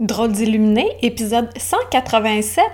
Drôle 0.00 0.32
d'illuminé, 0.32 0.96
épisode 1.02 1.50
187. 1.58 2.64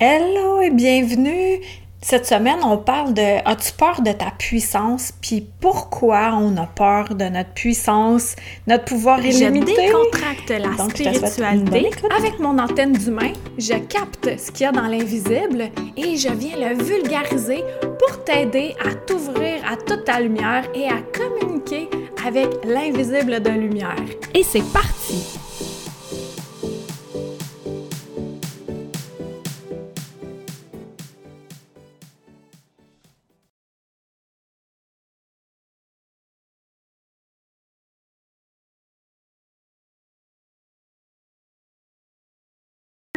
Hello 0.00 0.62
et 0.62 0.70
bienvenue. 0.70 1.60
Cette 2.00 2.24
semaine, 2.24 2.60
on 2.64 2.78
parle 2.78 3.12
de 3.12 3.46
As-tu 3.46 3.74
peur 3.74 4.00
de 4.00 4.10
ta 4.12 4.30
puissance? 4.38 5.12
Puis 5.20 5.46
pourquoi 5.60 6.30
on 6.32 6.56
a 6.56 6.64
peur 6.64 7.14
de 7.14 7.24
notre 7.24 7.50
puissance, 7.50 8.36
notre 8.66 8.86
pouvoir 8.86 9.20
illimité? 9.22 9.74
Je 9.76 9.82
décontracte 9.82 10.50
la 10.50 10.88
spiritualité 10.88 11.90
avec 12.16 12.38
mon 12.38 12.58
antenne 12.58 12.94
d'humain. 12.94 13.34
Je 13.58 13.74
capte 13.74 14.38
ce 14.38 14.50
qu'il 14.50 14.64
y 14.64 14.66
a 14.66 14.72
dans 14.72 14.86
l'invisible 14.86 15.64
et 15.98 16.16
je 16.16 16.32
viens 16.32 16.56
le 16.56 16.82
vulgariser 16.82 17.62
pour 17.98 18.24
t'aider 18.24 18.74
à 18.82 18.94
t'ouvrir 18.94 19.60
à 19.70 19.76
toute 19.76 20.06
ta 20.06 20.20
lumière 20.20 20.64
et 20.74 20.86
à 20.86 21.02
communiquer 21.12 21.90
avec 22.26 22.48
l'invisible 22.64 23.42
de 23.42 23.50
lumière. 23.50 23.96
Et 24.32 24.42
c'est 24.42 24.64
parti! 24.72 25.39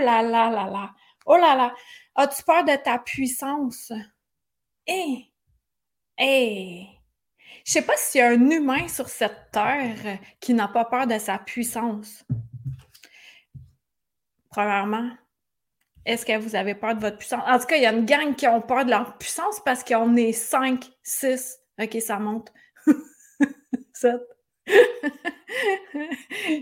Là 0.03 0.21
là 0.21 0.49
là 0.49 0.70
là. 0.70 0.91
Oh 1.25 1.38
là 1.38 1.55
là. 1.55 1.73
As-tu 2.16 2.44
peur 2.44 2.63
de 2.63 2.75
ta 2.75 2.99
puissance? 2.99 3.91
Eh! 4.88 5.25
Eh! 6.20 6.85
Je 7.66 7.71
sais 7.71 7.81
pas 7.81 7.95
s'il 7.95 8.20
y 8.20 8.21
a 8.21 8.30
un 8.30 8.49
humain 8.49 8.88
sur 8.88 9.08
cette 9.08 9.52
terre 9.52 10.20
qui 10.39 10.53
n'a 10.53 10.67
pas 10.67 10.85
peur 10.85 11.08
de 11.08 11.17
sa 11.17 11.38
puissance. 11.38 12.25
Premièrement, 14.49 15.09
est-ce 16.05 16.25
que 16.25 16.38
vous 16.38 16.55
avez 16.55 16.75
peur 16.75 16.95
de 16.95 17.02
votre 17.02 17.17
puissance? 17.17 17.44
En 17.47 17.58
tout 17.58 17.66
cas, 17.66 17.78
il 17.78 17.83
y 17.83 17.85
a 17.85 17.94
une 17.94 18.06
gang 18.06 18.35
qui 18.35 18.47
ont 18.47 18.61
peur 18.61 18.83
de 18.85 18.89
leur 18.89 19.17
puissance 19.17 19.61
parce 19.63 19.83
qu'on 19.83 20.16
est 20.17 20.33
5, 20.33 20.85
6. 21.02 21.59
OK, 21.81 21.97
ça 22.02 22.19
monte. 22.19 22.52
7. 23.94 24.22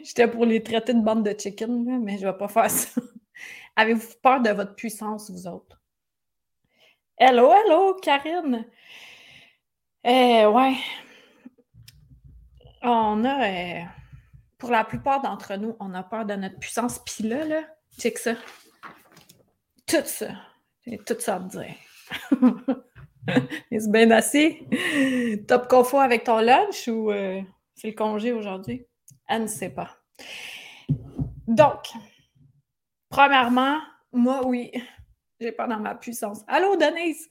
J'étais 0.04 0.28
pour 0.28 0.46
les 0.46 0.62
traiter 0.62 0.94
de 0.94 1.02
bande 1.02 1.26
de 1.26 1.36
chicken, 1.38 2.04
mais 2.04 2.18
je 2.18 2.28
vais 2.28 2.38
pas 2.38 2.48
faire 2.48 2.70
ça. 2.70 3.02
Avez-vous 3.76 4.08
peur 4.22 4.42
de 4.42 4.50
votre 4.50 4.76
puissance, 4.76 5.30
vous 5.30 5.48
autres? 5.48 5.82
Hello, 7.18 7.52
hello, 7.52 7.94
Karine! 8.02 8.66
Eh, 10.04 10.46
ouais. 10.46 10.76
On 12.82 13.24
a, 13.24 13.48
euh, 13.48 13.84
pour 14.58 14.72
la 14.72 14.84
plupart 14.84 15.22
d'entre 15.22 15.56
nous, 15.56 15.76
on 15.80 15.94
a 15.94 16.04
peur 16.04 16.26
de 16.26 16.34
notre 16.34 16.58
puissance. 16.60 17.00
Puis 17.00 17.24
là, 17.24 17.46
là, 17.46 17.62
que 17.98 18.20
ça. 18.20 18.34
Tout 19.86 20.06
ça. 20.06 20.30
tout 21.06 21.20
ça 21.20 21.36
à 21.36 21.40
dire. 21.40 21.76
C'est 23.72 23.92
bien 23.92 24.10
assez? 24.12 24.68
Top 25.48 25.68
confort 25.68 26.02
avec 26.02 26.24
ton 26.24 26.40
lunch 26.40 26.88
ou 26.88 27.12
euh, 27.12 27.42
c'est 27.76 27.90
le 27.90 27.94
congé 27.94 28.32
aujourd'hui? 28.32 28.88
Elle 29.28 29.44
ne 29.44 29.48
sait 29.48 29.70
pas. 29.70 29.98
Donc, 31.48 31.92
Premièrement, 33.12 33.82
moi, 34.14 34.48
oui, 34.48 34.72
j'ai 35.40 35.52
peur 35.52 35.68
de 35.68 35.76
ma 35.76 35.96
puissance. 35.96 36.44
Allô, 36.48 36.78
Denise? 36.78 37.28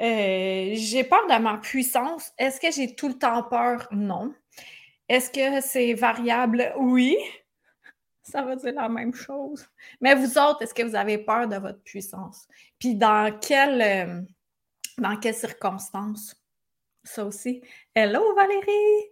Euh, 0.00 0.72
j'ai 0.74 1.04
peur 1.04 1.26
de 1.26 1.38
ma 1.38 1.58
puissance. 1.58 2.32
Est-ce 2.38 2.58
que 2.58 2.72
j'ai 2.72 2.94
tout 2.94 3.08
le 3.08 3.18
temps 3.18 3.42
peur? 3.42 3.86
Non. 3.92 4.34
Est-ce 5.08 5.30
que 5.30 5.60
c'est 5.60 5.92
variable? 5.92 6.72
Oui. 6.78 7.18
Ça 8.22 8.40
veut 8.40 8.56
dire 8.56 8.72
la 8.72 8.88
même 8.88 9.12
chose. 9.14 9.68
Mais 10.00 10.14
vous 10.14 10.38
autres, 10.38 10.62
est-ce 10.62 10.72
que 10.72 10.82
vous 10.82 10.96
avez 10.96 11.18
peur 11.18 11.46
de 11.46 11.56
votre 11.56 11.82
puissance? 11.82 12.48
Puis 12.78 12.94
dans 12.94 13.30
euh, 13.50 14.22
dans 14.96 15.16
quelles 15.18 15.34
circonstances? 15.34 16.34
Ça 17.04 17.26
aussi. 17.26 17.60
Hello, 17.94 18.34
Valérie! 18.34 19.10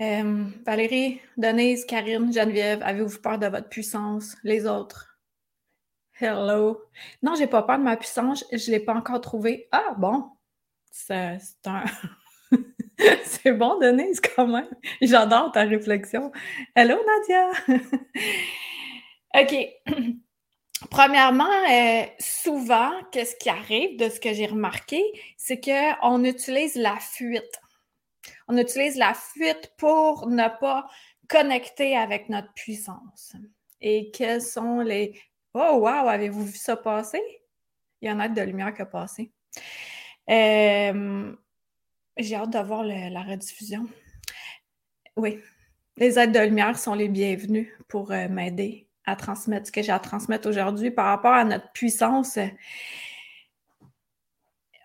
Euh, 0.00 0.44
Valérie, 0.64 1.20
Denise, 1.36 1.84
Karine, 1.84 2.32
Geneviève, 2.32 2.82
avez-vous 2.82 3.20
peur 3.20 3.38
de 3.38 3.46
votre 3.48 3.68
puissance? 3.68 4.34
Les 4.44 4.66
autres? 4.66 5.18
Hello? 6.18 6.80
Non, 7.22 7.34
j'ai 7.34 7.46
pas 7.46 7.62
peur 7.62 7.78
de 7.78 7.82
ma 7.82 7.98
puissance, 7.98 8.44
je 8.50 8.70
ne 8.70 8.76
l'ai 8.76 8.80
pas 8.80 8.94
encore 8.94 9.20
trouvée. 9.20 9.68
Ah 9.72 9.94
bon, 9.98 10.24
c'est 10.90 11.38
un. 11.66 11.84
c'est 13.24 13.52
bon, 13.52 13.78
Denise, 13.78 14.22
quand 14.22 14.46
même. 14.46 14.70
J'adore 15.02 15.52
ta 15.52 15.64
réflexion. 15.64 16.32
Hello, 16.74 16.96
Nadia. 17.06 17.50
OK. 19.34 19.68
Premièrement, 20.90 21.44
euh, 21.70 22.04
souvent, 22.18 22.90
qu'est-ce 23.12 23.36
qui 23.36 23.50
arrive 23.50 23.98
de 23.98 24.08
ce 24.08 24.18
que 24.18 24.32
j'ai 24.32 24.46
remarqué, 24.46 25.02
c'est 25.36 25.60
qu'on 25.60 26.24
utilise 26.24 26.74
la 26.76 26.96
fuite 26.96 27.60
on 28.48 28.56
utilise 28.56 28.96
la 28.96 29.14
fuite 29.14 29.72
pour 29.76 30.28
ne 30.28 30.48
pas 30.60 30.88
connecter 31.28 31.96
avec 31.96 32.28
notre 32.28 32.52
puissance. 32.54 33.34
Et 33.80 34.10
quels 34.10 34.42
sont 34.42 34.80
les... 34.80 35.18
Oh, 35.54 35.78
wow, 35.80 36.08
avez-vous 36.08 36.44
vu 36.44 36.56
ça 36.56 36.76
passer? 36.76 37.22
Il 38.00 38.08
y 38.08 38.12
en 38.12 38.20
a 38.20 38.28
de 38.28 38.42
lumière 38.42 38.74
qui 38.74 38.82
a 38.82 38.86
passé. 38.86 39.32
Euh, 40.28 41.32
j'ai 42.16 42.34
hâte 42.34 42.50
de 42.50 42.58
voir 42.58 42.84
la 42.84 43.22
rediffusion. 43.22 43.88
Oui, 45.16 45.40
les 45.96 46.18
aides 46.18 46.32
de 46.32 46.40
lumière 46.40 46.78
sont 46.78 46.94
les 46.94 47.08
bienvenus 47.08 47.68
pour 47.88 48.12
euh, 48.12 48.28
m'aider 48.28 48.88
à 49.06 49.16
transmettre 49.16 49.66
ce 49.66 49.72
que 49.72 49.82
j'ai 49.82 49.92
à 49.92 49.98
transmettre 49.98 50.48
aujourd'hui 50.48 50.90
par 50.90 51.06
rapport 51.06 51.32
à 51.32 51.44
notre 51.44 51.70
puissance. 51.72 52.38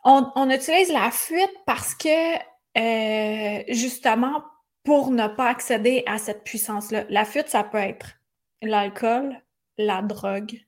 on 0.04 0.50
utilise 0.50 0.92
la 0.92 1.12
fuite 1.12 1.54
parce 1.66 1.94
que 1.96 2.38
euh, 2.78 3.64
justement 3.70 4.44
pour 4.84 5.12
ne 5.12 5.28
pas 5.28 5.50
accéder 5.50 6.04
à 6.06 6.18
cette 6.18 6.44
puissance-là. 6.44 7.06
La 7.10 7.26
fuite, 7.26 7.50
ça 7.50 7.64
peut 7.64 7.78
être 7.78 8.20
l'alcool, 8.62 9.42
la 9.78 10.02
drogue, 10.02 10.60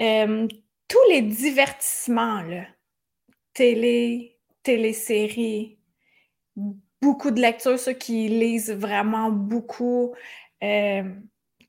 euh, 0.00 0.46
tous 0.88 1.10
les 1.10 1.22
divertissements, 1.22 2.42
là, 2.42 2.66
télé, 3.54 4.38
téléséries, 4.62 5.78
beaucoup 7.02 7.30
de 7.30 7.40
lectures, 7.40 7.78
ceux 7.78 7.92
qui 7.92 8.28
lisent 8.28 8.72
vraiment 8.72 9.30
beaucoup, 9.30 10.14
euh, 10.62 11.02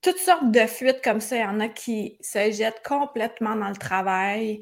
toutes 0.01 0.19
sortes 0.19 0.51
de 0.51 0.67
fuites 0.67 1.01
comme 1.03 1.21
ça. 1.21 1.37
Il 1.37 1.41
y 1.41 1.45
en 1.45 1.59
a 1.59 1.69
qui 1.69 2.17
se 2.21 2.51
jettent 2.51 2.85
complètement 2.85 3.55
dans 3.55 3.69
le 3.69 3.75
travail. 3.75 4.61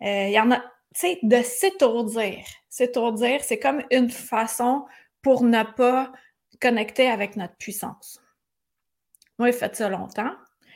il 0.00 0.30
y 0.30 0.38
en 0.38 0.50
a, 0.52 0.58
tu 0.94 1.00
sais, 1.00 1.18
de 1.22 1.42
s'étourdir 1.42 2.44
S'étourdir, 2.68 3.42
c'est 3.42 3.58
comme 3.58 3.82
une 3.90 4.10
façon 4.10 4.86
pour 5.22 5.42
ne 5.42 5.62
pas 5.62 6.12
connecter 6.60 7.08
avec 7.08 7.36
notre 7.36 7.56
puissance. 7.56 8.20
Moi, 9.38 9.50
j'ai 9.50 9.58
fait 9.58 9.76
ça 9.76 9.88
longtemps. 9.88 10.32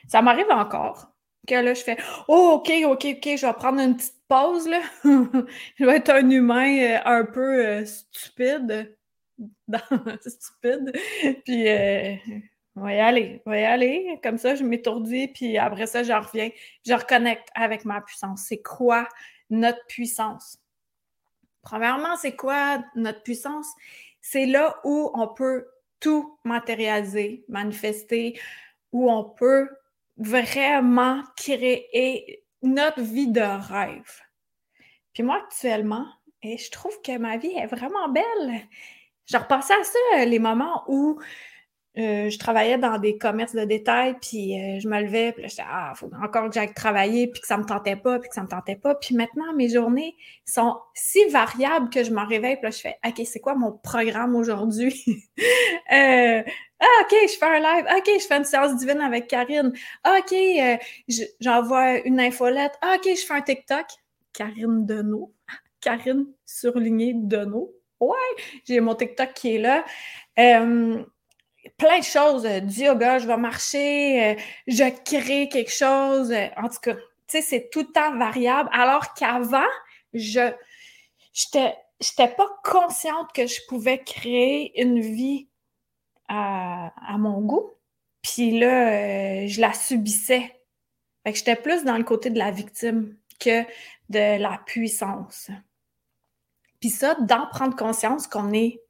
Ça 0.08 0.22
m'arrive 0.22 0.50
encore 0.50 1.12
que 1.46 1.54
là, 1.54 1.74
je 1.74 1.82
fais 1.82 1.96
Oh, 2.28 2.60
OK, 2.60 2.70
OK, 2.84 3.04
OK, 3.04 3.36
je 3.36 3.46
vais 3.46 3.52
prendre 3.54 3.80
une 3.80 3.96
petite 3.96 4.14
pause. 4.28 4.68
Je 5.04 5.84
vais 5.84 5.96
être 5.96 6.10
un 6.10 6.30
humain 6.30 6.78
euh, 6.78 6.98
un 7.04 7.24
peu 7.24 7.66
euh, 7.66 7.84
stupide. 7.84 8.96
stupide. 10.20 10.92
Puis, 11.44 11.68
euh, 11.68 12.14
on 12.76 12.82
va 12.82 12.94
y 12.94 13.00
aller, 13.00 13.42
on 13.44 13.50
va 13.50 13.58
y 13.58 13.64
aller. 13.64 14.20
Comme 14.22 14.38
ça, 14.38 14.54
je 14.54 14.64
m'étourdis, 14.64 15.28
puis 15.28 15.58
après 15.58 15.86
ça, 15.86 16.02
je 16.02 16.12
reviens. 16.12 16.50
Je 16.86 16.94
reconnecte 16.94 17.48
avec 17.54 17.84
ma 17.84 18.00
puissance. 18.00 18.44
C'est 18.48 18.62
quoi 18.62 19.08
notre 19.50 19.84
puissance? 19.86 20.61
Premièrement, 21.62 22.16
c'est 22.16 22.36
quoi 22.36 22.82
notre 22.94 23.22
puissance? 23.22 23.66
C'est 24.20 24.46
là 24.46 24.78
où 24.84 25.10
on 25.14 25.28
peut 25.28 25.66
tout 26.00 26.38
matérialiser, 26.44 27.44
manifester, 27.48 28.38
où 28.92 29.10
on 29.10 29.24
peut 29.24 29.68
vraiment 30.16 31.22
créer 31.36 32.44
notre 32.62 33.00
vie 33.00 33.28
de 33.28 33.40
rêve. 33.40 34.20
Puis 35.14 35.22
moi, 35.22 35.36
actuellement, 35.44 36.06
et 36.42 36.58
je 36.58 36.70
trouve 36.70 37.00
que 37.02 37.16
ma 37.18 37.36
vie 37.36 37.52
est 37.56 37.66
vraiment 37.66 38.08
belle. 38.08 38.68
Je 39.26 39.36
repensais 39.36 39.74
à 39.74 39.84
ça, 39.84 40.24
les 40.24 40.38
moments 40.38 40.84
où 40.88 41.20
euh, 41.98 42.30
je 42.30 42.38
travaillais 42.38 42.78
dans 42.78 42.98
des 42.98 43.18
commerces 43.18 43.54
de 43.54 43.64
détail, 43.64 44.16
puis 44.20 44.58
euh, 44.58 44.80
je 44.80 44.88
me 44.88 45.00
levais, 45.02 45.32
puis 45.32 45.42
là, 45.42 45.48
j'étais, 45.48 45.64
ah, 45.66 45.92
faut 45.94 46.10
encore 46.22 46.48
que 46.48 46.54
j'aille 46.54 46.72
travailler, 46.72 47.26
puis 47.26 47.42
que 47.42 47.46
ça 47.46 47.58
me 47.58 47.64
tentait 47.64 47.96
pas, 47.96 48.18
puis 48.18 48.30
que 48.30 48.34
ça 48.34 48.42
me 48.42 48.48
tentait 48.48 48.76
pas. 48.76 48.94
Puis 48.94 49.14
maintenant, 49.14 49.52
mes 49.54 49.68
journées 49.68 50.16
sont 50.46 50.76
si 50.94 51.22
variables 51.28 51.90
que 51.90 52.02
je 52.02 52.10
m'en 52.10 52.26
réveille, 52.26 52.56
puis 52.56 52.64
là, 52.64 52.70
je 52.70 52.78
fais, 52.78 52.96
OK, 53.06 53.20
c'est 53.26 53.40
quoi 53.40 53.54
mon 53.54 53.72
programme 53.72 54.34
aujourd'hui? 54.34 55.04
euh, 55.92 56.42
ah, 56.80 57.02
OK, 57.02 57.14
je 57.28 57.38
fais 57.38 57.44
un 57.46 57.60
live. 57.60 57.86
OK, 57.96 58.10
je 58.20 58.26
fais 58.26 58.36
une 58.38 58.44
séance 58.44 58.74
divine 58.76 59.00
avec 59.00 59.28
Karine. 59.28 59.72
Ah, 60.02 60.18
OK, 60.18 60.32
euh, 60.32 60.76
j'envoie 61.40 61.98
une 62.06 62.18
infolette. 62.20 62.72
Ah, 62.80 62.96
OK, 62.96 63.08
je 63.14 63.24
fais 63.24 63.34
un 63.34 63.42
TikTok. 63.42 63.86
Karine 64.32 64.86
Deneau. 64.86 65.32
Karine 65.80 66.26
surlignée 66.46 67.12
Deneau. 67.14 67.72
Ouais, 68.00 68.16
j'ai 68.64 68.80
mon 68.80 68.96
TikTok 68.96 69.32
qui 69.34 69.56
est 69.56 69.58
là. 69.58 69.84
Euh, 70.38 71.04
plein 71.76 71.98
de 71.98 72.04
choses, 72.04 72.44
du 72.44 72.84
yoga, 72.84 73.18
je 73.18 73.26
vais 73.26 73.36
marcher, 73.36 74.36
je 74.66 74.84
crée 75.04 75.48
quelque 75.48 75.72
chose. 75.72 76.32
En 76.56 76.68
tout 76.68 76.80
cas, 76.82 76.94
tu 76.94 77.02
sais, 77.28 77.42
c'est 77.42 77.70
tout 77.70 77.80
le 77.80 77.92
temps 77.92 78.16
variable. 78.18 78.68
Alors 78.72 79.14
qu'avant, 79.14 79.68
je 80.12 80.52
j'étais 81.32 82.28
pas 82.28 82.48
consciente 82.64 83.32
que 83.32 83.46
je 83.46 83.60
pouvais 83.68 84.02
créer 84.02 84.80
une 84.80 85.00
vie 85.00 85.48
à, 86.28 86.92
mon 87.18 87.40
goût. 87.40 87.70
Puis 88.22 88.58
là, 88.58 89.46
je 89.46 89.60
la 89.60 89.72
subissais. 89.72 90.52
Fait 91.24 91.32
que 91.32 91.38
j'étais 91.38 91.56
plus 91.56 91.84
dans 91.84 91.96
le 91.96 92.04
côté 92.04 92.30
de 92.30 92.38
la 92.38 92.50
victime 92.50 93.16
que 93.38 93.62
de 94.08 94.38
la 94.38 94.60
puissance. 94.66 95.50
Puis 96.80 96.90
ça, 96.90 97.14
d'en 97.14 97.46
prendre 97.46 97.76
conscience 97.76 98.26
qu'on 98.26 98.52
est, 98.52 98.80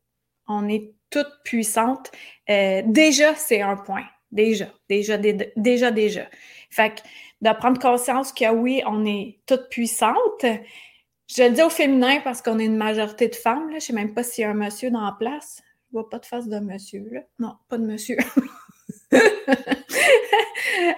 on 0.47 0.69
est 0.69 0.93
toute 1.13 1.31
puissante, 1.45 2.11
euh, 2.51 2.83
déjà, 2.85 3.35
c'est 3.37 3.61
un 3.61 3.77
point. 3.77 4.05
Déjà, 4.33 4.67
déjà, 4.89 5.19
déjà, 5.19 5.91
déjà. 5.91 6.27
Fait 6.71 6.95
que 6.95 7.01
de 7.43 7.53
prendre 7.57 7.79
conscience 7.79 8.33
que 8.33 8.51
oui, 8.51 8.83
on 8.87 9.05
est 9.05 9.39
toute 9.47 9.69
puissante. 9.69 10.45
Je 11.29 11.43
le 11.43 11.51
dis 11.51 11.63
au 11.63 11.71
féminin 11.71 12.21
parce 12.25 12.41
qu'on 12.41 12.59
est 12.59 12.65
une 12.65 12.77
majorité 12.77 13.29
de 13.29 13.35
femmes. 13.35 13.71
Là. 13.71 13.79
Je 13.79 13.87
sais 13.87 13.93
même 13.93 14.15
pas 14.15 14.23
s'il 14.23 14.43
y 14.43 14.45
a 14.45 14.51
un 14.51 14.55
monsieur 14.55 14.91
dans 14.91 15.05
la 15.05 15.13
place. 15.13 15.63
Je 15.89 15.93
vois 15.93 16.09
pas 16.09 16.19
de 16.19 16.27
face 16.27 16.49
de 16.49 16.59
monsieur. 16.59 17.07
Là. 17.11 17.21
Non, 17.39 17.57
pas 17.69 17.77
de 17.79 17.85
monsieur. 17.85 18.17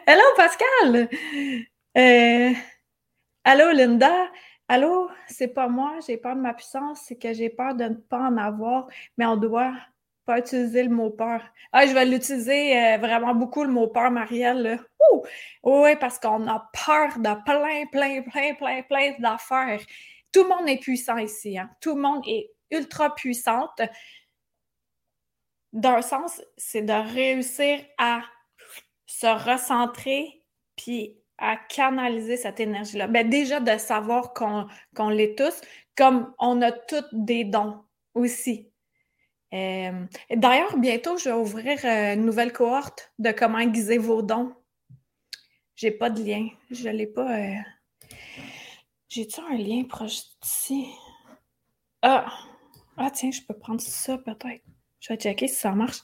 Hello, 0.07 0.23
Pascal! 0.37 1.09
Euh, 1.97 2.53
allô, 3.43 3.71
Linda? 3.73 4.31
Allô, 4.69 5.11
c'est 5.27 5.49
pas 5.49 5.69
moi, 5.69 5.99
j'ai 6.07 6.17
peur 6.17 6.37
de 6.37 6.41
ma 6.41 6.55
puissance, 6.55 7.03
c'est 7.05 7.17
que 7.17 7.35
j'ai 7.35 7.51
peur 7.51 7.75
de 7.75 7.85
ne 7.85 7.95
pas 7.95 8.21
en 8.21 8.37
avoir, 8.39 8.89
mais 9.19 9.27
on 9.27 9.37
doit 9.37 9.75
pas 10.25 10.39
utiliser 10.39 10.83
le 10.83 10.91
mot 10.91 11.11
peur. 11.11 11.43
Ah, 11.73 11.87
je 11.87 11.93
vais 11.93 12.05
l'utiliser 12.05 12.77
euh, 12.77 12.99
vraiment 12.99 13.35
beaucoup, 13.35 13.65
le 13.65 13.71
mot 13.71 13.89
peur, 13.89 14.11
Marielle. 14.11 14.81
Oui, 15.63 15.97
parce 16.01 16.19
qu'on 16.19 16.47
a 16.49 16.71
peur 16.73 17.19
de 17.19 17.45
plein, 17.45 17.87
plein, 17.93 18.23
plein, 18.23 18.55
plein, 18.55 18.83
plein 18.83 19.13
d'affaires. 19.19 19.81
Tout 20.33 20.43
le 20.43 20.49
monde 20.49 20.69
est 20.69 20.79
puissant 20.79 21.19
ici. 21.19 21.59
Hein? 21.59 21.71
Tout 21.81 21.95
le 21.95 22.03
monde 22.03 22.23
est 22.27 22.51
ultra 22.71 23.15
puissante. 23.15 23.81
D'un 25.73 26.03
sens, 26.03 26.43
c'est 26.57 26.83
de 26.83 26.93
réussir 26.93 27.81
à 27.99 28.23
se 29.07 29.27
recentrer 29.27 30.43
puis 30.77 31.17
à 31.39 31.57
canaliser 31.57 32.37
cette 32.37 32.61
énergie-là. 32.61 33.07
Ben 33.07 33.29
déjà, 33.29 33.61
de 33.61 33.77
savoir 33.79 34.35
qu'on 34.35 35.09
l'est 35.09 35.37
tous, 35.37 35.61
comme 35.97 36.33
on 36.39 36.63
a 36.63 36.73
tous 36.73 37.05
des 37.13 37.45
dons 37.45 37.85
aussi. 38.15 38.71
Euh, 39.55 40.07
d'ailleurs, 40.35 40.77
bientôt, 40.79 41.17
je 41.17 41.29
vais 41.29 41.35
ouvrir 41.35 41.79
euh, 41.85 42.15
une 42.15 42.25
nouvelle 42.25 42.53
cohorte 42.53 43.13
de 43.19 43.31
comment 43.31 43.59
aiguiser 43.59 43.99
vos 43.99 44.21
dons. 44.21 44.53
J'ai 45.77 45.93
pas 45.93 46.11
de 46.11 46.23
lien. 46.23 46.49
Je 46.71 46.89
l'ai 46.89 47.07
pas. 47.07 47.39
Euh, 47.39 47.55
j'ai-tu 49.09 49.41
un 49.41 49.57
lien 49.57 49.85
proche 49.85 50.23
d'ici? 50.43 50.89
Ah! 52.03 52.27
Ah, 52.97 53.11
tiens, 53.11 53.31
je 53.31 53.41
peux 53.43 53.55
prendre 53.55 53.81
ça 53.81 54.19
peut-être. 54.19 54.65
Je 55.01 55.13
vais 55.13 55.19
checker 55.19 55.49
si 55.49 55.57
ça 55.57 55.73
marche. 55.73 55.99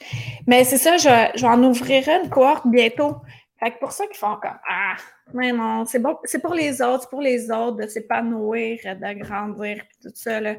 Mais 0.46 0.64
c'est 0.64 0.78
ça, 0.78 0.96
je, 0.96 1.38
je 1.38 1.42
vais 1.42 1.52
en 1.52 1.62
ouvrir 1.62 2.06
une 2.08 2.28
cohorte 2.28 2.66
bientôt. 2.66 3.16
Fait 3.58 3.72
que 3.72 3.78
pour 3.78 3.92
ça 3.92 4.06
qu'ils 4.06 4.16
font 4.16 4.36
comme 4.36 4.58
Ah, 4.68 4.96
mais 5.34 5.52
non, 5.52 5.84
c'est 5.86 5.98
bon, 5.98 6.18
c'est 6.24 6.40
pour 6.40 6.54
les 6.54 6.82
autres, 6.82 7.02
c'est 7.02 7.10
pour 7.10 7.20
les 7.20 7.50
autres 7.50 7.76
de 7.76 7.86
s'épanouir, 7.86 8.78
d'agrandir, 8.98 9.82
tout 10.02 10.10
ça. 10.14 10.40
Là. 10.40 10.56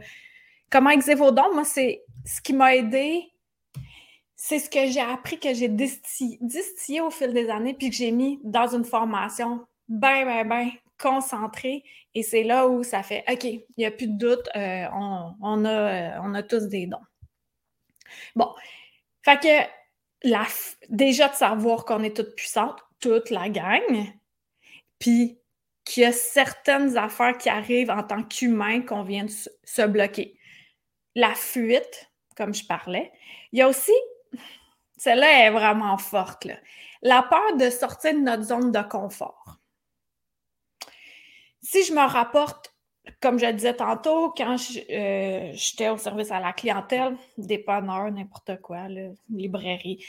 Comment 0.70 0.92
exercer 0.92 1.16
vos 1.16 1.32
dons? 1.32 1.54
Moi, 1.54 1.66
c'est 1.66 2.04
ce 2.26 2.42
qui 2.42 2.54
m'a 2.54 2.76
aidé, 2.76 3.32
c'est 4.36 4.60
ce 4.60 4.70
que 4.70 4.88
j'ai 4.88 5.02
appris, 5.02 5.40
que 5.40 5.54
j'ai 5.54 5.70
distillé, 5.70 7.02
au 7.02 7.12
fil 7.12 7.34
des 7.34 7.50
années, 7.50 7.74
puis 7.74 7.90
que 7.90 7.96
j'ai 7.96 8.12
mis 8.12 8.40
dans 8.44 8.68
une 8.76 8.86
formation 8.86 9.66
bien, 9.88 10.26
bien, 10.26 10.46
bien 10.46 10.72
concentrée. 10.98 11.84
Et 12.16 12.24
c'est 12.24 12.44
là 12.44 12.68
où 12.68 12.84
ça 12.84 13.04
fait 13.04 13.24
OK, 13.32 13.44
il 13.44 13.64
n'y 13.78 13.86
a 13.86 13.92
plus 13.92 14.08
de 14.08 14.18
doute, 14.18 14.50
euh, 14.56 14.86
on, 15.42 15.66
a, 15.66 15.70
euh, 15.70 16.20
on 16.24 16.34
a 16.34 16.44
tous 16.44 16.68
des 16.68 16.88
dons. 16.88 16.98
Bon. 18.36 18.54
Fait 19.24 19.40
que 19.40 20.28
la, 20.28 20.46
déjà 20.90 21.30
de 21.30 21.36
savoir 21.36 21.86
qu'on 21.86 22.04
est 22.04 22.16
toute 22.16 22.36
puissante, 22.36 22.80
toute 23.00 23.30
la 23.30 23.50
gang, 23.50 24.12
puis 25.00 25.40
qu'il 25.86 26.04
y 26.04 26.06
a 26.06 26.12
certaines 26.12 26.98
affaires 26.98 27.38
qui 27.38 27.50
arrivent 27.50 27.92
en 27.92 28.04
tant 28.04 28.24
qu'humain 28.24 28.82
qu'on 28.82 29.04
vient 29.04 29.26
de 29.26 29.32
se 29.32 29.86
bloquer. 29.88 30.38
La 31.16 31.36
fuite, 31.36 32.11
comme 32.42 32.56
je 32.56 32.66
parlais. 32.66 33.12
Il 33.52 33.60
y 33.60 33.62
a 33.62 33.68
aussi, 33.68 33.92
celle-là 34.98 35.46
est 35.46 35.52
vraiment 35.52 35.98
forte, 36.00 36.48
la 37.04 37.22
peur 37.22 37.56
de 37.58 37.70
sortir 37.70 38.14
de 38.14 38.20
notre 38.20 38.44
zone 38.44 38.72
de 38.72 38.82
confort. 38.82 39.58
Si 41.62 41.84
je 41.84 41.94
me 41.94 42.08
rapporte, 42.08 42.74
comme 43.22 43.38
je 43.38 43.46
le 43.46 43.54
disais 43.54 43.76
tantôt, 43.76 44.34
quand 44.36 44.56
euh, 44.90 45.52
j'étais 45.54 45.90
au 45.90 45.98
service 45.98 46.32
à 46.32 46.40
la 46.40 46.54
clientèle, 46.54 47.16
dépanneur, 47.38 48.12
n'importe 48.12 48.60
quoi, 48.62 48.88
librairie, 49.30 50.04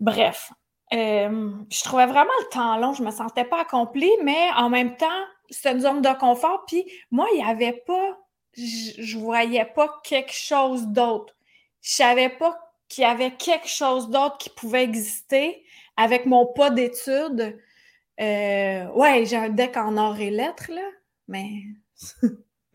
bref, 0.00 0.52
euh, 0.92 1.50
je 1.70 1.84
trouvais 1.84 2.06
vraiment 2.06 2.30
le 2.40 2.48
temps 2.50 2.76
long, 2.78 2.94
je 2.94 3.02
me 3.02 3.12
sentais 3.12 3.44
pas 3.44 3.60
accomplie, 3.60 4.10
mais 4.24 4.50
en 4.56 4.70
même 4.70 4.96
temps, 4.96 5.06
c'était 5.50 5.72
une 5.72 5.80
zone 5.80 6.02
de 6.02 6.18
confort. 6.18 6.64
Puis 6.66 6.84
moi, 7.10 7.26
il 7.32 7.38
n'y 7.38 7.48
avait 7.48 7.84
pas, 7.86 8.18
je, 8.56 9.18
voyais 9.18 9.66
pas 9.66 10.00
quelque 10.02 10.32
chose 10.32 10.86
d'autre. 10.86 11.34
Je 11.82 11.90
savais 11.90 12.28
pas 12.28 12.58
qu'il 12.88 13.02
y 13.02 13.06
avait 13.06 13.32
quelque 13.32 13.68
chose 13.68 14.08
d'autre 14.10 14.38
qui 14.38 14.50
pouvait 14.50 14.84
exister 14.84 15.64
avec 15.96 16.26
mon 16.26 16.46
pas 16.46 16.70
d'études. 16.70 17.58
Euh, 18.20 18.86
ouais, 18.92 19.24
j'ai 19.26 19.36
un 19.36 19.48
deck 19.48 19.76
en 19.76 19.96
or 19.96 20.18
et 20.18 20.30
lettres, 20.30 20.70
là, 20.72 20.88
mais 21.28 21.62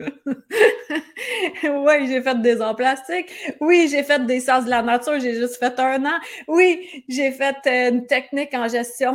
oui, 0.00 2.06
j'ai 2.06 2.22
fait 2.22 2.40
des 2.40 2.60
arts 2.60 2.76
plastiques. 2.76 3.30
Oui, 3.60 3.88
j'ai 3.90 4.02
fait 4.02 4.24
des 4.24 4.40
sciences 4.40 4.64
de 4.64 4.70
la 4.70 4.82
nature. 4.82 5.18
J'ai 5.20 5.34
juste 5.34 5.56
fait 5.56 5.78
un 5.78 6.04
an. 6.04 6.18
Oui, 6.48 7.04
j'ai 7.08 7.30
fait 7.30 7.56
euh, 7.66 7.90
une 7.90 8.06
technique 8.06 8.54
en 8.54 8.68
gestion 8.68 9.14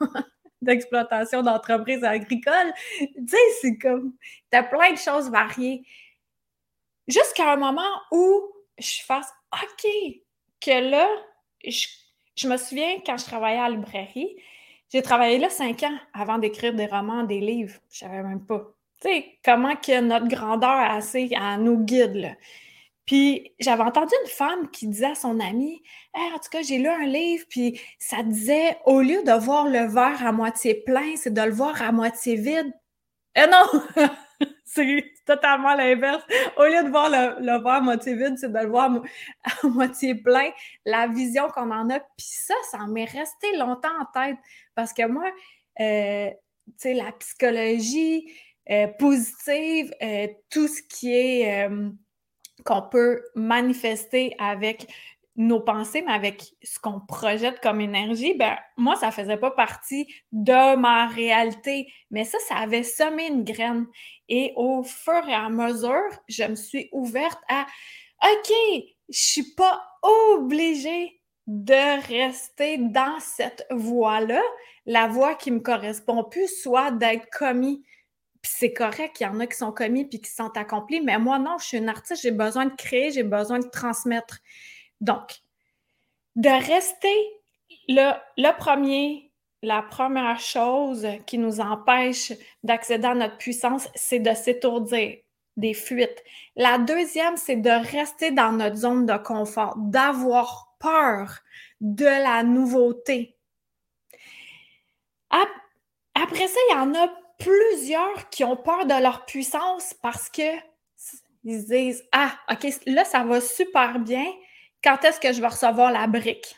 d'exploitation 0.62 1.42
d'entreprises 1.42 2.04
agricoles. 2.04 2.72
Tu 2.98 3.08
sais, 3.26 3.36
c'est 3.60 3.78
comme, 3.78 4.12
t'as 4.50 4.62
plein 4.62 4.92
de 4.92 4.98
choses 4.98 5.30
variées. 5.30 5.82
Jusqu'à 7.08 7.52
un 7.52 7.56
moment 7.56 7.90
où 8.12 8.52
je 8.80 9.02
fasse, 9.04 9.28
OK, 9.52 9.90
que 10.60 10.90
là, 10.90 11.08
je, 11.64 11.86
je 12.36 12.48
me 12.48 12.56
souviens 12.56 13.00
quand 13.04 13.16
je 13.16 13.24
travaillais 13.24 13.58
à 13.58 13.68
la 13.68 13.76
librairie, 13.76 14.36
j'ai 14.92 15.02
travaillé 15.02 15.38
là 15.38 15.50
cinq 15.50 15.82
ans 15.84 15.96
avant 16.14 16.38
d'écrire 16.38 16.74
des 16.74 16.86
romans, 16.86 17.22
des 17.22 17.40
livres. 17.40 17.78
Je 17.90 17.98
savais 17.98 18.22
même 18.22 18.44
pas 18.44 18.74
tu 19.00 19.08
sais, 19.08 19.38
comment 19.44 19.76
que 19.76 20.00
notre 20.00 20.28
grandeur 20.28 20.70
assez 20.70 21.30
à 21.36 21.56
nous 21.56 21.78
guide. 21.78 22.36
Puis 23.06 23.52
j'avais 23.58 23.82
entendu 23.82 24.12
une 24.24 24.30
femme 24.30 24.70
qui 24.70 24.86
disait 24.86 25.12
à 25.12 25.14
son 25.14 25.40
amie 25.40 25.82
En 26.14 26.38
tout 26.38 26.50
cas, 26.50 26.62
j'ai 26.62 26.78
lu 26.78 26.88
un 26.88 27.06
livre, 27.06 27.44
puis 27.48 27.80
ça 27.98 28.22
disait 28.22 28.78
au 28.84 29.00
lieu 29.00 29.22
de 29.24 29.32
voir 29.32 29.66
le 29.66 29.86
verre 29.92 30.24
à 30.24 30.32
moitié 30.32 30.74
plein, 30.74 31.16
c'est 31.16 31.32
de 31.32 31.42
le 31.42 31.50
voir 31.50 31.80
à 31.82 31.92
moitié 31.92 32.36
vide. 32.36 32.72
Eh 33.34 33.46
non! 33.46 34.06
c'est 34.74 35.04
totalement 35.26 35.74
l'inverse. 35.74 36.22
Au 36.56 36.64
lieu 36.64 36.84
de 36.84 36.90
voir 36.90 37.10
le, 37.10 37.62
verre 37.62 37.66
à 37.66 37.80
moitié 37.80 38.14
vide, 38.14 38.38
c'est 38.38 38.52
de 38.52 38.58
le 38.58 38.68
voir 38.68 38.90
à 39.44 39.66
moitié 39.66 40.14
plein. 40.14 40.50
La 40.84 41.08
vision 41.08 41.48
qu'on 41.48 41.70
en 41.70 41.90
a. 41.90 41.98
Puis 41.98 42.28
ça, 42.28 42.54
ça 42.70 42.78
m'est 42.86 43.04
resté 43.04 43.56
longtemps 43.56 43.88
en 44.00 44.06
tête. 44.12 44.36
Parce 44.74 44.92
que 44.92 45.06
moi, 45.06 45.30
euh, 45.80 46.30
tu 46.30 46.72
sais, 46.76 46.94
la 46.94 47.10
psychologie, 47.12 48.30
euh, 48.70 48.86
positive, 48.86 49.92
euh, 50.02 50.28
tout 50.50 50.68
ce 50.68 50.82
qui 50.82 51.14
est 51.14 51.68
qu'on 52.64 52.82
peut 52.82 53.22
manifester 53.34 54.36
avec 54.38 54.86
nos 55.36 55.60
pensées, 55.60 56.02
mais 56.02 56.12
avec 56.12 56.42
ce 56.62 56.78
qu'on 56.78 57.00
projette 57.00 57.60
comme 57.60 57.80
énergie, 57.80 58.34
ben 58.34 58.56
moi, 58.76 58.96
ça 58.96 59.10
faisait 59.10 59.36
pas 59.36 59.50
partie 59.50 60.06
de 60.32 60.76
ma 60.76 61.06
réalité. 61.06 61.86
Mais 62.10 62.24
ça, 62.24 62.38
ça 62.48 62.56
avait 62.56 62.82
semé 62.82 63.28
une 63.28 63.44
graine. 63.44 63.86
Et 64.28 64.52
au 64.56 64.82
fur 64.82 65.26
et 65.28 65.34
à 65.34 65.48
mesure, 65.48 66.10
je 66.28 66.44
me 66.44 66.56
suis 66.56 66.88
ouverte 66.92 67.40
à 67.48 67.66
OK, 68.22 68.52
je 69.08 69.18
suis 69.18 69.54
pas 69.54 69.82
obligée 70.02 71.20
de 71.46 72.06
rester 72.06 72.78
dans 72.78 73.18
cette 73.18 73.66
voie-là, 73.70 74.42
la 74.86 75.08
voie 75.08 75.34
qui 75.34 75.50
me 75.50 75.60
correspond 75.60 76.24
plus, 76.24 76.48
soit 76.60 76.90
d'être 76.90 77.28
commis 77.30 77.82
puis 78.42 78.52
c'est 78.56 78.72
correct, 78.72 79.20
il 79.20 79.24
y 79.24 79.26
en 79.26 79.38
a 79.40 79.46
qui 79.46 79.56
sont 79.56 79.72
commis 79.72 80.06
puis 80.06 80.20
qui 80.20 80.30
sont 80.30 80.50
accomplis, 80.56 81.00
mais 81.00 81.18
moi, 81.18 81.38
non, 81.38 81.58
je 81.58 81.66
suis 81.66 81.78
une 81.78 81.88
artiste, 81.88 82.22
j'ai 82.22 82.30
besoin 82.30 82.66
de 82.66 82.74
créer, 82.74 83.10
j'ai 83.10 83.22
besoin 83.22 83.58
de 83.58 83.68
transmettre. 83.68 84.38
Donc, 85.00 85.40
de 86.36 86.48
rester 86.48 87.14
le, 87.88 88.52
premier, 88.58 89.32
la 89.62 89.82
première 89.82 90.40
chose 90.40 91.06
qui 91.26 91.38
nous 91.38 91.60
empêche 91.60 92.32
d'accéder 92.62 93.06
à 93.06 93.14
notre 93.14 93.36
puissance, 93.36 93.88
c'est 93.94 94.20
de 94.20 94.34
s'étourdir, 94.34 95.16
des 95.56 95.74
fuites. 95.74 96.22
La 96.56 96.78
deuxième, 96.78 97.36
c'est 97.36 97.56
de 97.56 97.70
rester 97.70 98.30
dans 98.30 98.52
notre 98.52 98.76
zone 98.76 99.06
de 99.06 99.16
confort, 99.16 99.74
d'avoir 99.76 100.74
peur 100.78 101.40
de 101.80 102.04
la 102.04 102.42
nouveauté. 102.42 103.36
Après 106.14 106.48
ça, 106.48 106.58
il 106.68 106.72
y 106.74 106.78
en 106.78 106.94
a 106.94 107.08
plusieurs 107.38 108.28
qui 108.30 108.44
ont 108.44 108.56
peur 108.56 108.84
de 108.86 109.02
leur 109.02 109.24
puissance 109.24 109.94
parce 110.02 110.28
que 110.28 110.42
ils 111.44 111.62
se 111.62 111.66
disent 111.66 112.04
Ah, 112.12 112.32
OK, 112.50 112.66
là, 112.86 113.04
ça 113.04 113.24
va 113.24 113.40
super 113.40 113.98
bien. 113.98 114.26
Quand 114.82 115.04
est-ce 115.04 115.20
que 115.20 115.32
je 115.32 115.40
vais 115.40 115.48
recevoir 115.48 115.92
la 115.92 116.06
brique? 116.06 116.56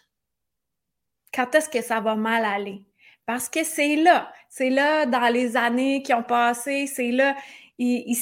Quand 1.34 1.54
est-ce 1.54 1.68
que 1.68 1.82
ça 1.82 2.00
va 2.00 2.14
mal 2.14 2.44
aller? 2.44 2.84
Parce 3.26 3.48
que 3.48 3.64
c'est 3.64 3.96
là, 3.96 4.32
c'est 4.48 4.70
là 4.70 5.06
dans 5.06 5.32
les 5.32 5.56
années 5.56 6.02
qui 6.02 6.12
ont 6.12 6.22
passé, 6.22 6.86
c'est 6.86 7.10
là, 7.12 7.36
ils, 7.78 8.16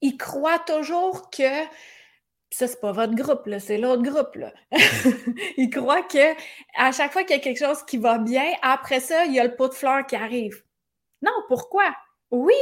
ils, 0.00 0.16
croient 0.16 0.60
toujours 0.60 1.30
que 1.30 1.64
ça, 2.50 2.68
c'est 2.68 2.80
pas 2.80 2.92
votre 2.92 3.14
groupe, 3.14 3.48
c'est 3.58 3.78
l'autre 3.78 4.02
groupe. 4.02 4.36
Là. 4.36 4.52
ils 5.56 5.70
croient 5.70 6.04
que 6.04 6.34
à 6.76 6.92
chaque 6.92 7.12
fois 7.12 7.24
qu'il 7.24 7.36
y 7.36 7.38
a 7.40 7.42
quelque 7.42 7.58
chose 7.58 7.82
qui 7.84 7.98
va 7.98 8.18
bien, 8.18 8.46
après 8.62 9.00
ça, 9.00 9.24
il 9.26 9.34
y 9.34 9.40
a 9.40 9.44
le 9.44 9.56
pot 9.56 9.68
de 9.68 9.74
fleurs 9.74 10.06
qui 10.06 10.16
arrive. 10.16 10.62
Non, 11.22 11.32
pourquoi? 11.48 11.94
Oui, 12.30 12.54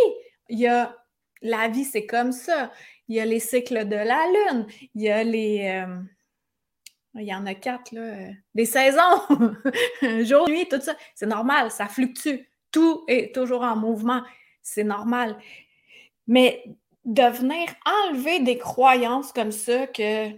il 0.49 0.59
y 0.61 0.67
a 0.67 0.97
la 1.43 1.69
vie, 1.69 1.85
c'est 1.85 2.07
comme 2.07 2.33
ça. 2.33 2.73
Il 3.09 3.17
y 3.17 3.21
a 3.21 3.27
les 3.27 3.41
cycles 3.41 3.87
de 3.87 3.97
la 3.97 4.25
lune, 4.27 4.67
il 4.95 5.03
y 5.03 5.11
a 5.11 5.23
les. 5.23 5.83
Euh, 5.87 5.97
il 7.15 7.27
y 7.27 7.35
en 7.35 7.47
a 7.47 7.55
quatre, 7.55 7.93
là. 7.93 8.29
Des 8.55 8.65
saisons, 8.65 9.21
jour, 10.25 10.49
nuit, 10.49 10.67
tout 10.69 10.81
ça. 10.81 10.95
C'est 11.15 11.27
normal, 11.27 11.71
ça 11.71 11.87
fluctue. 11.87 12.47
Tout 12.71 13.05
est 13.07 13.35
toujours 13.35 13.63
en 13.63 13.77
mouvement. 13.77 14.23
C'est 14.63 14.85
normal. 14.85 15.37
Mais 16.27 16.65
de 17.05 17.23
venir 17.23 17.69
enlever 17.85 18.41
des 18.41 18.59
croyances 18.59 19.33
comme 19.33 19.53
ça 19.53 19.87
que 19.89 20.31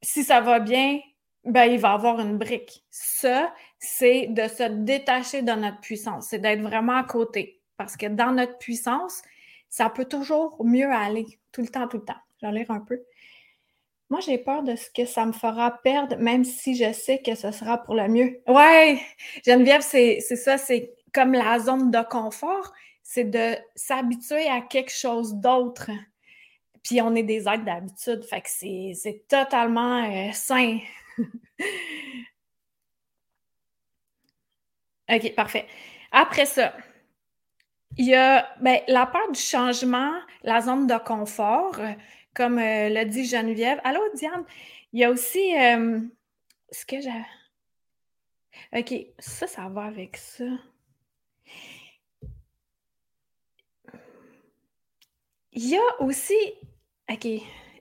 si 0.00 0.24
ça 0.24 0.40
va 0.40 0.60
bien, 0.60 1.00
ben, 1.44 1.64
il 1.64 1.78
va 1.78 1.92
avoir 1.92 2.20
une 2.20 2.38
brique. 2.38 2.84
Ça, 2.90 3.52
c'est 3.78 4.28
de 4.28 4.46
se 4.48 4.62
détacher 4.62 5.42
de 5.42 5.52
notre 5.52 5.80
puissance. 5.80 6.28
C'est 6.28 6.38
d'être 6.38 6.62
vraiment 6.62 6.96
à 6.96 7.04
côté. 7.04 7.60
Parce 7.76 7.96
que 7.96 8.06
dans 8.06 8.32
notre 8.32 8.58
puissance, 8.58 9.22
ça 9.68 9.90
peut 9.90 10.04
toujours 10.04 10.64
mieux 10.64 10.90
aller. 10.90 11.26
Tout 11.50 11.62
le 11.62 11.68
temps, 11.68 11.88
tout 11.88 11.98
le 11.98 12.04
temps. 12.04 12.20
Je 12.40 12.46
vais 12.46 12.52
lire 12.52 12.70
un 12.70 12.80
peu. 12.80 13.02
Moi, 14.12 14.20
j'ai 14.20 14.36
peur 14.36 14.62
de 14.62 14.76
ce 14.76 14.90
que 14.90 15.06
ça 15.06 15.24
me 15.24 15.32
fera 15.32 15.70
perdre, 15.70 16.16
même 16.18 16.44
si 16.44 16.76
je 16.76 16.92
sais 16.92 17.22
que 17.22 17.34
ce 17.34 17.50
sera 17.50 17.82
pour 17.82 17.94
le 17.94 18.08
mieux. 18.08 18.42
Ouais, 18.46 19.00
Geneviève, 19.42 19.80
c'est 19.80 20.20
ça, 20.20 20.58
c'est 20.58 20.92
comme 21.14 21.32
la 21.32 21.58
zone 21.58 21.90
de 21.90 22.02
confort, 22.02 22.74
c'est 23.02 23.24
de 23.24 23.56
s'habituer 23.74 24.50
à 24.50 24.60
quelque 24.60 24.92
chose 24.92 25.32
d'autre. 25.36 25.90
Puis 26.82 27.00
on 27.00 27.14
est 27.14 27.22
des 27.22 27.48
êtres 27.48 27.64
d'habitude, 27.64 28.22
fait 28.24 28.42
que 28.42 28.50
c'est 28.50 29.24
totalement 29.28 30.04
euh, 30.04 30.30
sain. 30.34 30.78
OK, 35.10 35.34
parfait. 35.34 35.66
Après 36.10 36.44
ça, 36.44 36.74
il 37.96 38.08
y 38.08 38.14
a 38.14 38.46
ben, 38.60 38.78
la 38.88 39.06
peur 39.06 39.32
du 39.32 39.40
changement, 39.40 40.12
la 40.42 40.60
zone 40.60 40.86
de 40.86 40.98
confort 40.98 41.80
comme 42.34 42.58
euh, 42.58 42.88
l'a 42.88 43.04
dit 43.04 43.24
Geneviève. 43.24 43.80
Allô, 43.84 44.00
Diane? 44.14 44.44
Il 44.92 45.00
y 45.00 45.04
a 45.04 45.10
aussi 45.10 45.56
euh, 45.58 46.00
ce 46.70 46.84
que 46.86 47.00
j'ai. 47.00 47.10
OK, 48.78 48.94
ça, 49.18 49.46
ça 49.46 49.68
va 49.68 49.84
avec 49.84 50.16
ça. 50.16 50.44
Il 55.52 55.68
y 55.68 55.76
a 55.76 56.02
aussi. 56.02 56.34
OK. 57.10 57.26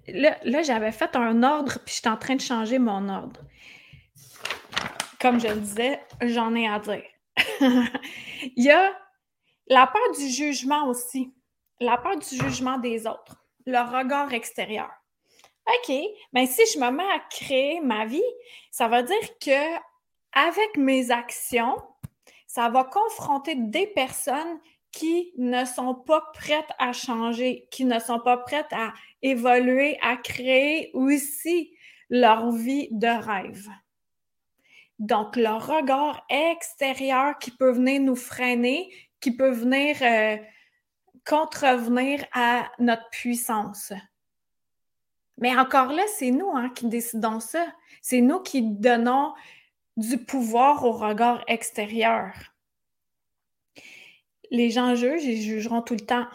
Là, 0.07 0.37
là 0.43 0.61
j'avais 0.63 0.91
fait 0.91 1.15
un 1.15 1.43
ordre, 1.43 1.79
puis 1.85 1.95
je 1.95 1.99
suis 2.01 2.09
en 2.09 2.17
train 2.17 2.35
de 2.35 2.41
changer 2.41 2.79
mon 2.79 3.07
ordre. 3.07 3.41
Comme 5.19 5.39
je 5.39 5.47
le 5.47 5.61
disais, 5.61 6.01
j'en 6.21 6.55
ai 6.55 6.67
à 6.67 6.79
dire. 6.79 7.03
Il 8.57 8.63
y 8.63 8.71
a 8.71 8.91
la 9.67 9.87
peur 9.87 10.01
du 10.17 10.27
jugement 10.27 10.87
aussi. 10.87 11.33
La 11.79 11.97
peur 11.97 12.17
du 12.17 12.35
jugement 12.35 12.77
des 12.79 13.07
autres 13.07 13.40
le 13.65 13.79
regard 13.79 14.33
extérieur. 14.33 14.89
OK, 15.67 15.95
mais 16.33 16.47
si 16.47 16.61
je 16.73 16.79
me 16.79 16.89
mets 16.91 17.03
à 17.03 17.19
créer 17.29 17.79
ma 17.81 18.05
vie, 18.05 18.21
ça 18.71 18.87
veut 18.87 19.03
dire 19.03 19.39
que 19.39 19.77
avec 20.33 20.77
mes 20.77 21.11
actions, 21.11 21.77
ça 22.47 22.69
va 22.69 22.83
confronter 22.83 23.55
des 23.55 23.87
personnes 23.87 24.59
qui 24.91 25.31
ne 25.37 25.63
sont 25.65 25.95
pas 25.95 26.21
prêtes 26.33 26.71
à 26.79 26.91
changer, 26.91 27.67
qui 27.71 27.85
ne 27.85 27.99
sont 27.99 28.19
pas 28.19 28.37
prêtes 28.37 28.71
à 28.71 28.93
évoluer, 29.21 29.97
à 30.01 30.17
créer 30.17 30.91
aussi 30.93 31.73
leur 32.09 32.51
vie 32.51 32.89
de 32.91 33.07
rêve. 33.07 33.69
Donc, 34.99 35.35
le 35.35 35.57
regard 35.57 36.25
extérieur 36.29 37.37
qui 37.39 37.51
peut 37.51 37.71
venir 37.71 38.01
nous 38.01 38.15
freiner, 38.15 38.93
qui 39.19 39.35
peut 39.35 39.51
venir 39.51 39.97
euh, 40.01 40.37
contrevenir 41.25 42.25
à 42.33 42.71
notre 42.79 43.09
puissance. 43.09 43.93
Mais 45.37 45.55
encore 45.55 45.91
là, 45.91 46.03
c'est 46.17 46.31
nous 46.31 46.51
hein, 46.53 46.69
qui 46.69 46.87
décidons 46.87 47.39
ça. 47.39 47.65
C'est 48.01 48.21
nous 48.21 48.39
qui 48.39 48.61
donnons 48.61 49.33
du 49.97 50.17
pouvoir 50.17 50.85
au 50.85 50.91
regard 50.91 51.43
extérieur. 51.47 52.33
Les 54.51 54.69
gens 54.69 54.95
jugent, 54.95 55.23
ils 55.23 55.41
jugeront 55.41 55.81
tout 55.81 55.95
le 55.95 56.05
temps. 56.05 56.27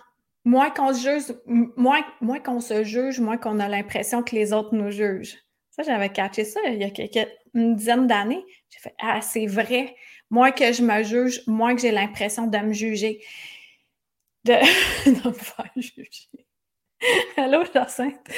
Moins 0.44 0.70
qu'on 0.70 0.94
se 0.94 1.00
juge, 1.00 1.36
moins, 1.46 2.04
moins 2.20 2.40
qu'on 2.40 2.60
se 2.60 2.84
juge, 2.84 3.20
moins 3.20 3.36
qu'on 3.36 3.58
a 3.58 3.68
l'impression 3.68 4.22
que 4.22 4.34
les 4.34 4.52
autres 4.52 4.74
nous 4.74 4.90
jugent. 4.90 5.38
Ça, 5.70 5.82
j'avais 5.82 6.08
catché 6.08 6.44
ça 6.44 6.60
il 6.66 6.80
y 6.80 6.84
a 6.84 6.90
quelques, 6.90 7.28
une 7.54 7.76
dizaine 7.76 8.06
d'années. 8.06 8.44
J'ai 8.70 8.78
fait 8.78 8.94
Ah, 9.00 9.20
c'est 9.20 9.46
vrai. 9.46 9.94
Moins 10.30 10.50
que 10.50 10.72
je 10.72 10.82
me 10.82 11.02
juge, 11.02 11.42
moins 11.46 11.74
que 11.74 11.82
j'ai 11.82 11.92
l'impression 11.92 12.46
de 12.46 12.58
me 12.58 12.72
juger 12.72 13.20
de 14.46 14.52
ne 15.10 15.30
pas 15.30 15.66
juger. 15.76 16.30
Allô, 17.36 17.64
Jacinthe? 17.72 18.16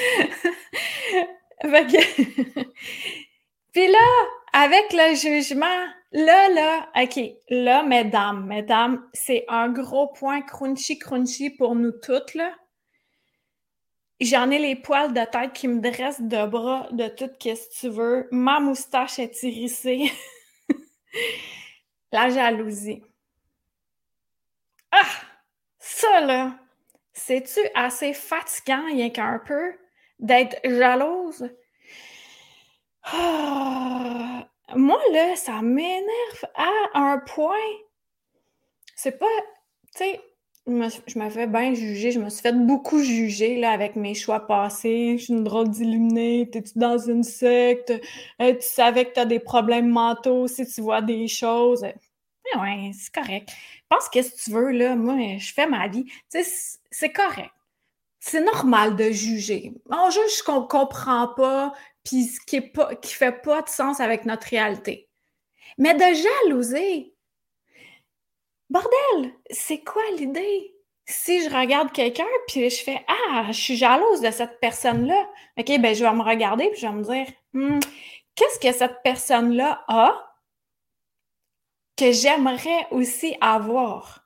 Puis 3.73 3.87
là, 3.87 4.09
avec 4.53 4.93
le 4.93 5.15
jugement, 5.15 5.87
là, 6.13 6.49
là, 6.51 6.89
OK, 6.97 7.21
là, 7.51 7.83
mesdames, 7.83 8.47
mesdames, 8.47 9.07
c'est 9.13 9.45
un 9.49 9.69
gros 9.69 10.09
point 10.09 10.41
crunchy, 10.43 10.99
crunchy 10.99 11.51
pour 11.51 11.75
nous 11.75 11.93
toutes, 11.93 12.35
là. 12.35 12.55
J'en 14.21 14.51
ai 14.51 14.59
les 14.59 14.75
poils 14.75 15.13
de 15.13 15.25
tête 15.31 15.53
qui 15.53 15.69
me 15.69 15.81
dressent 15.81 16.23
de 16.23 16.45
bras 16.47 16.89
de 16.91 17.07
tout 17.07 17.31
ce 17.41 17.51
que 17.51 17.81
tu 17.81 17.89
veux. 17.89 18.27
Ma 18.33 18.59
moustache 18.59 19.21
est 19.21 19.43
irrissée. 19.45 20.11
La 22.13 22.29
jalousie. 22.29 23.03
Ah! 24.91 25.28
Ça, 26.01 26.21
là, 26.21 26.57
c'est-tu 27.13 27.59
assez 27.75 28.13
fatigant, 28.13 28.87
rien 28.87 29.11
qu'un 29.11 29.41
peu, 29.45 29.73
d'être 30.21 30.57
jalouse? 30.65 31.51
Ah, 33.03 34.49
moi, 34.77 35.01
là, 35.13 35.35
ça 35.35 35.61
m'énerve 35.61 36.45
à 36.55 36.71
un 36.95 37.19
point. 37.19 37.57
C'est 38.95 39.19
pas, 39.19 39.27
tu 39.97 40.05
sais, 40.05 40.21
je 40.67 41.19
me 41.19 41.31
fais 41.31 41.47
bien 41.49 41.75
juger, 41.75 42.13
je 42.13 42.21
me 42.21 42.29
suis 42.31 42.43
fait 42.43 42.53
beaucoup 42.53 43.03
juger 43.03 43.57
là, 43.59 43.71
avec 43.73 43.97
mes 43.97 44.15
choix 44.15 44.47
passés. 44.47 45.17
Je 45.19 45.25
suis 45.25 45.33
une 45.35 45.45
drôle 45.45 45.71
d'illuminée, 45.71 46.49
t'es-tu 46.51 46.79
dans 46.79 46.99
une 46.99 47.25
secte? 47.25 47.91
Euh, 48.41 48.55
tu 48.55 48.63
savais 48.69 49.07
que 49.07 49.15
tu 49.15 49.21
as 49.21 49.27
des 49.27 49.41
problèmes 49.41 49.89
mentaux 49.89 50.47
si 50.47 50.65
tu 50.65 50.81
vois 50.81 51.03
des 51.03 51.27
choses. 51.29 51.85
Ouais, 52.57 52.91
c'est 52.95 53.13
correct 53.13 53.51
pense 53.89 54.09
que 54.09 54.23
si 54.23 54.35
tu 54.37 54.51
veux, 54.51 54.71
là, 54.71 54.95
moi, 54.97 55.39
je 55.39 55.53
fais 55.53 55.67
ma 55.67 55.89
vie. 55.89 56.05
Tu 56.05 56.43
sais, 56.43 56.79
c'est 56.91 57.13
correct. 57.13 57.51
C'est 58.21 58.41
normal 58.41 58.97
de 58.97 59.11
juger. 59.11 59.73
On 59.91 60.11
juge 60.11 60.31
ce 60.31 60.43
qu'on 60.43 60.63
comprend 60.63 61.29
pas, 61.29 61.73
puis 62.05 62.25
ce 62.25 62.41
qui 62.41 62.61
qui 63.03 63.15
fait 63.15 63.33
pas 63.43 63.63
de 63.63 63.69
sens 63.69 64.01
avec 64.01 64.25
notre 64.25 64.49
réalité. 64.49 65.09
Mais 65.79 65.95
de 65.95 66.01
jalouser, 66.01 67.15
bordel, 68.69 69.33
c'est 69.51 69.85
quoi 69.85 70.03
l'idée? 70.17 70.75
Si 71.07 71.43
je 71.43 71.51
regarde 71.55 71.93
quelqu'un, 71.93 72.27
puis 72.49 72.69
je 72.69 72.83
fais 72.83 73.05
Ah, 73.09 73.47
je 73.49 73.59
suis 73.59 73.77
jalouse 73.77 74.21
de 74.21 74.31
cette 74.31 74.61
personne-là, 74.61 75.29
OK, 75.57 75.81
ben 75.81 75.95
je 75.95 76.05
vais 76.05 76.13
me 76.13 76.23
regarder, 76.23 76.69
puis 76.71 76.81
je 76.81 76.87
vais 76.87 76.93
me 76.93 77.05
dire 77.05 77.27
hmm, 77.55 77.79
Qu'est-ce 78.35 78.59
que 78.61 78.77
cette 78.77 79.03
personne-là 79.03 79.85
a 79.89 80.28
que 81.99 82.13
j'aimerais 82.13 82.87
aussi 82.91 83.37
avoir? 83.41 84.25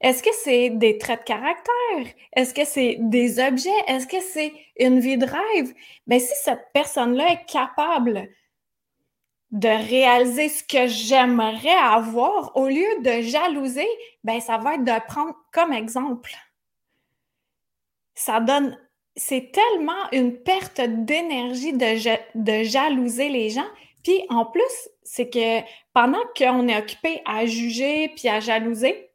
Est-ce 0.00 0.22
que 0.22 0.30
c'est 0.42 0.70
des 0.70 0.96
traits 0.96 1.20
de 1.20 1.24
caractère? 1.24 2.14
Est-ce 2.32 2.54
que 2.54 2.64
c'est 2.64 2.96
des 3.00 3.38
objets? 3.38 3.68
Est-ce 3.86 4.06
que 4.06 4.20
c'est 4.20 4.52
une 4.78 4.98
vie 4.98 5.18
de 5.18 5.26
rêve? 5.26 5.74
Mais 6.06 6.18
ben, 6.18 6.20
si 6.20 6.32
cette 6.42 6.68
personne-là 6.72 7.32
est 7.32 7.44
capable 7.44 8.30
de 9.50 9.68
réaliser 9.68 10.48
ce 10.48 10.64
que 10.64 10.86
j'aimerais 10.86 11.68
avoir, 11.68 12.56
au 12.56 12.68
lieu 12.68 13.02
de 13.02 13.20
jalouser, 13.20 13.88
ben 14.24 14.40
ça 14.40 14.56
va 14.56 14.74
être 14.74 14.84
de 14.84 15.06
prendre 15.06 15.34
comme 15.52 15.72
exemple. 15.72 16.32
Ça 18.14 18.40
donne, 18.40 18.78
c'est 19.16 19.52
tellement 19.52 20.10
une 20.12 20.38
perte 20.38 20.80
d'énergie 20.80 21.72
de, 21.72 22.16
de 22.36 22.62
jalouser 22.62 23.28
les 23.28 23.50
gens 23.50 23.68
Puis 24.02 24.24
en 24.28 24.46
plus, 24.46 24.88
c'est 25.02 25.28
que 25.28 25.60
pendant 25.92 26.22
qu'on 26.36 26.68
est 26.68 26.78
occupé 26.78 27.22
à 27.26 27.46
juger 27.46 28.12
puis 28.16 28.28
à 28.28 28.40
jalouser, 28.40 29.10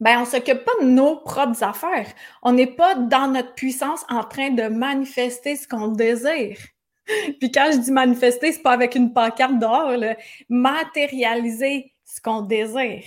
ben 0.00 0.20
on 0.22 0.24
s'occupe 0.24 0.64
pas 0.64 0.72
de 0.80 0.86
nos 0.86 1.16
propres 1.16 1.62
affaires. 1.62 2.08
On 2.42 2.52
n'est 2.52 2.74
pas 2.74 2.94
dans 2.94 3.28
notre 3.28 3.54
puissance 3.54 4.04
en 4.08 4.24
train 4.24 4.50
de 4.50 4.62
manifester 4.64 5.56
ce 5.56 5.68
qu'on 5.68 5.88
désire. 5.88 6.56
Puis 7.40 7.50
quand 7.52 7.70
je 7.72 7.78
dis 7.78 7.92
manifester, 7.92 8.52
c'est 8.52 8.62
pas 8.62 8.72
avec 8.72 8.94
une 8.94 9.12
pancarte 9.12 9.58
dehors, 9.58 9.92
matérialiser 10.48 11.92
ce 12.04 12.20
qu'on 12.20 12.42
désire. 12.42 13.04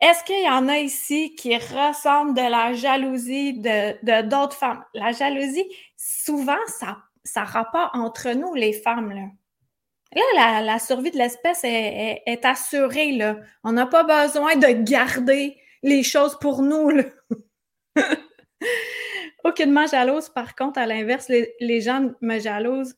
Est-ce 0.00 0.24
qu'il 0.24 0.44
y 0.44 0.48
en 0.48 0.68
a 0.68 0.78
ici 0.78 1.34
qui 1.36 1.56
ressentent 1.56 2.36
de 2.36 2.50
la 2.50 2.74
jalousie 2.74 3.54
de 3.54 4.22
d'autres 4.28 4.56
femmes? 4.56 4.84
La 4.94 5.12
jalousie, 5.12 5.66
souvent, 5.96 6.56
ça, 6.66 6.98
ça 7.26 7.44
rapporte 7.44 7.94
entre 7.94 8.30
nous, 8.30 8.54
les 8.54 8.72
femmes. 8.72 9.12
Là, 9.12 10.22
là 10.34 10.62
la, 10.62 10.78
survie 10.78 11.10
de 11.10 11.18
l'espèce 11.18 11.64
est, 11.64 12.22
est, 12.24 12.44
assurée. 12.44 13.12
Là. 13.12 13.38
On 13.64 13.72
n'a 13.72 13.86
pas 13.86 14.04
besoin 14.04 14.56
de 14.56 14.68
garder 14.68 15.56
les 15.82 16.02
choses 16.02 16.38
pour 16.38 16.62
nous. 16.62 16.90
Là. 16.90 17.04
Aucunement 19.44 19.86
jalouse, 19.86 20.28
par 20.28 20.54
contre, 20.54 20.78
à 20.78 20.86
l'inverse, 20.86 21.28
les, 21.28 21.80
gens 21.80 22.10
me 22.20 22.38
jalousent. 22.38 22.96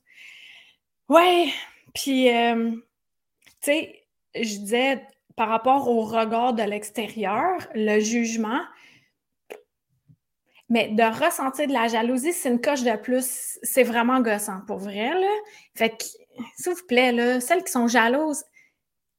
Ouais, 1.08 1.48
puis, 1.94 2.30
euh, 2.30 2.70
tu 2.70 3.72
sais, 3.72 4.02
je 4.34 4.58
disais, 4.58 5.02
par 5.36 5.48
rapport 5.48 5.88
au 5.88 6.02
regard 6.02 6.52
de 6.54 6.62
l'extérieur, 6.62 7.56
le 7.74 8.00
jugement. 8.00 8.60
Mais 10.68 10.88
de 10.88 11.02
ressentir 11.02 11.66
de 11.66 11.72
la 11.72 11.88
jalousie, 11.88 12.32
c'est 12.32 12.50
une 12.50 12.60
coche 12.60 12.82
de 12.82 12.96
plus. 12.96 13.58
C'est 13.62 13.82
vraiment 13.82 14.20
gossant, 14.20 14.60
pour 14.66 14.78
vrai. 14.78 15.14
Là. 15.14 15.28
Fait 15.74 15.90
que, 15.90 16.04
s'il 16.56 16.72
vous 16.72 16.86
plaît, 16.86 17.12
là, 17.12 17.40
celles 17.40 17.64
qui 17.64 17.72
sont 17.72 17.88
jalouses, 17.88 18.44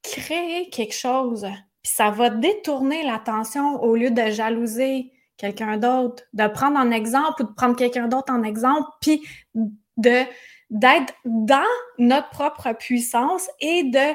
créez 0.04 0.70
quelque 0.70 0.94
chose. 0.94 1.48
Puis 1.82 1.94
ça 1.94 2.12
va 2.12 2.30
détourner 2.30 3.04
l'attention 3.04 3.82
au 3.82 3.96
lieu 3.96 4.12
de 4.12 4.30
jalouser 4.30 5.12
quelqu'un 5.38 5.78
d'autre, 5.78 6.24
de 6.34 6.48
prendre 6.48 6.78
un 6.78 6.92
exemple 6.92 7.42
ou 7.42 7.46
de 7.46 7.54
prendre 7.54 7.76
quelqu'un 7.76 8.08
d'autre 8.08 8.32
en 8.32 8.44
exemple, 8.44 8.90
puis 9.02 9.26
de 9.56 10.24
d'être 10.70 11.14
dans 11.26 11.66
notre 11.98 12.30
propre 12.30 12.74
puissance 12.74 13.50
et 13.60 13.86
de 13.86 14.14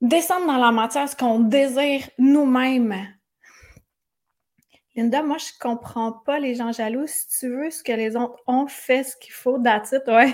descendre 0.00 0.46
dans 0.46 0.56
la 0.56 0.72
matière 0.72 1.08
ce 1.08 1.16
qu'on 1.16 1.38
désire 1.38 2.08
nous-mêmes. 2.18 2.96
Linda, 4.96 5.22
moi, 5.24 5.38
je 5.38 5.50
comprends 5.58 6.12
pas 6.12 6.38
les 6.38 6.54
gens 6.54 6.70
jaloux. 6.70 7.06
Si 7.06 7.26
tu 7.40 7.48
veux 7.48 7.70
ce 7.70 7.82
que 7.82 7.92
les 7.92 8.14
autres 8.14 8.40
ont 8.46 8.68
fait, 8.68 9.02
ce 9.02 9.16
qu'il 9.16 9.32
faut, 9.32 9.58
d'attitude, 9.58 10.04
ouais. 10.06 10.32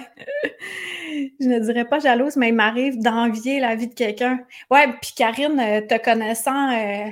je 1.40 1.48
ne 1.48 1.58
dirais 1.60 1.86
pas 1.86 1.98
jalouse, 1.98 2.36
mais 2.36 2.50
il 2.50 2.54
m'arrive 2.54 2.98
d'envier 3.00 3.58
la 3.58 3.74
vie 3.74 3.88
de 3.88 3.94
quelqu'un. 3.94 4.40
Ouais, 4.70 4.86
puis 5.00 5.12
Karine, 5.16 5.58
euh, 5.58 5.80
te 5.80 5.96
connaissant 6.02 6.72
euh, 6.72 7.10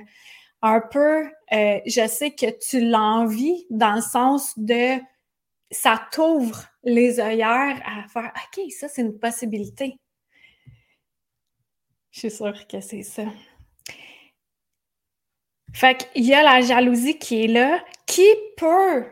un 0.60 0.80
peu, 0.80 1.24
euh, 1.52 1.80
je 1.86 2.06
sais 2.06 2.32
que 2.32 2.46
tu 2.58 2.86
l'envies 2.86 3.66
dans 3.70 3.94
le 3.94 4.02
sens 4.02 4.58
de 4.58 4.98
ça 5.70 6.00
t'ouvre 6.12 6.64
les 6.84 7.20
œillères 7.20 7.80
à 7.86 8.08
faire 8.08 8.32
OK, 8.34 8.70
ça, 8.72 8.88
c'est 8.88 9.02
une 9.02 9.18
possibilité. 9.18 9.98
Je 12.10 12.20
suis 12.20 12.30
sûre 12.30 12.66
que 12.66 12.80
c'est 12.80 13.02
ça. 13.02 13.24
Fait 15.72 16.08
qu'il 16.12 16.24
y 16.24 16.34
a 16.34 16.42
la 16.42 16.60
jalousie 16.60 17.18
qui 17.18 17.44
est 17.44 17.48
là, 17.48 17.78
qui 18.06 18.26
peut? 18.56 19.04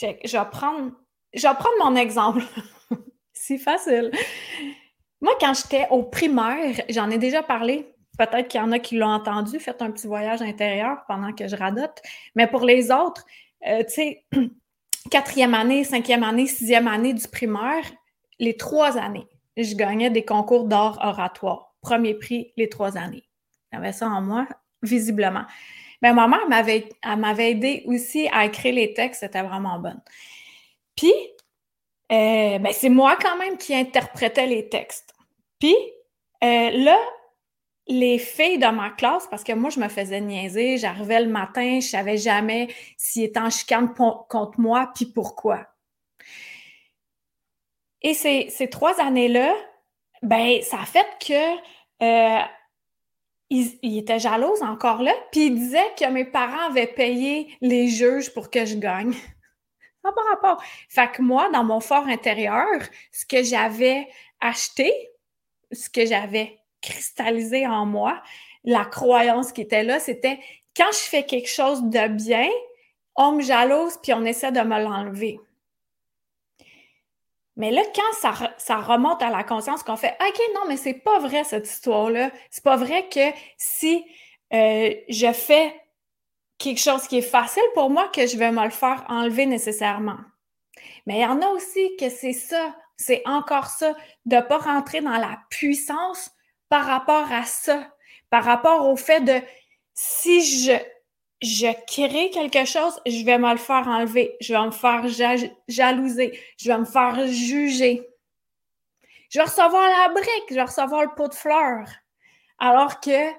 Je 0.00 0.06
vais 0.06 0.50
prendre, 0.50 0.92
je 1.34 1.46
vais 1.46 1.54
prendre 1.54 1.84
mon 1.84 1.96
exemple. 1.96 2.42
c'est 3.32 3.58
facile. 3.58 4.10
Moi, 5.20 5.32
quand 5.40 5.52
j'étais 5.54 5.86
au 5.90 6.02
primaire, 6.02 6.74
j'en 6.88 7.10
ai 7.10 7.18
déjà 7.18 7.42
parlé. 7.42 7.94
Peut-être 8.18 8.48
qu'il 8.48 8.60
y 8.60 8.64
en 8.64 8.72
a 8.72 8.78
qui 8.78 8.96
l'ont 8.96 9.12
entendu, 9.12 9.58
fait 9.58 9.80
un 9.82 9.90
petit 9.90 10.06
voyage 10.06 10.42
intérieur 10.42 10.98
pendant 11.08 11.32
que 11.32 11.48
je 11.48 11.56
radote. 11.56 12.00
Mais 12.34 12.46
pour 12.46 12.64
les 12.64 12.90
autres, 12.90 13.24
euh, 13.66 13.82
tu 13.84 13.94
sais, 13.94 14.24
quatrième 15.10 15.54
année, 15.54 15.84
cinquième 15.84 16.22
année, 16.22 16.46
sixième 16.46 16.88
année 16.88 17.14
du 17.14 17.26
primaire, 17.28 17.84
les 18.38 18.56
trois 18.56 18.98
années, 18.98 19.26
je 19.56 19.74
gagnais 19.74 20.10
des 20.10 20.24
concours 20.24 20.64
d'art 20.64 20.98
oratoire 21.02 21.70
premier 21.80 22.14
prix 22.14 22.52
les 22.56 22.68
trois 22.68 22.96
années. 22.96 23.24
J'avais 23.72 23.92
ça 23.92 24.08
en 24.08 24.20
moi, 24.20 24.46
visiblement. 24.82 25.44
Mais 26.02 26.12
ma 26.12 26.28
mère 26.28 26.48
m'avait, 26.48 26.88
m'avait 27.04 27.50
aidé 27.50 27.82
aussi 27.86 28.28
à 28.32 28.46
écrire 28.46 28.74
les 28.74 28.94
textes, 28.94 29.20
c'était 29.20 29.42
vraiment 29.42 29.78
bonne. 29.78 30.00
Puis, 30.96 31.12
euh, 32.12 32.58
ben, 32.58 32.72
c'est 32.72 32.88
moi 32.88 33.16
quand 33.20 33.36
même 33.36 33.56
qui 33.56 33.74
interprétais 33.74 34.46
les 34.46 34.68
textes. 34.68 35.14
Puis, 35.58 35.76
euh, 36.42 36.70
là, 36.70 36.98
les 37.86 38.18
filles 38.18 38.58
de 38.58 38.66
ma 38.66 38.90
classe, 38.90 39.26
parce 39.30 39.44
que 39.44 39.52
moi, 39.52 39.70
je 39.70 39.80
me 39.80 39.88
faisais 39.88 40.20
niaiser, 40.20 40.78
j'arrivais 40.78 41.20
le 41.20 41.28
matin, 41.30 41.80
je 41.80 41.88
savais 41.88 42.16
jamais 42.16 42.68
s'ils 42.96 43.24
étaient 43.24 43.40
en 43.40 43.50
chicane 43.50 43.92
contre 43.94 44.58
moi, 44.58 44.90
puis 44.94 45.06
pourquoi. 45.06 45.66
Et 48.02 48.14
ces, 48.14 48.48
ces 48.48 48.70
trois 48.70 49.00
années-là, 49.00 49.54
ben, 50.22 50.62
ça 50.62 50.80
a 50.80 50.86
fait 50.86 51.06
que 51.26 51.56
euh, 52.02 52.42
il, 53.50 53.98
était 53.98 54.20
jalouse 54.20 54.62
encore 54.62 55.02
là, 55.02 55.12
puis 55.32 55.46
il 55.46 55.54
disait 55.54 55.92
que 55.98 56.08
mes 56.08 56.24
parents 56.24 56.70
avaient 56.70 56.86
payé 56.86 57.54
les 57.60 57.88
juges 57.88 58.32
pour 58.32 58.48
que 58.50 58.64
je 58.64 58.76
gagne. 58.76 59.12
Ça 60.02 60.12
par 60.12 60.24
rapport. 60.28 60.64
Fait 60.88 61.10
que 61.10 61.20
moi, 61.20 61.50
dans 61.50 61.64
mon 61.64 61.80
fort 61.80 62.06
intérieur, 62.06 62.80
ce 63.12 63.26
que 63.26 63.42
j'avais 63.42 64.08
acheté, 64.40 64.92
ce 65.72 65.90
que 65.90 66.06
j'avais 66.06 66.58
cristallisé 66.80 67.66
en 67.66 67.84
moi, 67.84 68.22
la 68.64 68.84
croyance 68.84 69.52
qui 69.52 69.60
était 69.60 69.82
là, 69.82 70.00
c'était 70.00 70.38
quand 70.74 70.90
je 70.92 70.98
fais 70.98 71.24
quelque 71.24 71.50
chose 71.50 71.82
de 71.82 72.08
bien, 72.08 72.48
on 73.16 73.32
me 73.32 73.42
jalouse 73.42 73.98
puis 74.02 74.14
on 74.14 74.24
essaie 74.24 74.52
de 74.52 74.60
me 74.60 74.82
l'enlever. 74.82 75.38
Mais 77.60 77.70
là, 77.70 77.82
quand 77.94 78.32
ça, 78.56 78.76
remonte 78.78 79.20
à 79.20 79.28
la 79.28 79.44
conscience 79.44 79.82
qu'on 79.82 79.98
fait 79.98 80.16
OK, 80.26 80.40
non, 80.54 80.62
mais 80.66 80.78
c'est 80.78 80.94
pas 80.94 81.18
vrai 81.18 81.44
cette 81.44 81.68
histoire-là. 81.68 82.30
C'est 82.50 82.64
pas 82.64 82.76
vrai 82.76 83.06
que 83.10 83.36
si 83.58 84.02
euh, 84.54 84.94
je 85.10 85.30
fais 85.30 85.78
quelque 86.56 86.80
chose 86.80 87.06
qui 87.06 87.18
est 87.18 87.20
facile 87.20 87.62
pour 87.74 87.90
moi, 87.90 88.08
que 88.14 88.26
je 88.26 88.38
vais 88.38 88.50
me 88.50 88.64
le 88.64 88.70
faire 88.70 89.04
enlever 89.08 89.44
nécessairement. 89.44 90.16
Mais 91.04 91.18
il 91.18 91.20
y 91.20 91.26
en 91.26 91.42
a 91.42 91.48
aussi 91.48 91.96
que 91.98 92.08
c'est 92.08 92.32
ça, 92.32 92.74
c'est 92.96 93.20
encore 93.26 93.66
ça, 93.66 93.94
de 94.24 94.36
ne 94.36 94.40
pas 94.40 94.56
rentrer 94.56 95.02
dans 95.02 95.18
la 95.18 95.38
puissance 95.50 96.30
par 96.70 96.86
rapport 96.86 97.30
à 97.30 97.44
ça, 97.44 97.94
par 98.30 98.42
rapport 98.42 98.88
au 98.88 98.96
fait 98.96 99.20
de 99.20 99.38
si 99.92 100.64
je 100.64 100.72
je 101.42 101.68
crée 101.86 102.30
quelque 102.30 102.66
chose, 102.66 103.00
je 103.06 103.24
vais 103.24 103.38
me 103.38 103.50
le 103.50 103.56
faire 103.56 103.88
enlever, 103.88 104.36
je 104.40 104.52
vais 104.52 104.66
me 104.66 104.70
faire 104.70 105.06
jalouser, 105.68 106.38
je 106.58 106.70
vais 106.70 106.78
me 106.78 106.84
faire 106.84 107.26
juger. 107.26 108.06
Je 109.30 109.38
vais 109.38 109.44
recevoir 109.44 109.88
la 109.88 110.12
brique, 110.12 110.46
je 110.50 110.54
vais 110.56 110.62
recevoir 110.62 111.02
le 111.02 111.14
pot 111.16 111.28
de 111.28 111.34
fleurs. 111.34 111.88
Alors 112.58 113.00
que 113.00 113.30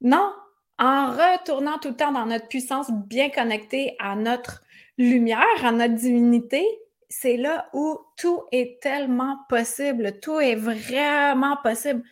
non, 0.00 0.34
en 0.78 1.12
retournant 1.12 1.78
tout 1.78 1.88
le 1.88 1.96
temps 1.96 2.12
dans 2.12 2.26
notre 2.26 2.48
puissance 2.48 2.90
bien 2.90 3.30
connectée 3.30 3.96
à 4.00 4.16
notre 4.16 4.62
lumière, 4.98 5.64
à 5.64 5.72
notre 5.72 5.94
divinité, 5.94 6.66
c'est 7.08 7.36
là 7.36 7.68
où 7.72 7.98
tout 8.18 8.42
est 8.52 8.82
tellement 8.82 9.38
possible, 9.48 10.18
tout 10.20 10.40
est 10.40 10.56
vraiment 10.56 11.56
possible 11.62 12.02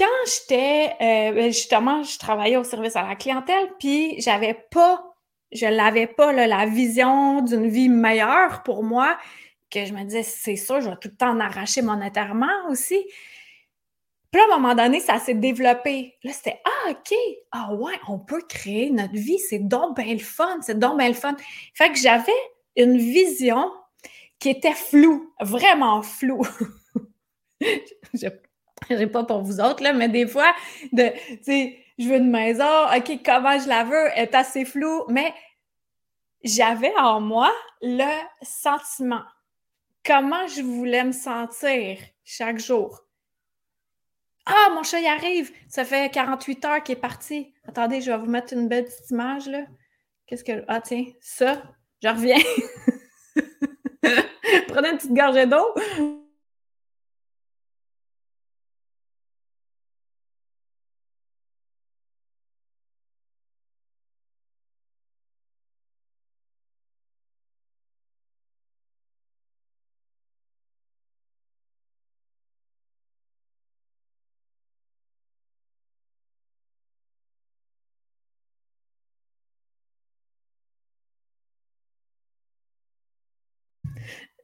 quand 0.00 0.06
j'étais, 0.26 0.94
euh, 1.02 1.32
ben, 1.32 1.52
justement, 1.52 2.02
je 2.02 2.18
travaillais 2.18 2.56
au 2.56 2.64
service 2.64 2.96
à 2.96 3.06
la 3.06 3.16
clientèle, 3.16 3.70
puis 3.78 4.18
j'avais 4.18 4.54
pas, 4.54 5.14
je 5.52 5.66
n'avais 5.66 6.06
pas 6.06 6.32
la 6.32 6.64
vision 6.64 7.42
d'une 7.42 7.68
vie 7.68 7.90
meilleure 7.90 8.62
pour 8.62 8.82
moi, 8.82 9.18
que 9.70 9.84
je 9.84 9.92
me 9.92 10.02
disais, 10.04 10.22
c'est 10.22 10.56
sûr, 10.56 10.80
je 10.80 10.88
vais 10.88 10.96
tout 10.96 11.08
le 11.08 11.16
temps 11.16 11.32
en 11.32 11.40
arracher 11.40 11.82
monétairement 11.82 12.46
aussi. 12.70 12.98
Puis 14.32 14.40
à 14.40 14.44
un 14.44 14.58
moment 14.58 14.74
donné, 14.74 15.00
ça 15.00 15.18
s'est 15.18 15.34
développé. 15.34 16.16
Là, 16.24 16.32
c'était 16.32 16.62
Ah, 16.64 16.92
OK, 16.92 17.14
ah 17.52 17.74
ouais, 17.74 17.98
on 18.08 18.18
peut 18.18 18.42
créer 18.48 18.88
notre 18.90 19.14
vie, 19.14 19.38
c'est 19.38 19.58
donc 19.58 19.96
bien 19.96 20.14
le 20.14 20.20
fun, 20.20 20.60
c'est 20.62 20.78
donc 20.78 20.98
bien 20.98 21.08
le 21.08 21.14
fun. 21.14 21.36
Fait 21.74 21.92
que 21.92 21.98
j'avais 21.98 22.32
une 22.76 22.96
vision 22.96 23.70
qui 24.38 24.48
était 24.48 24.72
floue, 24.72 25.34
vraiment 25.40 26.00
floue. 26.02 26.46
sais 28.88 29.06
pas 29.06 29.24
pour 29.24 29.42
vous 29.42 29.60
autres, 29.60 29.82
là, 29.82 29.92
mais 29.92 30.08
des 30.08 30.26
fois, 30.26 30.52
tu 30.96 31.10
sais, 31.42 31.78
je 31.98 32.08
veux 32.08 32.16
une 32.16 32.30
maison, 32.30 32.64
OK, 32.96 33.20
comment 33.24 33.58
je 33.58 33.68
la 33.68 33.84
veux, 33.84 34.06
est 34.16 34.34
assez 34.34 34.64
floue, 34.64 35.04
mais 35.08 35.34
j'avais 36.42 36.94
en 36.96 37.20
moi 37.20 37.52
le 37.82 38.10
sentiment. 38.42 39.22
Comment 40.04 40.46
je 40.46 40.62
voulais 40.62 41.04
me 41.04 41.12
sentir 41.12 41.98
chaque 42.24 42.58
jour? 42.58 43.02
Ah, 44.46 44.70
mon 44.74 44.82
chat 44.82 45.00
y 45.00 45.06
arrive! 45.06 45.52
Ça 45.68 45.84
fait 45.84 46.10
48 46.10 46.64
heures 46.64 46.82
qu'il 46.82 46.96
est 46.96 47.00
parti. 47.00 47.52
Attendez, 47.68 48.00
je 48.00 48.10
vais 48.10 48.18
vous 48.18 48.26
mettre 48.26 48.54
une 48.54 48.68
belle 48.68 48.86
petite 48.86 49.10
image, 49.10 49.46
là. 49.46 49.64
Qu'est-ce 50.26 50.44
que... 50.44 50.64
Ah, 50.68 50.80
tiens, 50.80 51.04
ça, 51.20 51.62
je 52.02 52.08
reviens. 52.08 52.38
Prenez 54.68 54.90
une 54.90 54.96
petite 54.96 55.14
gorgée 55.14 55.46
d'eau. 55.46 55.74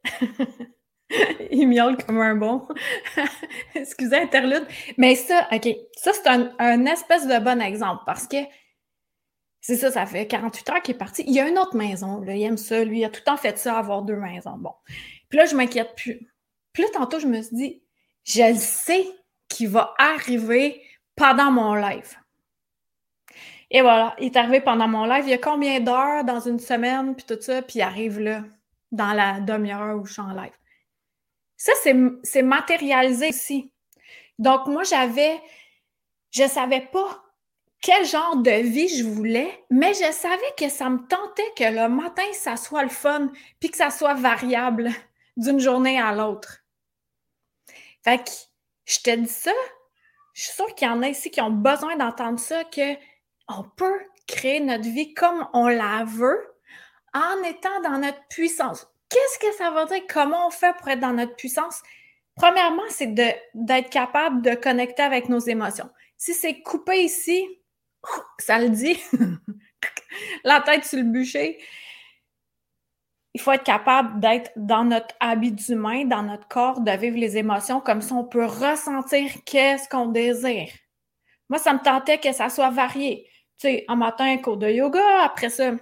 il 1.50 1.68
miaule 1.68 1.96
comme 2.04 2.20
un 2.20 2.34
bon. 2.34 2.66
Excusez, 3.74 4.16
interlude. 4.16 4.66
Mais 4.96 5.14
ça, 5.14 5.48
OK, 5.52 5.68
ça, 5.96 6.12
c'est 6.12 6.28
un, 6.28 6.86
espèce 6.86 7.26
de 7.26 7.38
bon 7.38 7.60
exemple 7.60 8.02
parce 8.06 8.26
que 8.26 8.38
c'est 9.60 9.76
ça, 9.76 9.90
ça 9.90 10.06
fait 10.06 10.26
48 10.26 10.70
heures 10.70 10.82
qu'il 10.82 10.94
est 10.94 10.98
parti. 10.98 11.24
Il 11.26 11.34
y 11.34 11.40
a 11.40 11.48
une 11.48 11.58
autre 11.58 11.76
maison, 11.76 12.22
il 12.22 12.42
aime 12.42 12.56
ça, 12.56 12.84
lui, 12.84 13.00
il 13.00 13.04
a 13.04 13.08
tout 13.08 13.20
le 13.20 13.24
temps 13.24 13.36
fait 13.36 13.58
ça, 13.58 13.78
avoir 13.78 14.02
deux 14.02 14.16
maisons. 14.16 14.56
Bon. 14.58 14.72
Puis 15.28 15.38
là, 15.38 15.46
je 15.46 15.56
m'inquiète 15.56 15.94
plus. 15.96 16.30
Puis 16.72 16.82
là, 16.82 16.88
tantôt, 16.92 17.18
je 17.18 17.26
me 17.26 17.42
suis 17.42 17.56
dit, 17.56 17.82
je 18.24 18.42
le 18.42 18.58
sais 18.58 19.06
qu'il 19.48 19.68
va 19.68 19.94
arriver 19.98 20.82
pendant 21.16 21.50
mon 21.50 21.74
live. 21.74 22.16
Et 23.70 23.80
voilà, 23.80 24.14
il 24.20 24.26
est 24.26 24.36
arrivé 24.36 24.60
pendant 24.60 24.86
mon 24.86 25.04
live. 25.04 25.24
Il 25.26 25.30
y 25.30 25.34
a 25.34 25.38
combien 25.38 25.80
d'heures 25.80 26.24
dans 26.24 26.40
une 26.40 26.60
semaine, 26.60 27.16
puis 27.16 27.26
tout 27.26 27.40
ça, 27.40 27.62
puis 27.62 27.80
il 27.80 27.82
arrive 27.82 28.20
là, 28.20 28.44
dans 28.96 29.12
la 29.12 29.40
demi-heure 29.40 29.96
où 29.96 30.06
je 30.06 30.14
suis 30.14 30.22
en 30.22 30.32
live. 30.32 30.56
Ça, 31.56 31.72
c'est 32.22 32.42
matérialisé 32.42 33.28
ici. 33.28 33.72
Donc, 34.38 34.66
moi, 34.66 34.82
j'avais, 34.82 35.40
je 36.30 36.42
ne 36.42 36.48
savais 36.48 36.82
pas 36.92 37.22
quel 37.80 38.04
genre 38.04 38.36
de 38.36 38.50
vie 38.50 38.88
je 38.88 39.04
voulais, 39.04 39.64
mais 39.70 39.94
je 39.94 40.10
savais 40.12 40.54
que 40.58 40.68
ça 40.68 40.90
me 40.90 41.06
tentait 41.06 41.52
que 41.56 41.64
le 41.64 41.88
matin, 41.88 42.24
ça 42.32 42.56
soit 42.56 42.82
le 42.82 42.88
fun, 42.88 43.30
puis 43.60 43.70
que 43.70 43.76
ça 43.76 43.90
soit 43.90 44.14
variable 44.14 44.90
d'une 45.36 45.60
journée 45.60 46.00
à 46.00 46.12
l'autre. 46.12 46.64
Fait 48.02 48.18
que 48.18 48.30
je 48.84 48.98
te 49.00 49.10
dis 49.14 49.28
ça, 49.28 49.52
je 50.34 50.42
suis 50.42 50.52
sûre 50.52 50.74
qu'il 50.74 50.88
y 50.88 50.90
en 50.90 51.02
a 51.02 51.08
ici 51.08 51.30
qui 51.30 51.40
ont 51.40 51.50
besoin 51.50 51.96
d'entendre 51.96 52.38
ça, 52.38 52.64
que 52.64 52.94
on 53.48 53.62
peut 53.62 54.00
créer 54.26 54.60
notre 54.60 54.84
vie 54.84 55.14
comme 55.14 55.48
on 55.52 55.68
la 55.68 56.04
veut 56.04 56.55
en 57.16 57.42
étant 57.44 57.80
dans 57.82 57.98
notre 57.98 58.22
puissance. 58.28 58.86
Qu'est-ce 59.08 59.38
que 59.38 59.54
ça 59.56 59.70
veut 59.70 59.86
dire? 59.86 60.04
Comment 60.08 60.48
on 60.48 60.50
fait 60.50 60.74
pour 60.76 60.88
être 60.88 61.00
dans 61.00 61.12
notre 61.12 61.36
puissance? 61.36 61.82
Premièrement, 62.34 62.82
c'est 62.90 63.14
d'être 63.54 63.90
capable 63.90 64.42
de 64.42 64.54
connecter 64.54 65.02
avec 65.02 65.28
nos 65.28 65.38
émotions. 65.38 65.88
Si 66.18 66.34
c'est 66.34 66.60
coupé 66.60 67.04
ici, 67.04 67.46
ça 68.38 68.58
le 68.58 68.68
dit, 68.68 69.02
la 70.44 70.60
tête 70.60 70.84
sur 70.84 70.98
le 70.98 71.04
bûcher, 71.04 71.58
il 73.32 73.40
faut 73.40 73.52
être 73.52 73.64
capable 73.64 74.20
d'être 74.20 74.50
dans 74.56 74.84
notre 74.84 75.14
habit 75.20 75.52
d'humain, 75.52 76.04
dans 76.04 76.22
notre 76.22 76.48
corps, 76.48 76.80
de 76.80 76.90
vivre 76.92 77.18
les 77.18 77.36
émotions 77.36 77.80
comme 77.80 78.00
ça 78.00 78.14
on 78.14 78.24
peut 78.24 78.46
ressentir 78.46 79.30
qu'est-ce 79.44 79.88
qu'on 79.88 80.06
désire. 80.06 80.70
Moi, 81.48 81.58
ça 81.58 81.72
me 81.74 81.78
tentait 81.78 82.18
que 82.18 82.32
ça 82.32 82.48
soit 82.48 82.70
varié. 82.70 83.28
Tu 83.58 83.68
sais, 83.68 83.84
un 83.88 83.96
matin, 83.96 84.24
un 84.24 84.38
cours 84.38 84.56
de 84.56 84.68
yoga, 84.68 85.22
après 85.22 85.48
ça, 85.48 85.72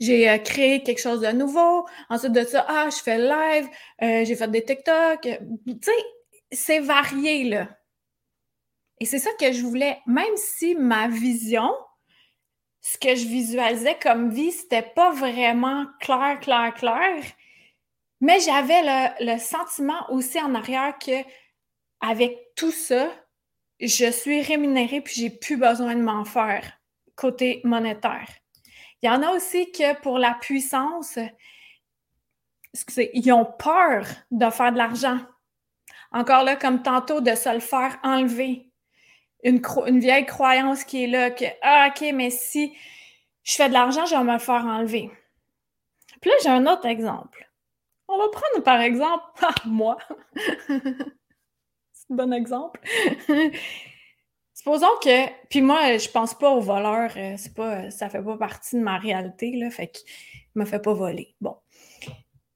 j'ai 0.00 0.28
euh, 0.28 0.38
créé 0.38 0.82
quelque 0.82 1.00
chose 1.00 1.20
de 1.20 1.32
nouveau. 1.32 1.86
Ensuite 2.08 2.32
de 2.32 2.44
ça, 2.44 2.64
ah, 2.68 2.88
je 2.90 3.02
fais 3.02 3.18
live, 3.18 3.68
euh, 4.02 4.24
j'ai 4.24 4.36
fait 4.36 4.50
des 4.50 4.64
TikTok. 4.64 5.20
Tu 5.22 5.78
sais, 5.82 5.92
c'est 6.50 6.80
varié, 6.80 7.44
là. 7.44 7.68
Et 9.00 9.06
c'est 9.06 9.18
ça 9.18 9.30
que 9.38 9.52
je 9.52 9.62
voulais, 9.62 9.98
même 10.06 10.36
si 10.36 10.74
ma 10.74 11.08
vision, 11.08 11.70
ce 12.80 12.98
que 12.98 13.14
je 13.14 13.26
visualisais 13.26 13.96
comme 14.00 14.30
vie, 14.30 14.52
c'était 14.52 14.82
pas 14.82 15.12
vraiment 15.12 15.86
clair, 16.00 16.38
clair, 16.40 16.72
clair, 16.74 17.22
mais 18.20 18.38
j'avais 18.40 18.82
le, 18.82 19.32
le, 19.32 19.38
sentiment 19.38 20.08
aussi 20.10 20.40
en 20.40 20.54
arrière 20.54 20.96
que 20.98 21.24
avec 22.00 22.38
tout 22.54 22.70
ça, 22.70 23.10
je 23.80 24.10
suis 24.10 24.42
rémunérée 24.42 25.00
puis 25.00 25.14
j'ai 25.14 25.30
plus 25.30 25.56
besoin 25.56 25.96
de 25.96 26.02
m'en 26.02 26.24
faire 26.24 26.80
côté 27.16 27.60
monétaire. 27.64 28.28
Il 29.02 29.06
y 29.06 29.10
en 29.10 29.22
a 29.22 29.30
aussi 29.32 29.72
que 29.72 30.00
pour 30.00 30.18
la 30.18 30.34
puissance, 30.34 31.18
excusez, 32.72 33.10
ils 33.14 33.32
ont 33.32 33.44
peur 33.44 34.06
de 34.30 34.48
faire 34.50 34.72
de 34.72 34.78
l'argent. 34.78 35.18
Encore 36.12 36.44
là, 36.44 36.56
comme 36.56 36.82
tantôt, 36.82 37.20
de 37.20 37.34
se 37.34 37.52
le 37.52 37.60
faire 37.60 37.98
enlever. 38.02 38.68
Une, 39.42 39.60
vieille 39.98 40.26
croyance 40.26 40.84
qui 40.84 41.04
est 41.04 41.06
là, 41.08 41.30
que, 41.32 41.46
ah, 41.62 41.88
OK, 41.88 42.12
mais 42.14 42.30
si 42.30 42.76
je 43.42 43.54
fais 43.54 43.68
de 43.68 43.72
l'argent, 43.72 44.06
je 44.06 44.14
vais 44.14 44.22
me 44.22 44.32
le 44.32 44.38
faire 44.38 44.64
enlever. 44.64 45.10
Puis 46.20 46.30
là, 46.30 46.36
j'ai 46.44 46.50
un 46.50 46.66
autre 46.66 46.86
exemple. 46.86 47.50
On 48.06 48.18
va 48.18 48.28
prendre 48.28 48.62
par 48.62 48.80
exemple, 48.80 49.24
ah, 49.40 49.54
moi. 49.66 49.98
C'est 50.68 52.10
un 52.10 52.14
bon 52.14 52.32
exemple. 52.32 52.80
Supposons 54.62 54.96
que, 55.02 55.26
puis 55.48 55.60
moi, 55.60 55.98
je 55.98 56.08
pense 56.08 56.34
pas 56.34 56.48
aux 56.50 56.60
voleurs, 56.60 57.10
euh, 57.16 57.34
c'est 57.36 57.52
pas, 57.52 57.90
ça 57.90 58.08
fait 58.08 58.22
pas 58.22 58.36
partie 58.36 58.76
de 58.76 58.80
ma 58.80 58.96
réalité, 58.96 59.50
là, 59.56 59.70
fait 59.70 59.88
qu'il 59.88 60.06
me 60.54 60.64
fait 60.64 60.78
pas 60.78 60.94
voler. 60.94 61.34
Bon. 61.40 61.56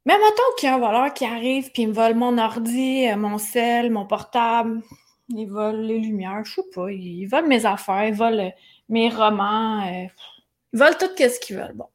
Mais 0.05 0.17
mettons 0.17 0.55
qu'il 0.57 0.69
y 0.69 0.71
a 0.71 0.77
un 0.77 0.79
voleur 0.79 1.13
qui 1.13 1.25
arrive, 1.25 1.73
puis 1.73 1.83
il 1.83 1.89
me 1.89 1.93
vole 1.93 2.15
mon 2.15 2.39
ordi, 2.39 3.09
euh, 3.09 3.17
mon 3.17 3.39
sel, 3.39 3.91
mon 3.91 4.07
portable, 4.07 4.83
il 5.31 5.47
vole 5.47 5.81
les 5.81 5.99
lumières, 5.99 6.45
je 6.45 6.55
sais 6.55 6.69
pas, 6.73 6.93
il 6.93 7.27
vole 7.27 7.49
mes 7.49 7.67
affaires, 7.67 8.07
il 8.07 8.15
vole 8.15 8.39
euh, 8.39 8.51
mes 8.89 9.09
romans, 9.09 9.83
il 9.83 10.79
vole 10.79 10.97
tout 10.99 11.11
ce 11.19 11.41
qu'il 11.41 11.57
veut. 11.57 11.73
Bon. 11.75 11.89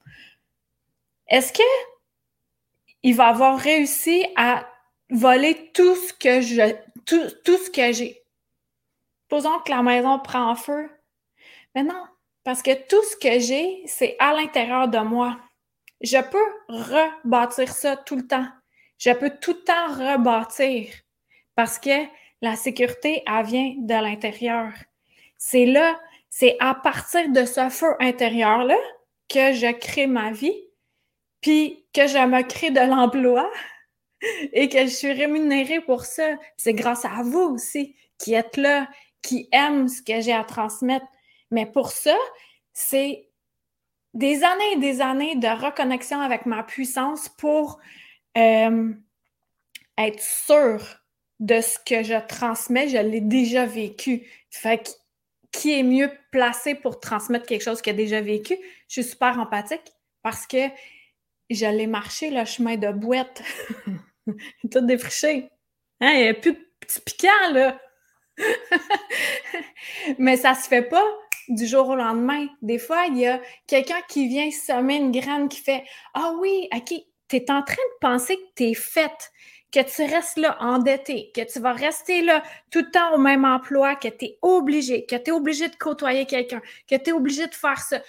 Est-ce 1.30 1.54
que 1.54 1.64
il 3.04 3.16
va 3.16 3.28
avoir 3.28 3.58
réussi 3.58 4.26
à 4.36 4.68
voler 5.10 5.72
tout 5.74 5.96
ce 5.96 6.12
que 6.12 6.42
je, 6.42 6.76
tout, 7.06 7.34
tout 7.46 7.58
ce 7.58 7.70
que 7.70 7.94
j'ai? 7.94 8.21
Supposons 9.32 9.60
que 9.60 9.72
la 9.72 9.82
maison 9.82 10.20
prend 10.20 10.54
feu. 10.56 10.90
Mais 11.74 11.84
non, 11.84 12.04
parce 12.44 12.62
que 12.62 12.74
tout 12.90 13.02
ce 13.02 13.16
que 13.16 13.40
j'ai, 13.40 13.82
c'est 13.86 14.18
à 14.20 14.34
l'intérieur 14.34 14.90
de 14.90 14.98
moi. 14.98 15.40
Je 16.02 16.18
peux 16.18 16.38
rebâtir 16.68 17.72
ça 17.72 17.96
tout 17.96 18.18
le 18.18 18.28
temps. 18.28 18.46
Je 18.98 19.12
peux 19.12 19.30
tout 19.30 19.54
le 19.54 19.64
temps 19.64 19.88
rebâtir 19.88 20.90
parce 21.56 21.80
que 21.80 22.08
la 22.42 22.58
sécurité, 22.58 23.24
elle 23.26 23.46
vient 23.46 23.74
de 23.78 23.94
l'intérieur. 23.94 24.74
C'est 25.38 25.66
là, 25.66 25.98
c'est 26.30 26.58
à 26.60 26.76
partir 26.76 27.30
de 27.30 27.46
ce 27.46 27.70
feu 27.70 27.96
intérieur-là 28.02 28.76
que 29.30 29.54
je 29.54 29.72
crée 29.72 30.08
ma 30.08 30.34
vie, 30.34 30.62
puis 31.40 31.86
que 31.94 32.06
je 32.06 32.18
me 32.18 32.42
crée 32.42 32.72
de 32.72 32.82
l'emploi 32.82 33.50
et 34.52 34.68
que 34.68 34.80
je 34.80 34.94
suis 34.94 35.14
rémunérée 35.14 35.80
pour 35.80 36.04
ça. 36.04 36.36
C'est 36.58 36.74
grâce 36.74 37.06
à 37.06 37.24
vous 37.24 37.54
aussi 37.54 37.96
qui 38.18 38.34
êtes 38.34 38.58
là, 38.58 38.88
qui 39.22 39.48
aiment 39.52 39.88
ce 39.88 40.02
que 40.02 40.22
j'ai 40.22 40.34
à 40.34 40.44
transmettre. 40.44 41.06
Mais 41.52 41.66
pour 41.66 41.92
ça, 41.92 42.18
c'est 42.74 43.28
des 44.14 44.44
années 44.44 44.74
et 44.74 44.80
des 44.80 45.02
années 45.02 45.36
de 45.36 45.48
reconnexion 45.48 46.20
avec 46.22 46.46
ma 46.46 46.64
puissance 46.64 47.30
pour 47.30 47.80
euh, 48.38 48.94
être 49.98 50.22
sûre 50.22 50.84
de 51.40 51.62
ce 51.62 51.78
que 51.80 52.04
je 52.04 52.20
transmets. 52.28 52.90
Je 52.90 52.98
l'ai 52.98 53.22
déjà 53.22 53.66
vécu. 53.66 54.28
Fait 54.50 54.84
que 54.84 54.90
qui 55.52 55.78
est 55.78 55.84
mieux 55.84 56.10
placé 56.32 56.76
pour 56.76 57.00
transmettre 57.00 57.46
quelque 57.46 57.64
chose 57.64 57.82
qu'il 57.82 57.94
a 57.94 57.96
déjà 57.96 58.22
vécu? 58.22 58.58
Je 58.88 59.02
suis 59.02 59.12
super 59.12 59.38
empathique 59.38 59.92
parce 60.22 60.48
que 60.48 60.70
je 61.50 61.66
l'ai 61.66 61.88
marché 61.88 62.30
le 62.30 62.46
chemin 62.46 62.78
de 62.78 62.92
boîte. 62.92 63.44
tout 64.72 64.82
défriché. 64.82 65.50
Hein, 66.00 66.12
il 66.14 66.22
n'y 66.22 66.28
a 66.30 66.34
plus 66.34 66.54
de 66.54 66.60
petits 66.80 67.02
piquants, 67.02 67.52
là. 67.52 67.80
Mais 70.18 70.38
ça 70.38 70.54
se 70.54 70.68
fait 70.68 70.84
pas 70.84 71.06
du 71.48 71.66
jour 71.66 71.90
au 71.90 71.96
lendemain. 71.96 72.48
Des 72.62 72.80
fois, 72.80 73.06
il 73.08 73.18
y 73.18 73.28
a 73.28 73.40
quelqu'un 73.68 74.02
qui 74.08 74.28
vient 74.28 74.50
semer 74.52 74.96
une 74.96 75.12
graine 75.12 75.50
qui 75.50 75.62
fait 75.62 75.84
Ah 76.14 76.34
oui, 76.40 76.68
OK, 76.74 76.94
tu 77.28 77.36
es 77.36 77.52
en 77.52 77.64
train 77.64 77.76
de 77.76 78.00
penser 78.00 78.36
que 78.36 78.54
tu 78.56 78.64
es 78.70 78.74
faite, 78.74 79.32
que 79.72 79.80
tu 79.80 80.04
restes 80.04 80.38
là 80.38 80.58
endetté, 80.60 81.32
que 81.36 81.42
tu 81.42 81.60
vas 81.60 81.74
rester 81.74 82.22
là 82.22 82.44
tout 82.72 82.80
le 82.80 82.92
temps 82.92 83.14
au 83.16 83.18
même 83.18 83.46
emploi, 83.46 83.96
que 83.96 84.10
tu 84.10 84.26
es 84.26 84.38
obligé, 84.42 85.06
que 85.06 85.16
tu 85.16 85.30
es 85.30 85.32
obligé 85.32 85.68
de 85.68 85.76
côtoyer 85.76 86.26
quelqu'un, 86.26 86.62
que 86.90 86.96
tu 86.96 87.10
es 87.10 87.14
obligé 87.14 87.48
de 87.48 87.56
faire 87.56 87.80
ça, 87.80 88.02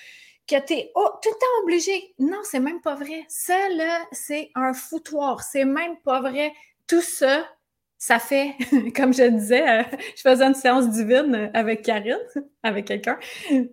que 0.46 0.66
tu 0.66 0.74
es 0.74 0.92
tout 0.94 1.30
le 1.30 1.38
temps 1.38 1.62
obligé. 1.62 2.14
Non, 2.18 2.40
c'est 2.42 2.60
même 2.60 2.80
pas 2.80 2.94
vrai. 2.94 3.24
Ça, 3.28 3.68
là, 3.70 4.00
c'est 4.12 4.50
un 4.54 4.74
foutoir. 4.74 5.42
C'est 5.42 5.64
même 5.64 5.96
pas 6.04 6.20
vrai. 6.20 6.52
Tout 6.86 7.00
ça, 7.00 7.46
ça 8.02 8.18
fait, 8.18 8.56
comme 8.96 9.14
je 9.14 9.30
disais, 9.30 9.62
euh, 9.62 9.84
je 10.16 10.22
faisais 10.22 10.44
une 10.44 10.56
séance 10.56 10.90
divine 10.90 11.52
avec 11.54 11.82
Karine, 11.82 12.18
avec 12.64 12.86
quelqu'un, 12.86 13.16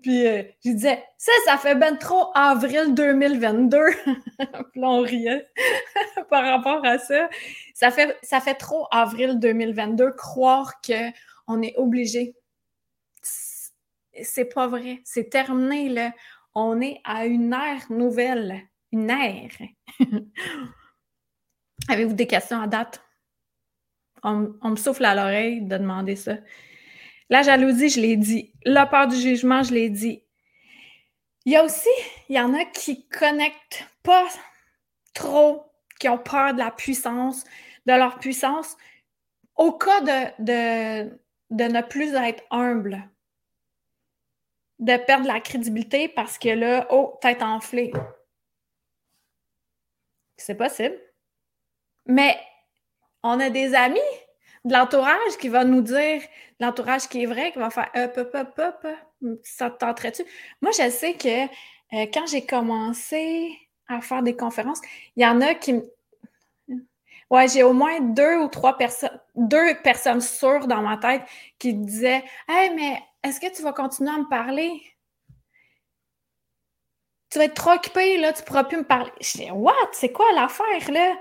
puis 0.03 0.27
euh, 0.27 0.43
je 0.63 0.69
disais, 0.69 1.03
ça, 1.17 1.31
ça 1.45 1.57
fait 1.57 1.73
ben 1.73 1.97
trop 1.97 2.29
avril 2.35 2.93
2022. 2.93 3.79
puis 4.05 4.81
là, 4.81 4.87
on 4.87 5.01
riait 5.01 5.49
par 6.29 6.43
rapport 6.43 6.85
à 6.85 6.99
ça. 6.99 7.27
Ça 7.73 7.89
fait, 7.89 8.15
ça 8.21 8.39
fait 8.39 8.53
trop 8.53 8.85
avril 8.91 9.39
2022 9.39 10.11
croire 10.11 10.79
qu'on 10.79 11.63
est 11.63 11.73
obligé. 11.77 12.35
C'est 13.23 14.53
pas 14.53 14.67
vrai. 14.67 15.01
C'est 15.05 15.31
terminé, 15.31 15.89
là. 15.89 16.11
On 16.53 16.81
est 16.81 17.01
à 17.03 17.25
une 17.25 17.51
ère 17.51 17.83
nouvelle. 17.89 18.61
Une 18.91 19.09
ère. 19.09 19.49
Avez-vous 21.89 22.13
des 22.13 22.27
questions 22.27 22.61
à 22.61 22.67
date? 22.67 23.01
On, 24.23 24.69
me 24.69 24.75
souffle 24.75 25.05
à 25.05 25.15
l'oreille 25.15 25.61
de 25.61 25.77
demander 25.77 26.15
ça. 26.15 26.37
La 27.29 27.41
jalousie, 27.41 27.89
je 27.89 28.01
l'ai 28.01 28.17
dit. 28.17 28.53
La 28.65 28.85
peur 28.85 29.07
du 29.07 29.15
jugement, 29.15 29.63
je 29.63 29.73
l'ai 29.73 29.89
dit. 29.89 30.23
Il 31.45 31.53
y 31.53 31.55
a 31.55 31.63
aussi, 31.63 31.89
il 32.27 32.35
y 32.35 32.39
en 32.39 32.53
a 32.53 32.65
qui 32.65 33.07
connectent 33.07 33.85
pas 34.03 34.27
trop 35.13 35.69
qui 35.99 36.07
ont 36.09 36.17
peur 36.17 36.53
de 36.53 36.59
la 36.59 36.71
puissance, 36.71 37.43
de 37.85 37.93
leur 37.93 38.19
puissance, 38.19 38.77
au 39.55 39.73
cas 39.73 40.01
de, 40.01 41.09
ne 41.51 41.81
plus 41.81 42.15
être 42.15 42.43
humble, 42.49 43.09
de 44.79 44.95
perdre 44.97 45.27
la 45.27 45.41
crédibilité 45.41 46.07
parce 46.07 46.37
que 46.37 46.49
là, 46.49 46.87
oh, 46.89 47.17
tête 47.21 47.43
enflée. 47.43 47.91
C'est 50.37 50.55
possible. 50.55 50.97
Mais 52.05 52.39
on 53.23 53.39
a 53.39 53.49
des 53.49 53.75
amis 53.75 53.99
de 54.65 54.73
l'entourage 54.73 55.37
qui 55.39 55.49
va 55.49 55.63
nous 55.63 55.81
dire, 55.81 56.21
l'entourage 56.59 57.07
qui 57.07 57.23
est 57.23 57.25
vrai, 57.25 57.51
qui 57.51 57.59
va 57.59 57.69
faire 57.69 57.89
hop, 57.95 58.33
hop, 58.33 58.59
hop, 58.59 58.87
ça 59.43 59.69
te 59.69 59.77
tenterait-tu? 59.77 60.23
Moi, 60.61 60.71
je 60.71 60.89
sais 60.89 61.13
que 61.13 61.45
euh, 61.45 62.05
quand 62.13 62.27
j'ai 62.27 62.45
commencé 62.45 63.57
à 63.87 64.01
faire 64.01 64.23
des 64.23 64.35
conférences, 64.35 64.81
il 65.15 65.23
y 65.23 65.27
en 65.27 65.41
a 65.41 65.55
qui. 65.55 65.81
Ouais, 67.29 67.47
j'ai 67.47 67.63
au 67.63 67.73
moins 67.73 67.99
deux 68.01 68.37
ou 68.37 68.47
trois 68.47 68.75
personnes, 68.77 69.19
deux 69.35 69.75
personnes 69.83 70.21
sûres 70.21 70.67
dans 70.67 70.81
ma 70.81 70.97
tête 70.97 71.21
qui 71.59 71.73
disaient 71.73 72.23
Hey, 72.47 72.73
mais 72.75 73.01
est-ce 73.23 73.39
que 73.39 73.53
tu 73.55 73.61
vas 73.61 73.73
continuer 73.73 74.09
à 74.11 74.17
me 74.17 74.27
parler? 74.29 74.81
Tu 77.29 77.37
vas 77.37 77.45
être 77.45 77.53
trop 77.53 77.71
occupé, 77.71 78.17
là, 78.17 78.33
tu 78.33 78.43
pourras 78.43 78.63
plus 78.63 78.77
me 78.77 78.83
parler. 78.83 79.11
Je 79.21 79.37
dis 79.37 79.51
What? 79.51 79.73
C'est 79.91 80.11
quoi 80.11 80.25
l'affaire, 80.33 80.91
là? 80.91 81.15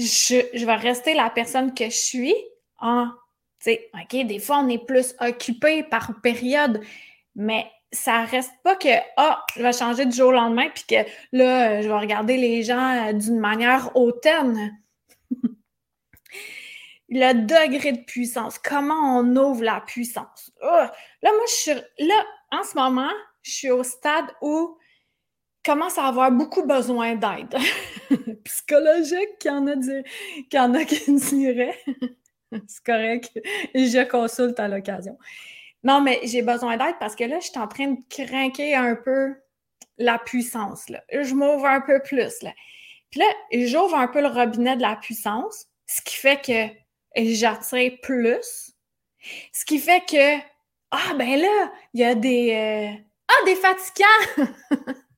Je, 0.00 0.64
vais 0.64 0.74
rester 0.74 1.14
la 1.14 1.30
personne 1.30 1.74
que 1.74 1.84
je 1.86 1.96
suis 1.96 2.34
en. 2.78 3.08
Tu 3.62 3.72
sais, 3.72 3.90
OK, 3.94 4.26
des 4.26 4.38
fois, 4.38 4.60
on 4.60 4.68
est 4.68 4.84
plus 4.84 5.14
occupé 5.20 5.82
par 5.82 6.20
période, 6.22 6.80
mais 7.34 7.70
ça 7.92 8.24
reste 8.24 8.52
pas 8.62 8.76
que 8.76 8.88
ah, 9.16 9.44
je 9.56 9.62
vais 9.62 9.72
changer 9.72 10.06
du 10.06 10.16
jour 10.16 10.28
au 10.28 10.32
lendemain 10.32 10.68
puis 10.72 10.84
que 10.88 11.08
là, 11.32 11.82
je 11.82 11.88
vais 11.88 11.98
regarder 11.98 12.36
les 12.36 12.62
gens 12.62 13.08
euh, 13.08 13.12
d'une 13.12 13.38
manière 13.38 13.94
hautaine. 13.96 14.78
le 17.10 17.32
degré 17.34 17.92
de 17.92 18.04
puissance, 18.04 18.58
comment 18.58 19.18
on 19.18 19.36
ouvre 19.36 19.64
la 19.64 19.80
puissance. 19.80 20.52
là, 20.62 20.92
moi, 21.22 21.44
je 21.48 21.52
suis 21.52 21.72
là, 21.98 22.24
en 22.52 22.62
ce 22.62 22.76
moment, 22.76 23.10
je 23.42 23.50
suis 23.50 23.70
au 23.70 23.82
stade 23.82 24.26
où 24.40 24.78
commence 25.64 25.98
à 25.98 26.04
avoir 26.04 26.30
beaucoup 26.30 26.66
besoin 26.66 27.14
d'aide 27.14 27.56
psychologique, 28.44 29.38
qu'il 29.38 29.50
y 29.50 30.58
en 30.58 30.74
a, 30.74 30.78
a 30.78 30.84
qui 30.84 31.14
diraient. 31.14 31.78
C'est 32.66 32.84
correct. 32.84 33.30
Je 33.74 34.04
consulte 34.08 34.58
à 34.58 34.68
l'occasion. 34.68 35.16
Non, 35.84 36.00
mais 36.00 36.20
j'ai 36.24 36.42
besoin 36.42 36.76
d'aide 36.76 36.96
parce 36.98 37.14
que 37.14 37.24
là, 37.24 37.38
je 37.40 37.46
suis 37.46 37.58
en 37.58 37.68
train 37.68 37.92
de 37.92 37.98
craquer 38.08 38.74
un 38.74 38.96
peu 38.96 39.34
la 39.98 40.18
puissance. 40.18 40.88
Là. 40.88 41.02
Je 41.10 41.34
m'ouvre 41.34 41.66
un 41.66 41.80
peu 41.80 42.00
plus. 42.02 42.42
Là. 42.42 42.52
Puis 43.10 43.20
là, 43.20 43.26
j'ouvre 43.66 43.96
un 43.96 44.08
peu 44.08 44.20
le 44.20 44.28
robinet 44.28 44.76
de 44.76 44.82
la 44.82 44.96
puissance, 44.96 45.66
ce 45.86 46.02
qui 46.02 46.16
fait 46.16 46.40
que 46.44 47.22
j'attire 47.34 47.92
plus. 48.02 48.72
Ce 49.52 49.64
qui 49.64 49.78
fait 49.78 50.02
que, 50.08 50.38
ah, 50.90 51.14
ben 51.16 51.40
là, 51.40 51.72
il 51.94 52.00
y 52.00 52.04
a 52.04 52.14
des. 52.14 52.52
Euh, 52.52 53.02
ah, 53.28 53.44
des 53.44 53.54
fatigants! 53.54 54.94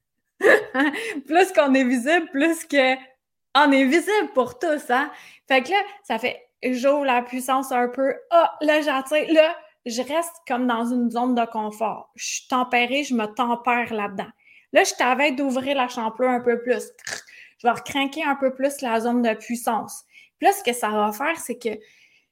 plus 1.27 1.53
qu'on 1.53 1.75
est 1.75 1.85
visible, 1.85 2.29
plus 2.31 2.67
qu'on 2.67 3.73
est 3.73 3.85
visible 3.85 4.33
pour 4.35 4.59
tous, 4.59 4.91
hein? 4.91 5.11
Fait 5.49 5.63
que 5.63 5.71
là, 5.71 5.77
ça 6.03 6.19
fait, 6.19 6.49
j'ouvre 6.63 7.05
la 7.05 7.23
puissance 7.23 7.73
un 7.73 7.89
peu. 7.89 8.15
Ah, 8.31 8.57
là, 8.61 8.81
j'attire. 8.81 9.33
Là, 9.33 9.57
je 9.87 10.03
reste 10.03 10.35
comme 10.47 10.67
dans 10.67 10.85
une 10.87 11.11
zone 11.11 11.35
de 11.35 11.45
confort. 11.45 12.11
Je 12.15 12.25
suis 12.25 12.49
tempérée, 12.49 13.05
je 13.05 13.15
me 13.15 13.27
tempère 13.27 13.93
là-dedans. 13.93 14.31
Là, 14.73 14.85
je 14.85 14.95
t'avais 14.95 15.33
d'ouvrir 15.33 15.77
la 15.77 15.89
champleur 15.89 16.31
un 16.31 16.41
peu 16.41 16.63
plus. 16.63 16.93
Je 17.59 17.67
vais 17.67 17.73
recrinquer 17.73 18.25
un 18.25 18.37
peu 18.37 18.55
plus 18.55 18.81
la 18.81 19.01
zone 19.01 19.23
de 19.23 19.35
puissance. 19.35 20.05
Puis 20.39 20.47
là, 20.49 20.53
ce 20.53 20.63
que 20.63 20.73
ça 20.73 20.89
va 20.89 21.13
faire, 21.13 21.39
c'est 21.39 21.59
que 21.59 21.71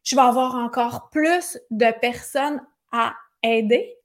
je 0.03 0.17
vais 0.17 0.23
avoir 0.23 0.55
encore 0.55 1.11
plus 1.11 1.59
de 1.71 1.91
personnes 2.01 2.63
à 2.93 3.15
aider, 3.43 3.97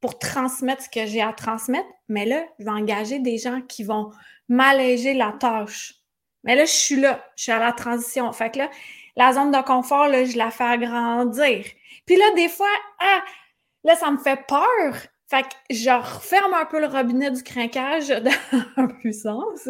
pour 0.00 0.18
transmettre 0.18 0.82
ce 0.82 0.88
que 0.88 1.06
j'ai 1.06 1.22
à 1.22 1.32
transmettre. 1.32 1.88
Mais 2.08 2.26
là, 2.26 2.44
je 2.58 2.64
vais 2.64 2.70
engager 2.70 3.18
des 3.18 3.38
gens 3.38 3.60
qui 3.62 3.84
vont 3.84 4.10
m'alléger 4.48 5.14
la 5.14 5.32
tâche. 5.32 5.94
Mais 6.42 6.54
là, 6.54 6.64
je 6.64 6.72
suis 6.72 6.96
là, 6.96 7.24
je 7.36 7.44
suis 7.44 7.52
à 7.52 7.58
la 7.58 7.72
transition. 7.72 8.30
Fait 8.32 8.50
que 8.50 8.58
là, 8.58 8.70
la 9.16 9.32
zone 9.32 9.50
de 9.50 9.62
confort, 9.62 10.08
là, 10.08 10.24
je 10.24 10.36
la 10.36 10.50
fais 10.50 10.64
agrandir. 10.64 11.64
Puis 12.06 12.16
là, 12.16 12.24
des 12.36 12.48
fois, 12.48 12.66
ah, 12.98 13.22
là, 13.84 13.96
ça 13.96 14.10
me 14.10 14.18
fait 14.18 14.40
peur. 14.46 14.94
Fait 15.26 15.42
que 15.42 15.48
je 15.70 15.90
referme 15.90 16.52
un 16.52 16.66
peu 16.66 16.80
le 16.80 16.86
robinet 16.86 17.30
du 17.30 17.42
craquage 17.42 18.08
de 18.08 18.92
puissance. 19.00 19.68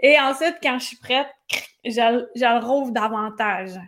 Et 0.00 0.18
ensuite, 0.20 0.58
quand 0.62 0.78
je 0.78 0.86
suis 0.86 0.96
prête, 0.98 1.28
je, 1.84 2.26
je 2.34 2.60
le 2.60 2.64
rouvre 2.64 2.90
davantage. 2.90 3.78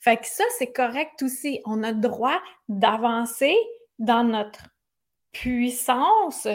Fait 0.00 0.16
que 0.16 0.26
ça, 0.26 0.44
c'est 0.56 0.72
correct 0.72 1.22
aussi. 1.22 1.60
On 1.66 1.82
a 1.82 1.92
le 1.92 1.98
droit 1.98 2.40
d'avancer 2.68 3.56
dans 3.98 4.24
notre 4.24 4.60
puissance, 5.40 6.46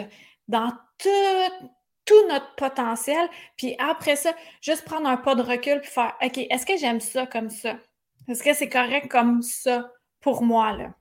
dans 0.48 0.70
tout, 0.98 1.68
tout 2.04 2.28
notre 2.28 2.54
potentiel. 2.56 3.28
Puis 3.56 3.76
après 3.78 4.16
ça, 4.16 4.32
juste 4.60 4.84
prendre 4.84 5.08
un 5.08 5.16
pas 5.16 5.34
de 5.34 5.42
recul 5.42 5.80
puis 5.80 5.90
faire 5.90 6.14
OK, 6.22 6.38
est-ce 6.38 6.66
que 6.66 6.76
j'aime 6.76 7.00
ça 7.00 7.26
comme 7.26 7.50
ça? 7.50 7.76
Est-ce 8.28 8.42
que 8.42 8.54
c'est 8.54 8.68
correct 8.68 9.08
comme 9.10 9.42
ça? 9.42 9.90
pour 10.24 10.42
moi. 10.42 10.72
Là? 10.72 10.94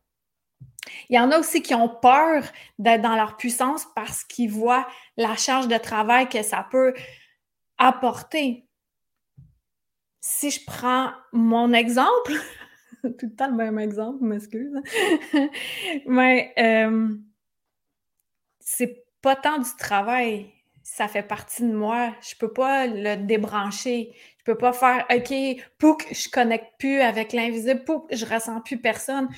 Il 1.09 1.15
y 1.15 1.19
en 1.19 1.31
a 1.31 1.39
aussi 1.39 1.61
qui 1.61 1.73
ont 1.73 1.87
peur 1.87 2.43
d'être 2.77 3.01
dans 3.01 3.15
leur 3.15 3.37
puissance 3.37 3.87
parce 3.95 4.25
qu'ils 4.25 4.51
voient 4.51 4.85
la 5.15 5.37
charge 5.37 5.69
de 5.69 5.77
travail 5.77 6.27
que 6.27 6.43
ça 6.43 6.67
peut 6.69 6.93
apporter. 7.77 8.67
Si 10.19 10.51
je 10.51 10.59
prends 10.65 11.11
mon 11.31 11.71
exemple, 11.71 12.33
tout 13.01 13.27
le 13.27 13.35
temps 13.35 13.47
le 13.47 13.55
même 13.55 13.79
exemple, 13.79 14.23
m'excuse, 14.25 14.73
mais 16.05 16.53
euh, 16.57 17.15
c'est 18.63 19.05
pas 19.21 19.35
tant 19.35 19.57
du 19.57 19.69
travail, 19.77 20.51
ça 20.83 21.07
fait 21.07 21.23
partie 21.23 21.63
de 21.63 21.73
moi. 21.73 22.13
Je 22.21 22.35
peux 22.35 22.51
pas 22.51 22.87
le 22.87 23.15
débrancher. 23.15 24.13
Je 24.37 24.43
peux 24.51 24.57
pas 24.57 24.73
faire 24.73 25.05
OK, 25.09 25.33
pouc, 25.77 26.05
je 26.11 26.29
connecte 26.29 26.73
plus 26.77 26.99
avec 26.99 27.31
l'invisible, 27.31 27.85
pouc, 27.85 28.05
je 28.11 28.25
ressens 28.25 28.59
plus 28.61 28.77
personne, 28.77 29.29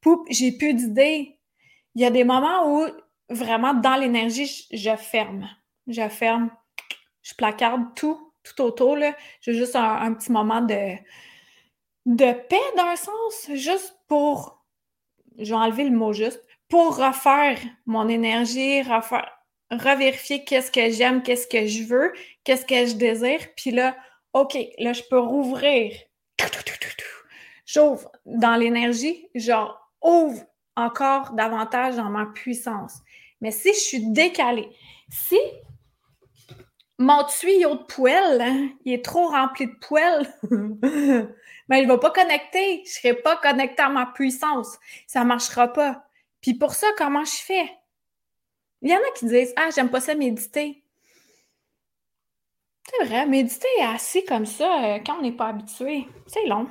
pouc, 0.00 0.26
j'ai 0.30 0.52
plus 0.52 0.72
d'idées. 0.72 1.38
Il 1.94 2.00
y 2.02 2.06
a 2.06 2.10
des 2.10 2.24
moments 2.24 2.72
où 2.72 2.86
vraiment 3.28 3.74
dans 3.74 3.96
l'énergie, 3.96 4.66
je 4.72 4.96
ferme. 4.96 5.48
Je 5.86 6.08
ferme, 6.08 6.50
je 7.22 7.34
placarde 7.34 7.94
tout, 7.94 8.32
tout 8.42 8.62
autour. 8.62 8.96
J'ai 9.42 9.52
juste 9.52 9.76
un, 9.76 10.14
petit 10.14 10.32
moment 10.32 10.62
de, 10.62 10.94
de 12.06 12.32
paix 12.32 12.56
d'un 12.76 12.96
sens, 12.96 13.50
juste 13.52 13.98
pour, 14.08 14.64
je 15.38 15.50
vais 15.50 15.60
enlever 15.60 15.84
le 15.84 15.96
mot 15.96 16.14
juste, 16.14 16.42
pour 16.68 16.96
refaire 16.96 17.58
mon 17.86 18.08
énergie, 18.08 18.82
refaire, 18.82 19.30
revérifier 19.70 20.44
qu'est-ce 20.44 20.70
que 20.70 20.90
j'aime, 20.90 21.22
qu'est-ce 21.22 21.46
que 21.46 21.66
je 21.66 21.84
veux, 21.84 22.12
qu'est-ce 22.44 22.66
que 22.66 22.86
je 22.86 22.94
désire. 22.94 23.40
Puis 23.56 23.70
là, 23.70 23.96
OK, 24.32 24.56
là, 24.78 24.92
je 24.92 25.02
peux 25.08 25.18
rouvrir. 25.18 25.92
J'ouvre 27.66 28.10
dans 28.26 28.56
l'énergie, 28.56 29.28
genre, 29.34 29.90
ouvre 30.02 30.42
encore 30.76 31.32
davantage 31.32 31.96
dans 31.96 32.10
ma 32.10 32.26
puissance. 32.26 32.98
Mais 33.40 33.50
si 33.50 33.72
je 33.72 33.78
suis 33.78 34.06
décalée, 34.10 34.68
si 35.08 35.38
mon 36.98 37.24
tuyau 37.24 37.74
de 37.74 37.82
poêle, 37.82 38.40
hein, 38.40 38.68
il 38.84 38.94
est 38.94 39.04
trop 39.04 39.28
rempli 39.28 39.66
de 39.66 39.74
poêle, 39.80 40.26
mais 41.68 41.80
il 41.80 41.86
ne 41.86 41.92
va 41.92 41.98
pas 41.98 42.10
connecter. 42.10 42.82
Je 42.84 42.90
ne 42.90 42.94
serai 42.94 43.14
pas 43.14 43.36
connecté 43.36 43.82
à 43.82 43.88
ma 43.88 44.06
puissance. 44.06 44.78
Ça 45.06 45.20
ne 45.20 45.26
marchera 45.26 45.68
pas. 45.68 46.04
Puis 46.44 46.52
pour 46.52 46.74
ça, 46.74 46.88
comment 46.98 47.24
je 47.24 47.36
fais? 47.36 47.72
Il 48.82 48.90
y 48.90 48.92
en 48.92 48.98
a 48.98 49.10
qui 49.16 49.24
disent 49.24 49.54
Ah, 49.56 49.70
j'aime 49.74 49.88
pas 49.88 50.02
ça 50.02 50.14
méditer. 50.14 50.84
C'est 52.86 53.06
vrai, 53.06 53.24
méditer 53.24 53.66
assis 53.82 54.26
comme 54.26 54.44
ça, 54.44 54.84
euh, 54.84 54.98
quand 54.98 55.16
on 55.20 55.22
n'est 55.22 55.32
pas 55.32 55.46
habitué, 55.46 56.06
c'est 56.26 56.44
long. 56.44 56.68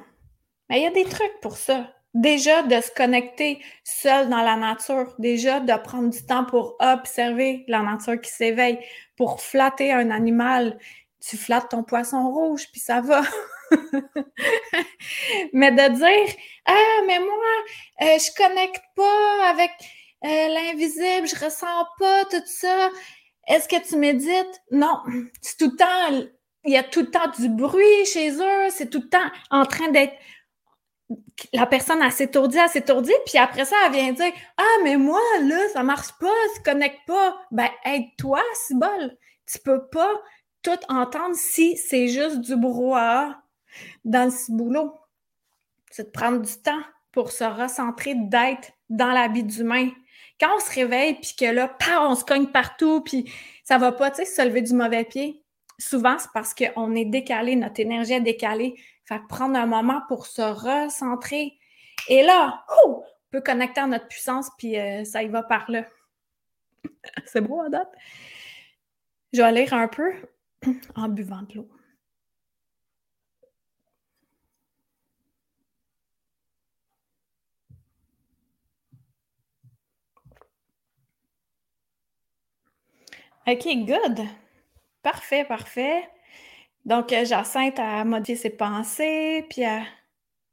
Mais 0.70 0.80
il 0.80 0.84
y 0.84 0.86
a 0.86 0.92
des 0.92 1.06
trucs 1.06 1.40
pour 1.42 1.58
ça. 1.58 1.92
Déjà, 2.14 2.62
de 2.62 2.80
se 2.82 2.92
connecter 2.92 3.64
seul 3.84 4.30
dans 4.30 4.44
la 4.44 4.58
nature. 4.58 5.16
Déjà, 5.18 5.60
de 5.60 5.74
prendre 5.82 6.12
du 6.12 6.24
temps 6.24 6.46
pour 6.46 6.76
observer 6.80 7.66
la 7.68 7.82
nature 7.82 8.22
qui 8.22 8.30
s'éveille, 8.30 8.78
pour 9.18 9.42
flatter 9.42 9.92
un 9.92 10.12
animal. 10.12 10.78
Tu 11.20 11.36
flattes 11.36 11.70
ton 11.70 11.82
poisson 11.82 12.30
rouge, 12.30 12.68
puis 12.72 12.80
ça 12.80 13.02
va. 13.02 13.24
mais 15.54 15.72
de 15.72 15.94
dire 15.96 16.36
Ah, 16.66 17.02
mais 17.08 17.20
moi, 17.20 17.54
euh, 18.02 18.18
je 18.20 18.36
connecte 18.36 18.84
pas 18.96 19.50
avec 19.50 19.72
euh, 20.26 20.48
l'invisible, 20.48 21.28
je 21.28 21.44
ressens 21.44 21.86
pas 22.00 22.26
tout 22.26 22.44
ça. 22.46 22.90
Est-ce 23.48 23.68
que 23.68 23.88
tu 23.88 23.98
médites? 23.98 24.62
Non. 24.72 25.00
C'est 25.42 25.58
tout 25.58 25.72
le 25.72 25.76
temps, 25.76 26.28
il 26.66 26.74
y 26.74 26.78
a 26.78 26.84
tout 26.84 27.02
le 27.02 27.12
temps 27.12 27.30
du 27.38 27.50
bruit 27.50 28.06
chez 28.06 28.32
eux, 28.32 28.70
c'est 28.70 28.90
tout 28.90 29.02
le 29.02 29.10
temps 29.10 29.30
en 29.52 29.66
train 29.66 29.90
d'être. 29.90 30.14
La 31.52 31.66
personne, 31.66 32.02
elle 32.02 32.12
s'étourdit, 32.12 32.58
elle 32.58 32.70
s'étourdit, 32.70 33.12
puis 33.26 33.38
après 33.38 33.66
ça, 33.66 33.76
elle 33.86 33.92
vient 33.92 34.14
dire 34.14 34.32
Ah, 34.58 34.78
mais 34.84 34.98
moi, 34.98 35.20
là, 35.42 35.58
ça 35.74 35.84
marche 35.84 36.14
pas, 36.20 36.34
ça 36.56 36.62
connecte 36.72 37.06
pas. 37.06 37.36
Ben, 37.52 37.70
aide-toi, 37.86 38.42
bol. 38.72 39.18
Tu 39.46 39.60
peux 39.60 39.88
pas 39.90 40.22
tout 40.64 40.80
entendre 40.88 41.36
si 41.36 41.76
c'est 41.76 42.08
juste 42.08 42.40
du 42.40 42.56
brouhaha 42.56 43.43
dans 44.06 44.32
ce 44.32 44.52
boulot. 44.52 44.94
C'est 45.92 46.06
de 46.06 46.12
prendre 46.12 46.42
du 46.42 46.54
temps 46.62 46.82
pour 47.12 47.32
se 47.32 47.44
recentrer, 47.44 48.16
d'être 48.16 48.72
dans 48.90 49.12
la 49.12 49.28
vie 49.28 49.44
d'humain. 49.44 49.90
Quand 50.40 50.56
on 50.56 50.60
se 50.60 50.72
réveille, 50.74 51.16
puis 51.16 51.36
que 51.38 51.46
là, 51.46 51.76
on 52.02 52.16
se 52.16 52.26
cogne 52.26 52.48
partout, 52.48 53.02
puis 53.02 53.32
ça 53.64 53.78
va 53.78 53.92
pas, 53.92 54.12
tu 54.12 54.18
sais, 54.18 54.26
se 54.26 54.42
lever 54.46 54.62
du 54.62 54.74
mauvais 54.74 55.06
pied, 55.06 55.44
souvent, 55.80 56.18
c'est 56.18 56.32
parce 56.34 56.54
qu'on 56.54 56.96
est 56.96 57.06
décalé, 57.06 57.56
notre 57.56 57.80
énergie 57.80 58.14
est 58.14 58.22
décalée. 58.22 58.76
Fait 59.06 59.22
prendre 59.28 59.58
un 59.58 59.66
moment 59.66 60.02
pour 60.08 60.26
se 60.26 60.42
recentrer. 60.42 61.54
Et 62.08 62.24
là, 62.24 62.64
on 62.86 63.04
peut 63.32 63.42
connecter 63.42 63.82
à 63.82 63.88
notre 63.88 64.08
puissance, 64.08 64.50
puis 64.58 64.80
euh, 64.80 65.04
ça 65.04 65.24
y 65.24 65.28
va 65.28 65.44
par 65.44 65.70
là. 65.70 65.86
c'est 67.26 67.42
beau, 67.42 67.62
à 67.62 67.70
date. 67.70 67.92
Je 69.34 69.42
vais 69.42 69.52
lire 69.52 69.74
un 69.74 69.88
peu 69.88 70.14
en 70.96 71.10
buvant 71.10 71.42
de 71.44 71.56
l'eau. 71.56 71.70
OK, 83.48 83.68
good. 83.86 84.26
Parfait, 85.02 85.44
parfait. 85.44 86.10
Donc, 86.86 87.12
euh, 87.12 87.26
Jacinthe 87.26 87.80
a 87.80 88.04
modifié 88.06 88.36
ses 88.36 88.50
pensées, 88.50 89.46
puis 89.50 89.64
a, 89.66 89.84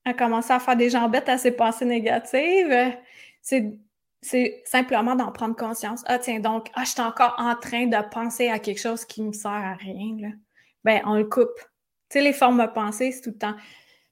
a, 0.04 0.14
commencé 0.14 0.52
à 0.52 0.58
faire 0.60 0.76
des 0.76 0.90
jambettes 0.90 1.28
à 1.28 1.38
ses 1.38 1.52
pensées 1.52 1.84
négatives. 1.84 2.96
C'est, 3.42 4.62
simplement 4.64 5.14
d'en 5.14 5.32
prendre 5.32 5.56
conscience. 5.56 6.02
Ah, 6.06 6.18
tiens, 6.18 6.40
donc, 6.40 6.68
ah, 6.74 6.82
je 6.84 6.90
suis 6.90 7.00
encore 7.00 7.34
en 7.38 7.54
train 7.56 7.86
de 7.86 7.96
penser 8.10 8.48
à 8.48 8.58
quelque 8.58 8.80
chose 8.80 9.04
qui 9.04 9.22
me 9.22 9.32
sert 9.32 9.50
à 9.50 9.74
rien. 9.74 10.16
Là. 10.20 10.28
Ben, 10.84 11.00
on 11.06 11.14
le 11.14 11.24
coupe. 11.24 11.58
Tu 12.10 12.18
sais, 12.18 12.20
les 12.20 12.32
formes 12.32 12.60
de 12.60 12.66
pensée, 12.66 13.12
c'est 13.12 13.22
tout 13.22 13.30
le 13.30 13.38
temps. 13.38 13.54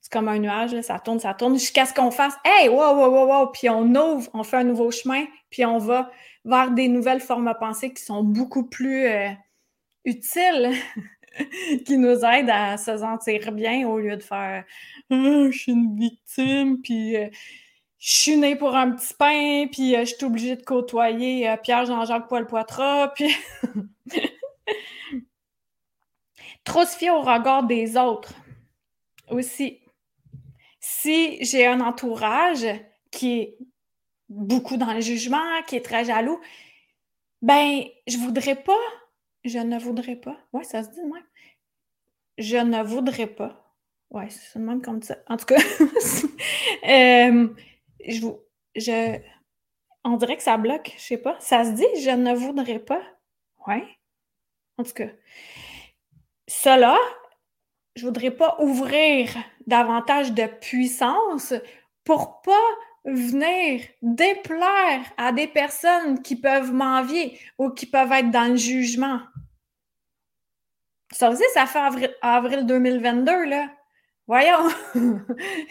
C'est 0.01 0.11
comme 0.11 0.29
un 0.29 0.39
nuage, 0.39 0.79
ça 0.81 0.99
tourne, 0.99 1.19
ça 1.19 1.33
tourne, 1.33 1.55
jusqu'à 1.55 1.85
ce 1.85 1.93
qu'on 1.93 2.11
fasse 2.11 2.33
Hey, 2.45 2.69
wow, 2.69 2.95
wow, 2.95 3.11
wow, 3.11 3.27
wow, 3.27 3.47
puis 3.47 3.69
on 3.69 3.83
ouvre, 3.93 4.29
on 4.33 4.43
fait 4.43 4.57
un 4.57 4.63
nouveau 4.63 4.91
chemin, 4.91 5.25
puis 5.49 5.65
on 5.65 5.77
va 5.77 6.09
vers 6.49 6.71
des 6.71 6.87
nouvelles 6.87 7.21
formes 7.21 7.47
de 7.47 7.57
pensée 7.57 7.93
qui 7.93 8.03
sont 8.03 8.23
beaucoup 8.23 8.63
plus. 8.63 9.05
Euh, 9.07 9.29
utile 10.05 10.73
qui 11.85 11.97
nous 11.97 12.25
aide 12.25 12.49
à 12.49 12.77
se 12.77 12.97
sentir 12.97 13.51
bien 13.51 13.87
au 13.87 13.99
lieu 13.99 14.17
de 14.17 14.23
faire 14.23 14.65
ah, 15.09 15.47
je 15.51 15.57
suis 15.57 15.71
une 15.71 15.97
victime, 15.97 16.81
puis 16.81 17.17
euh, 17.17 17.29
je 17.97 18.19
suis 18.19 18.37
née 18.37 18.55
pour 18.55 18.75
un 18.75 18.91
petit 18.91 19.13
pain, 19.13 19.67
puis 19.71 19.95
euh, 19.95 20.01
je 20.01 20.15
suis 20.15 20.25
obligée 20.25 20.55
de 20.55 20.63
côtoyer 20.63 21.55
Pierre-Jean-Jacques 21.63 22.27
Poil-Poitras, 22.27 23.09
puis 23.15 23.35
trop 26.63 26.85
se 26.85 26.95
fier 26.95 27.11
au 27.11 27.21
regard 27.21 27.63
des 27.63 27.97
autres 27.97 28.33
aussi. 29.29 29.79
Si 30.79 31.43
j'ai 31.43 31.67
un 31.67 31.81
entourage 31.81 32.65
qui 33.11 33.39
est 33.39 33.57
beaucoup 34.29 34.77
dans 34.77 34.93
le 34.93 35.01
jugement, 35.01 35.61
qui 35.67 35.75
est 35.75 35.85
très 35.85 36.05
jaloux, 36.05 36.39
ben, 37.41 37.83
je 38.07 38.17
voudrais 38.17 38.55
pas 38.55 38.77
je 39.45 39.59
ne 39.59 39.77
voudrais 39.79 40.15
pas. 40.15 40.37
Ouais, 40.53 40.63
ça 40.63 40.83
se 40.83 40.89
dit 40.89 41.01
même. 41.01 41.23
Je 42.37 42.57
ne 42.57 42.83
voudrais 42.83 43.27
pas. 43.27 43.75
Ouais, 44.09 44.29
c'est 44.29 44.59
le 44.59 44.65
même 44.65 44.81
comme 44.81 45.01
ça. 45.01 45.17
En 45.27 45.37
tout 45.37 45.45
cas, 45.45 45.55
euh, 46.89 47.47
je, 48.07 48.27
je, 48.75 49.19
on 50.03 50.17
dirait 50.17 50.37
que 50.37 50.43
ça 50.43 50.57
bloque, 50.57 50.93
je 50.97 51.01
sais 51.01 51.17
pas. 51.17 51.37
Ça 51.39 51.63
se 51.63 51.71
dit, 51.71 52.01
je 52.01 52.09
ne 52.09 52.33
voudrais 52.33 52.79
pas. 52.79 53.01
Ouais. 53.67 53.85
En 54.77 54.83
tout 54.83 54.93
cas, 54.93 55.09
cela, 56.47 56.97
je 57.95 58.05
voudrais 58.05 58.31
pas 58.31 58.57
ouvrir 58.61 59.35
davantage 59.67 60.31
de 60.31 60.45
puissance 60.45 61.53
pour 62.03 62.41
pas 62.41 62.53
venir 63.09 63.81
déplaire 64.01 65.01
à 65.17 65.31
des 65.31 65.47
personnes 65.47 66.21
qui 66.21 66.35
peuvent 66.35 66.73
m'envier 66.73 67.39
ou 67.57 67.69
qui 67.69 67.85
peuvent 67.85 68.11
être 68.11 68.31
dans 68.31 68.51
le 68.51 68.57
jugement. 68.57 69.19
Ça 71.11 71.29
aussi, 71.29 71.43
ça 71.53 71.65
fait 71.65 71.79
avril, 71.79 72.15
avril 72.21 72.65
2022, 72.65 73.45
là. 73.45 73.69
Voyons, 74.27 74.69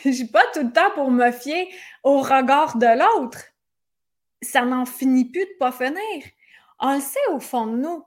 j'ai 0.04 0.26
pas 0.26 0.42
tout 0.52 0.64
le 0.64 0.72
temps 0.72 0.90
pour 0.94 1.10
me 1.12 1.30
fier 1.30 1.68
au 2.02 2.20
regard 2.20 2.76
de 2.76 2.86
l'autre. 2.98 3.38
Ça 4.42 4.62
n'en 4.62 4.84
finit 4.84 5.26
plus 5.26 5.44
de 5.44 5.56
pas 5.60 5.70
finir. 5.70 6.24
On 6.80 6.94
le 6.94 7.00
sait 7.00 7.18
au 7.30 7.38
fond 7.38 7.66
de 7.66 7.76
nous. 7.76 8.04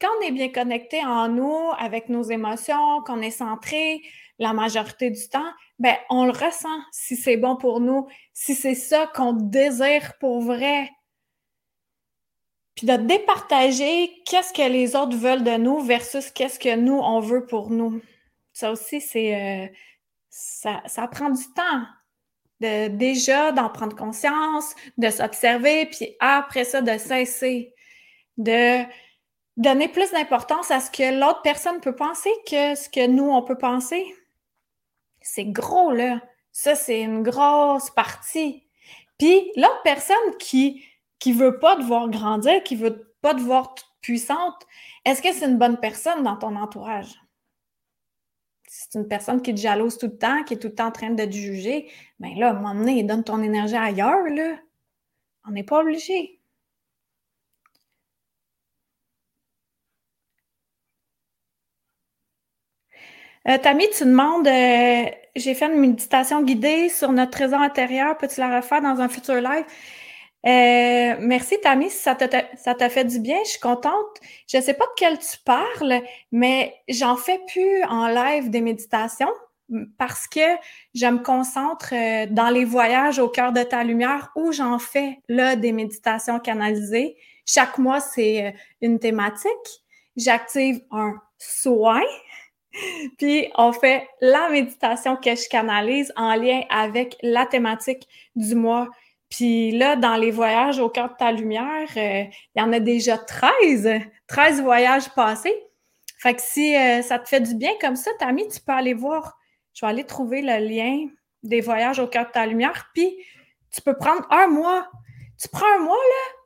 Quand 0.00 0.08
on 0.18 0.26
est 0.26 0.30
bien 0.30 0.50
connecté 0.50 1.04
en 1.04 1.28
nous, 1.28 1.72
avec 1.78 2.08
nos 2.08 2.22
émotions, 2.22 3.02
qu'on 3.04 3.20
est 3.22 3.32
centré 3.32 4.00
la 4.38 4.52
majorité 4.52 5.10
du 5.10 5.28
temps, 5.28 5.52
ben, 5.78 5.96
on 6.10 6.24
le 6.24 6.32
ressent 6.32 6.80
si 6.92 7.16
c'est 7.16 7.36
bon 7.36 7.56
pour 7.56 7.80
nous, 7.80 8.08
si 8.32 8.54
c'est 8.54 8.74
ça 8.74 9.06
qu'on 9.14 9.32
désire 9.32 10.14
pour 10.20 10.40
vrai. 10.40 10.90
Puis 12.74 12.86
de 12.86 12.96
départager 12.96 14.22
qu'est-ce 14.24 14.52
que 14.52 14.68
les 14.68 14.94
autres 14.94 15.16
veulent 15.16 15.42
de 15.42 15.56
nous 15.56 15.80
versus 15.80 16.30
qu'est-ce 16.30 16.60
que 16.60 16.76
nous, 16.76 16.98
on 16.98 17.20
veut 17.20 17.46
pour 17.46 17.70
nous. 17.70 18.00
Ça 18.52 18.70
aussi, 18.70 19.00
c'est. 19.00 19.34
Euh, 19.34 19.66
ça, 20.30 20.82
ça 20.86 21.08
prend 21.08 21.30
du 21.30 21.44
temps. 21.54 21.82
De, 22.60 22.88
déjà 22.88 23.52
d'en 23.52 23.68
prendre 23.68 23.96
conscience, 23.96 24.74
de 24.96 25.10
s'observer, 25.10 25.86
puis 25.86 26.16
après 26.18 26.64
ça, 26.64 26.80
de 26.80 26.98
cesser. 26.98 27.72
De 28.36 28.84
donner 29.56 29.88
plus 29.88 30.10
d'importance 30.12 30.70
à 30.70 30.80
ce 30.80 30.90
que 30.90 31.18
l'autre 31.18 31.42
personne 31.42 31.80
peut 31.80 31.94
penser 31.94 32.30
que 32.46 32.74
ce 32.74 32.88
que 32.88 33.06
nous, 33.06 33.28
on 33.28 33.42
peut 33.42 33.58
penser. 33.58 34.04
C'est 35.30 35.44
gros, 35.44 35.92
là. 35.92 36.22
Ça, 36.52 36.74
c'est 36.74 37.02
une 37.02 37.22
grosse 37.22 37.90
partie. 37.90 38.66
Puis 39.18 39.52
l'autre 39.56 39.82
personne 39.84 40.36
qui 40.38 40.84
qui 41.18 41.32
veut 41.32 41.58
pas 41.58 41.76
te 41.76 41.82
voir 41.82 42.08
grandir, 42.10 42.62
qui 42.62 42.76
veut 42.76 43.14
pas 43.22 43.34
te 43.34 43.40
voir 43.40 43.74
puissante, 44.00 44.54
est-ce 45.04 45.20
que 45.22 45.32
c'est 45.32 45.46
une 45.46 45.58
bonne 45.58 45.78
personne 45.80 46.22
dans 46.22 46.36
ton 46.36 46.54
entourage? 46.56 47.20
C'est 48.68 48.94
une 48.98 49.08
personne 49.08 49.42
qui 49.42 49.54
te 49.54 49.60
jalouse 49.60 49.98
tout 49.98 50.06
le 50.06 50.16
temps, 50.18 50.44
qui 50.44 50.54
est 50.54 50.58
tout 50.58 50.68
le 50.68 50.74
temps 50.74 50.86
en 50.86 50.92
train 50.92 51.10
de 51.10 51.24
te 51.24 51.30
juger, 51.32 51.90
bien 52.20 52.34
là, 52.38 52.48
à 52.48 52.50
un 52.52 52.54
moment 52.54 52.74
donné, 52.74 53.02
donne 53.02 53.24
ton 53.24 53.42
énergie 53.42 53.76
ailleurs, 53.76 54.24
là. 54.30 54.58
On 55.46 55.52
n'est 55.52 55.64
pas 55.64 55.80
obligé. 55.80 56.40
Euh, 63.48 63.58
Tammy, 63.58 63.84
tu 63.96 64.04
demandes, 64.04 64.46
euh, 64.46 65.06
j'ai 65.38 65.54
fait 65.54 65.66
une 65.66 65.78
méditation 65.78 66.42
guidée 66.42 66.88
sur 66.88 67.12
notre 67.12 67.32
trésor 67.32 67.60
intérieur, 67.60 68.16
peux-tu 68.18 68.40
la 68.40 68.56
refaire 68.56 68.80
dans 68.80 69.00
un 69.00 69.08
futur 69.08 69.36
live? 69.36 69.64
Euh, 70.46 71.16
merci 71.20 71.56
Tammy, 71.60 71.90
ça 71.90 72.14
t'a 72.14 72.88
fait 72.88 73.04
du 73.04 73.18
bien, 73.20 73.38
je 73.44 73.50
suis 73.50 73.60
contente. 73.60 74.06
Je 74.46 74.58
ne 74.58 74.62
sais 74.62 74.74
pas 74.74 74.84
de 74.84 74.90
quel 74.96 75.18
tu 75.18 75.36
parles, 75.44 76.02
mais 76.30 76.74
j'en 76.88 77.16
fais 77.16 77.40
plus 77.48 77.82
en 77.84 78.06
live 78.08 78.50
des 78.50 78.60
méditations 78.60 79.32
parce 79.98 80.26
que 80.26 80.40
je 80.94 81.06
me 81.06 81.18
concentre 81.18 81.92
dans 82.32 82.50
les 82.50 82.64
voyages 82.64 83.18
au 83.18 83.28
cœur 83.28 83.52
de 83.52 83.62
ta 83.62 83.84
lumière 83.84 84.30
où 84.36 84.52
j'en 84.52 84.78
fais 84.78 85.18
là 85.28 85.56
des 85.56 85.72
méditations 85.72 86.40
canalisées. 86.40 87.16
Chaque 87.44 87.78
mois, 87.78 88.00
c'est 88.00 88.54
une 88.80 88.98
thématique. 88.98 89.50
J'active 90.16 90.80
un 90.90 91.14
soin 91.38 92.02
puis 93.18 93.50
on 93.56 93.72
fait 93.72 94.08
la 94.20 94.48
méditation 94.50 95.16
que 95.16 95.34
je 95.34 95.48
canalise 95.48 96.12
en 96.16 96.34
lien 96.34 96.62
avec 96.70 97.16
la 97.22 97.46
thématique 97.46 98.08
du 98.36 98.54
mois. 98.54 98.88
Puis 99.30 99.72
là, 99.72 99.96
dans 99.96 100.16
les 100.16 100.30
voyages 100.30 100.78
au 100.78 100.88
cœur 100.88 101.10
de 101.10 101.16
ta 101.16 101.32
lumière, 101.32 101.88
euh, 101.96 102.24
il 102.54 102.60
y 102.60 102.62
en 102.62 102.72
a 102.72 102.80
déjà 102.80 103.18
13, 103.18 103.88
13 104.26 104.62
voyages 104.62 105.10
passés. 105.14 105.54
Fait 106.18 106.34
que 106.34 106.40
si 106.42 106.74
euh, 106.74 107.02
ça 107.02 107.18
te 107.18 107.28
fait 107.28 107.40
du 107.40 107.54
bien 107.54 107.72
comme 107.80 107.96
ça, 107.96 108.10
Tammy, 108.18 108.48
tu 108.48 108.60
peux 108.60 108.72
aller 108.72 108.94
voir. 108.94 109.38
Je 109.74 109.84
vais 109.84 109.90
aller 109.90 110.04
trouver 110.04 110.42
le 110.42 110.58
lien 110.66 111.06
des 111.42 111.60
voyages 111.60 111.98
au 111.98 112.06
cœur 112.06 112.26
de 112.26 112.32
ta 112.32 112.46
lumière. 112.46 112.90
Puis 112.94 113.16
tu 113.70 113.82
peux 113.82 113.96
prendre 113.96 114.26
un 114.30 114.48
mois. 114.48 114.88
Tu 115.40 115.48
prends 115.48 115.66
un 115.76 115.80
mois, 115.80 115.94
là, 115.94 116.37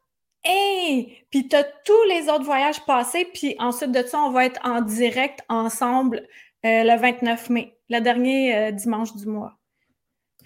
Hey! 0.45 1.25
Puis 1.31 1.49
tu 1.49 1.57
as 1.57 1.65
tous 1.65 2.05
les 2.09 2.29
autres 2.29 2.45
voyages 2.45 2.85
passés, 2.85 3.25
puis 3.33 3.55
ensuite 3.59 3.93
de 3.93 4.03
ça, 4.03 4.21
on 4.21 4.31
va 4.31 4.47
être 4.47 4.61
en 4.65 4.81
direct 4.81 5.41
ensemble 5.49 6.27
euh, 6.65 6.85
le 6.85 6.99
29 6.99 7.51
mai, 7.51 7.79
le 7.89 8.01
dernier 8.01 8.57
euh, 8.57 8.71
dimanche 8.73 9.15
du 9.15 9.27
mois. 9.27 9.59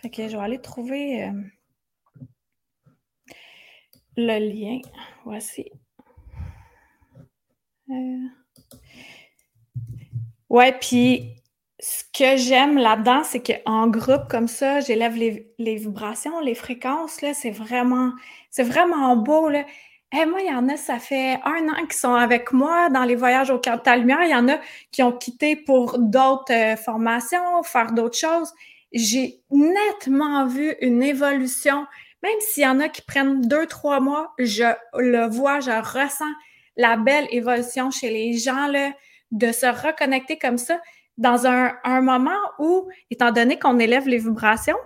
Fait 0.00 0.10
que 0.10 0.28
je 0.28 0.36
vais 0.36 0.42
aller 0.42 0.60
trouver 0.60 1.24
euh, 1.24 1.32
le 4.16 4.38
lien. 4.38 4.80
Voici. 5.24 5.70
Ouais, 10.48 10.72
puis 10.78 11.36
ce 11.86 12.02
que 12.12 12.36
j'aime 12.36 12.78
là-dedans, 12.78 13.22
c'est 13.22 13.40
qu'en 13.40 13.86
groupe 13.86 14.26
comme 14.28 14.48
ça, 14.48 14.80
j'élève 14.80 15.14
les, 15.14 15.76
vibrations, 15.76 16.40
les 16.40 16.56
fréquences, 16.56 17.20
là, 17.22 17.32
c'est 17.32 17.52
vraiment, 17.52 18.10
c'est 18.50 18.64
vraiment 18.64 19.14
beau, 19.14 19.48
là. 19.48 19.64
Eh, 20.12 20.26
moi, 20.26 20.40
il 20.40 20.48
y 20.48 20.54
en 20.54 20.68
a, 20.68 20.76
ça 20.76 20.98
fait 20.98 21.38
un 21.44 21.68
an 21.68 21.86
qui 21.88 21.96
sont 21.96 22.14
avec 22.14 22.52
moi 22.52 22.90
dans 22.90 23.04
les 23.04 23.14
voyages 23.14 23.50
au 23.50 23.60
cœur 23.60 23.80
de 23.80 23.90
lumière. 24.00 24.24
Il 24.24 24.30
y 24.30 24.34
en 24.34 24.48
a 24.48 24.58
qui 24.90 25.04
ont 25.04 25.12
quitté 25.12 25.54
pour 25.54 26.00
d'autres 26.00 26.52
euh, 26.52 26.76
formations, 26.76 27.62
faire 27.62 27.92
d'autres 27.92 28.18
choses. 28.18 28.52
J'ai 28.92 29.40
nettement 29.52 30.44
vu 30.46 30.74
une 30.80 31.04
évolution. 31.04 31.86
Même 32.24 32.40
s'il 32.40 32.64
y 32.64 32.66
en 32.66 32.80
a 32.80 32.88
qui 32.88 33.02
prennent 33.02 33.42
deux, 33.42 33.66
trois 33.66 34.00
mois, 34.00 34.32
je 34.38 34.64
le 34.94 35.28
vois, 35.28 35.60
je 35.60 35.70
ressens 35.70 36.24
la 36.76 36.96
belle 36.96 37.28
évolution 37.30 37.92
chez 37.92 38.10
les 38.10 38.32
gens, 38.32 38.66
là, 38.66 38.90
de 39.30 39.52
se 39.52 39.66
reconnecter 39.66 40.36
comme 40.36 40.58
ça 40.58 40.80
dans 41.18 41.46
un, 41.46 42.00
moment 42.02 42.38
où, 42.58 42.88
étant 43.10 43.32
donné 43.32 43.58
qu'on 43.58 43.78
élève 43.78 44.06
les 44.06 44.18
vibrations, 44.18 44.76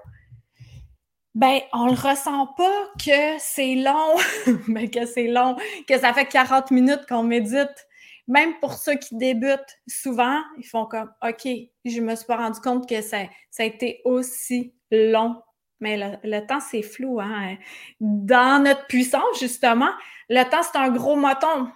ben, 1.35 1.61
on 1.73 1.87
le 1.87 1.93
ressent 1.93 2.49
pas 2.57 2.87
que 3.05 3.39
c'est 3.39 3.77
long, 3.77 4.17
ben, 4.69 4.91
que 4.91 5.07
c'est 5.07 5.29
long, 5.29 5.57
que 5.89 5.99
ça 5.99 6.13
fait 6.13 6.27
40 6.27 6.71
minutes 6.71 7.07
qu'on 7.09 7.23
médite. 7.23 7.87
Même 8.29 8.55
pour 8.61 8.75
ceux 8.75 8.95
qui 8.95 9.17
débutent, 9.17 9.79
souvent, 9.89 10.41
ils 10.59 10.67
font 10.67 10.87
comme 10.87 11.13
OK, 11.23 11.49
je 11.85 12.01
me 12.01 12.15
suis 12.15 12.27
pas 12.27 12.37
rendu 12.37 12.61
compte 12.61 12.89
que 12.89 13.01
ça, 13.01 13.19
ça 13.51 13.65
a 13.65 13.67
été 13.67 14.01
aussi 14.05 14.73
long. 14.93 15.43
Mais 15.81 16.19
le, 16.23 16.47
temps, 16.47 16.61
c'est 16.61 16.83
flou, 16.83 17.21
hein. 17.21 17.57
Dans 18.01 18.63
notre 18.63 18.87
puissance, 18.87 19.41
justement, 19.41 19.91
le 20.29 20.45
temps, 20.45 20.63
c'est 20.63 20.79
un 20.79 20.91
gros 20.91 21.17
moton. 21.17 21.69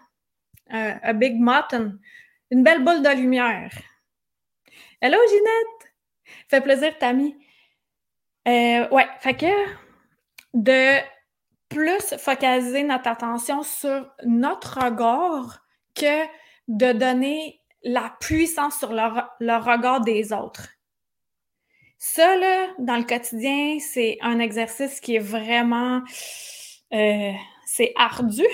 un 0.69 0.99
a 1.03 1.13
big 1.15 1.41
mountain. 1.41 1.95
Une 2.51 2.63
belle 2.63 2.85
boule 2.85 3.03
de 3.03 3.09
lumière. 3.09 3.73
Hello, 5.07 5.19
Ginette! 5.29 5.93
Fait 6.49 6.63
plaisir, 6.63 6.97
Tammy. 6.97 7.37
Euh, 8.49 8.89
ouais, 8.89 9.07
fait 9.21 9.35
que 9.35 9.55
de 10.55 10.99
plus 11.69 12.17
focaliser 12.17 12.85
notre 12.85 13.09
attention 13.09 13.63
sur 13.63 14.11
notre 14.25 14.83
regard 14.83 15.63
que 15.95 16.25
de 16.69 16.93
donner 16.93 17.61
la 17.83 18.17
puissance 18.19 18.79
sur 18.79 18.95
le, 18.95 19.57
regard 19.59 20.01
des 20.01 20.33
autres. 20.33 20.71
Ça, 21.99 22.37
là, 22.37 22.69
dans 22.79 22.97
le 22.97 23.05
quotidien, 23.05 23.77
c'est 23.81 24.17
un 24.23 24.39
exercice 24.39 25.01
qui 25.01 25.17
est 25.17 25.19
vraiment... 25.19 26.01
Euh, 26.95 27.33
c'est 27.67 27.93
ardu, 27.97 28.47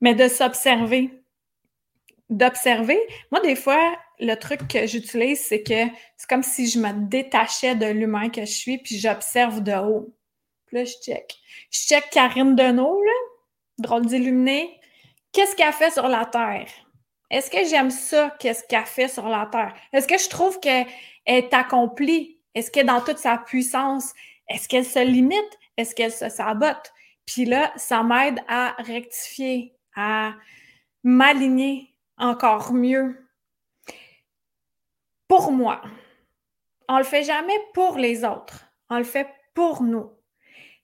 mais 0.00 0.16
de 0.16 0.26
s'observer. 0.26 1.22
D'observer. 2.30 2.98
Moi, 3.30 3.40
des 3.42 3.54
fois, 3.54 3.96
le 4.18 4.34
truc 4.34 4.68
que 4.68 4.86
j'utilise, 4.86 5.40
c'est 5.40 5.62
que 5.62 5.84
c'est 6.16 6.28
comme 6.28 6.42
si 6.42 6.68
je 6.68 6.78
me 6.78 6.92
détachais 7.08 7.74
de 7.74 7.86
l'humain 7.86 8.30
que 8.30 8.42
je 8.42 8.52
suis, 8.52 8.78
puis 8.78 8.98
j'observe 8.98 9.62
de 9.62 9.72
haut. 9.72 10.14
Puis 10.66 10.76
là, 10.76 10.84
je 10.84 10.94
check. 11.04 11.34
Je 11.70 11.80
check 11.80 12.10
Karine 12.10 12.54
Deneau, 12.54 13.02
là, 13.02 13.12
drôle 13.78 14.06
d'illuminée. 14.06 14.80
Qu'est-ce 15.32 15.54
qu'elle 15.54 15.72
fait 15.72 15.90
sur 15.90 16.08
la 16.08 16.24
Terre? 16.26 16.68
Est-ce 17.30 17.50
que 17.50 17.64
j'aime 17.64 17.90
ça, 17.90 18.34
qu'est-ce 18.38 18.64
qu'elle 18.68 18.86
fait 18.86 19.08
sur 19.08 19.28
la 19.28 19.48
Terre? 19.50 19.74
Est-ce 19.92 20.06
que 20.06 20.18
je 20.18 20.28
trouve 20.28 20.60
qu'elle 20.60 20.86
est 21.26 21.52
accomplie? 21.52 22.38
Est-ce 22.54 22.70
qu'elle 22.70 22.84
est 22.84 22.86
dans 22.86 23.00
toute 23.00 23.18
sa 23.18 23.38
puissance? 23.38 24.12
Est-ce 24.48 24.68
qu'elle 24.68 24.84
se 24.84 25.04
limite? 25.04 25.58
Est-ce 25.76 25.94
qu'elle 25.94 26.12
se 26.12 26.28
sabote? 26.28 26.92
Puis 27.26 27.44
là, 27.44 27.72
ça 27.76 28.02
m'aide 28.02 28.40
à 28.48 28.76
rectifier, 28.78 29.74
à 29.96 30.34
m'aligner 31.02 31.92
encore 32.16 32.72
mieux 32.72 33.25
pour 35.28 35.52
moi. 35.52 35.82
On 36.88 36.98
le 36.98 37.04
fait 37.04 37.24
jamais 37.24 37.58
pour 37.74 37.98
les 37.98 38.24
autres. 38.24 38.66
On 38.90 38.98
le 38.98 39.04
fait 39.04 39.28
pour 39.54 39.82
nous. 39.82 40.12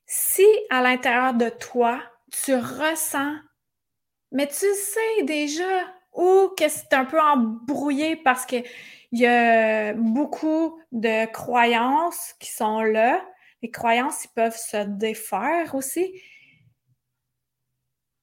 Si 0.06 0.46
à 0.70 0.82
l'intérieur 0.82 1.34
de 1.34 1.48
toi, 1.48 2.02
tu 2.30 2.54
ressens, 2.54 3.34
mais 4.32 4.46
tu 4.46 4.66
sais 4.74 5.22
déjà 5.22 5.94
ou 6.14 6.50
que 6.58 6.68
c'est 6.68 6.92
un 6.92 7.04
peu 7.04 7.20
embrouillé 7.20 8.16
parce 8.16 8.44
qu'il 8.44 8.64
y 9.12 9.26
a 9.26 9.94
beaucoup 9.94 10.80
de 10.90 11.26
croyances 11.26 12.34
qui 12.38 12.50
sont 12.50 12.82
là. 12.82 13.24
Les 13.62 13.70
croyances, 13.70 14.24
ils 14.24 14.32
peuvent 14.34 14.56
se 14.56 14.84
défaire 14.84 15.74
aussi. 15.74 16.20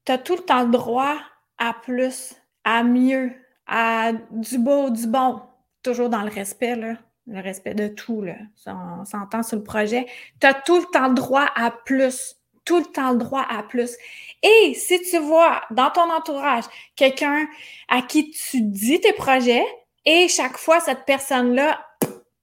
Tu 0.05 0.11
as 0.11 0.17
tout 0.17 0.35
le 0.35 0.43
temps 0.43 0.63
le 0.63 0.71
droit 0.71 1.17
à 1.57 1.73
plus, 1.73 2.35
à 2.63 2.83
mieux, 2.83 3.33
à 3.65 4.11
du 4.31 4.57
beau, 4.57 4.89
du 4.89 5.07
bon 5.07 5.48
toujours 5.83 6.09
dans 6.09 6.21
le 6.21 6.29
respect, 6.29 6.75
le 6.75 7.41
respect 7.41 7.73
de 7.73 7.87
tout, 7.87 8.21
là. 8.21 8.35
on 8.67 9.05
s'entend 9.05 9.43
sur 9.43 9.57
le 9.57 9.63
projet. 9.63 10.07
Tu 10.39 10.47
as 10.47 10.53
tout 10.53 10.79
le 10.79 10.85
temps 10.85 11.09
le 11.09 11.13
droit 11.13 11.47
à 11.55 11.71
plus. 11.71 12.35
Tout 12.65 12.79
le 12.79 12.85
temps 12.85 13.11
le 13.11 13.17
droit 13.17 13.45
à 13.49 13.63
plus. 13.63 13.95
Et 14.43 14.73
si 14.75 15.01
tu 15.01 15.17
vois 15.17 15.61
dans 15.71 15.89
ton 15.89 16.11
entourage 16.11 16.65
quelqu'un 16.95 17.47
à 17.87 18.01
qui 18.01 18.31
tu 18.31 18.61
dis 18.61 18.99
tes 18.99 19.13
projets 19.13 19.65
et 20.05 20.27
chaque 20.27 20.57
fois 20.57 20.79
cette 20.79 21.05
personne-là 21.05 21.83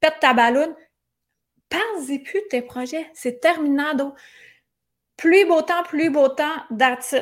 pète 0.01 0.19
ta 0.21 0.35
ballonne, 0.35 0.75
parle-y 1.69 2.19
plus 2.19 2.41
de 2.41 2.47
tes 2.51 2.63
projets. 2.63 3.07
C'est 3.15 3.41
terminado. 3.41 4.15
Plus 5.17 5.47
beau 5.47 5.63
temps, 5.63 5.83
plus 5.85 6.11
beau 6.11 6.29
temps, 6.29 6.57
that's. 6.77 7.15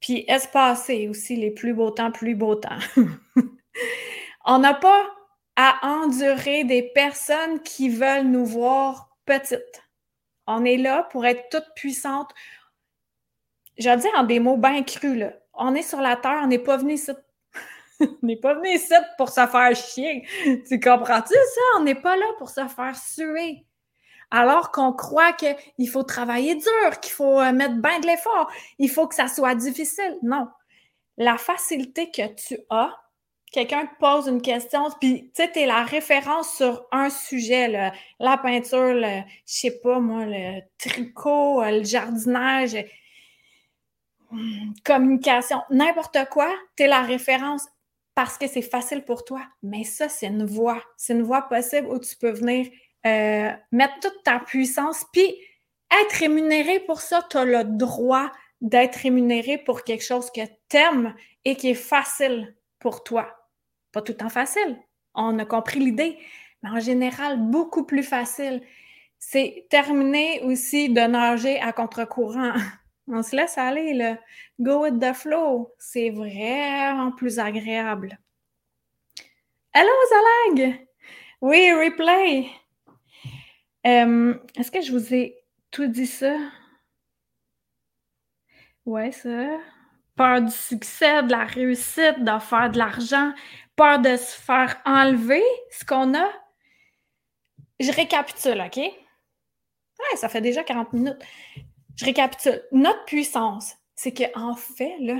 Puis 0.00 0.24
espacer 0.28 1.08
aussi 1.08 1.36
les 1.36 1.50
plus 1.50 1.74
beaux 1.74 1.90
temps, 1.90 2.10
plus 2.10 2.34
beau 2.34 2.54
temps? 2.54 2.78
On 4.44 4.58
n'a 4.58 4.74
pas 4.74 5.06
à 5.56 5.78
endurer 5.82 6.64
des 6.64 6.82
personnes 6.94 7.60
qui 7.62 7.88
veulent 7.88 8.26
nous 8.26 8.46
voir 8.46 9.10
petites. 9.26 9.82
On 10.46 10.64
est 10.64 10.78
là 10.78 11.06
pour 11.10 11.26
être 11.26 11.48
toute 11.50 11.66
puissante. 11.76 12.30
Je 13.78 13.88
vais 13.88 13.96
dire 13.96 14.10
en 14.16 14.24
des 14.24 14.40
mots 14.40 14.56
bien 14.56 14.82
crus, 14.82 15.18
là. 15.18 15.32
On 15.54 15.74
est 15.74 15.82
sur 15.82 16.00
la 16.00 16.16
terre, 16.16 16.40
on 16.42 16.46
n'est 16.46 16.58
pas 16.58 16.78
venu 16.78 16.94
ici. 16.94 17.10
on 18.00 18.06
n'est 18.22 18.36
pas 18.36 18.54
venu 18.54 18.70
ici 18.70 18.94
pour 19.18 19.28
se 19.28 19.46
faire 19.46 19.74
chier. 19.74 20.26
Tu 20.68 20.80
comprends-tu 20.80 21.34
ça? 21.34 21.60
On 21.76 21.82
n'est 21.82 21.94
pas 21.94 22.16
là 22.16 22.26
pour 22.38 22.48
se 22.48 22.66
faire 22.66 22.96
suer. 22.96 23.66
Alors 24.30 24.70
qu'on 24.70 24.92
croit 24.92 25.32
qu'il 25.32 25.88
faut 25.88 26.04
travailler 26.04 26.54
dur, 26.54 27.00
qu'il 27.00 27.12
faut 27.12 27.40
euh, 27.40 27.52
mettre 27.52 27.74
bien 27.74 27.98
de 27.98 28.06
l'effort, 28.06 28.50
il 28.78 28.88
faut 28.88 29.08
que 29.08 29.14
ça 29.14 29.28
soit 29.28 29.56
difficile. 29.56 30.18
Non. 30.22 30.48
La 31.16 31.36
facilité 31.36 32.10
que 32.10 32.26
tu 32.34 32.58
as, 32.70 32.96
quelqu'un 33.50 33.86
te 33.86 33.98
pose 33.98 34.28
une 34.28 34.42
question, 34.42 34.88
puis 35.00 35.30
tu 35.34 35.42
sais, 35.42 35.50
t'es 35.50 35.66
la 35.66 35.84
référence 35.84 36.56
sur 36.56 36.86
un 36.92 37.10
sujet, 37.10 37.92
la 38.18 38.36
peinture, 38.38 38.94
je 39.00 39.22
sais 39.44 39.80
pas 39.80 39.98
moi, 39.98 40.24
le 40.26 40.60
tricot, 40.78 41.62
le 41.64 41.84
jardinage, 41.84 42.76
communication, 44.84 45.62
n'importe 45.70 46.18
quoi, 46.30 46.52
tu 46.76 46.84
es 46.84 46.86
la 46.86 47.02
référence 47.02 47.66
parce 48.14 48.36
que 48.38 48.46
c'est 48.46 48.62
facile 48.62 49.02
pour 49.04 49.24
toi. 49.24 49.42
Mais 49.62 49.84
ça, 49.84 50.08
c'est 50.08 50.26
une 50.26 50.44
voie. 50.44 50.82
C'est 50.96 51.14
une 51.14 51.22
voie 51.22 51.42
possible 51.48 51.88
où 51.88 51.98
tu 51.98 52.16
peux 52.16 52.30
venir 52.30 52.66
euh, 53.06 53.50
mettre 53.72 54.00
toute 54.00 54.22
ta 54.24 54.40
puissance, 54.40 55.04
puis 55.12 55.34
être 56.02 56.12
rémunéré 56.12 56.80
pour 56.80 57.00
ça. 57.00 57.26
Tu 57.30 57.38
as 57.38 57.44
le 57.44 57.64
droit 57.64 58.30
d'être 58.60 58.96
rémunéré 58.96 59.58
pour 59.58 59.84
quelque 59.84 60.04
chose 60.04 60.30
que 60.30 60.42
tu 60.68 60.76
aimes 60.76 61.14
et 61.44 61.56
qui 61.56 61.70
est 61.70 61.74
facile 61.74 62.54
pour 62.78 63.04
toi. 63.04 63.39
Pas 63.92 64.02
tout 64.02 64.12
le 64.12 64.18
temps 64.18 64.28
facile. 64.28 64.78
On 65.14 65.38
a 65.38 65.44
compris 65.44 65.80
l'idée, 65.80 66.18
mais 66.62 66.70
en 66.70 66.80
général, 66.80 67.38
beaucoup 67.38 67.84
plus 67.84 68.02
facile. 68.02 68.62
C'est 69.18 69.66
terminer 69.68 70.42
aussi 70.44 70.88
de 70.88 71.00
nager 71.00 71.60
à 71.60 71.72
contre-courant. 71.72 72.52
On 73.08 73.22
se 73.22 73.34
laisse 73.34 73.58
aller, 73.58 73.92
là. 73.92 74.18
Go 74.60 74.84
with 74.84 75.00
the 75.00 75.12
flow. 75.12 75.74
C'est 75.78 76.10
vraiment 76.10 77.10
plus 77.12 77.38
agréable. 77.38 78.18
Hello, 79.72 79.90
Zalag! 80.08 80.86
Oui, 81.40 81.72
replay. 81.72 82.48
Est-ce 83.84 84.70
que 84.70 84.80
je 84.80 84.92
vous 84.92 85.14
ai 85.14 85.36
tout 85.70 85.86
dit 85.86 86.06
ça? 86.06 86.36
Ouais, 88.84 89.12
ça. 89.12 89.58
Peur 90.16 90.42
du 90.42 90.50
succès, 90.50 91.22
de 91.22 91.30
la 91.30 91.44
réussite, 91.44 92.22
de 92.24 92.38
faire 92.40 92.70
de 92.70 92.78
l'argent, 92.78 93.32
de 93.80 94.16
se 94.16 94.38
faire 94.40 94.80
enlever 94.84 95.42
ce 95.70 95.84
qu'on 95.84 96.14
a. 96.14 96.28
Je 97.78 97.90
récapitule, 97.92 98.60
OK? 98.60 98.76
Ouais, 98.76 100.16
ça 100.16 100.28
fait 100.28 100.40
déjà 100.40 100.62
40 100.62 100.92
minutes. 100.92 101.18
Je 101.96 102.04
récapitule. 102.04 102.62
Notre 102.72 103.04
puissance, 103.06 103.74
c'est 103.94 104.12
qu'en 104.12 104.54
fait, 104.54 104.96
là, 105.00 105.16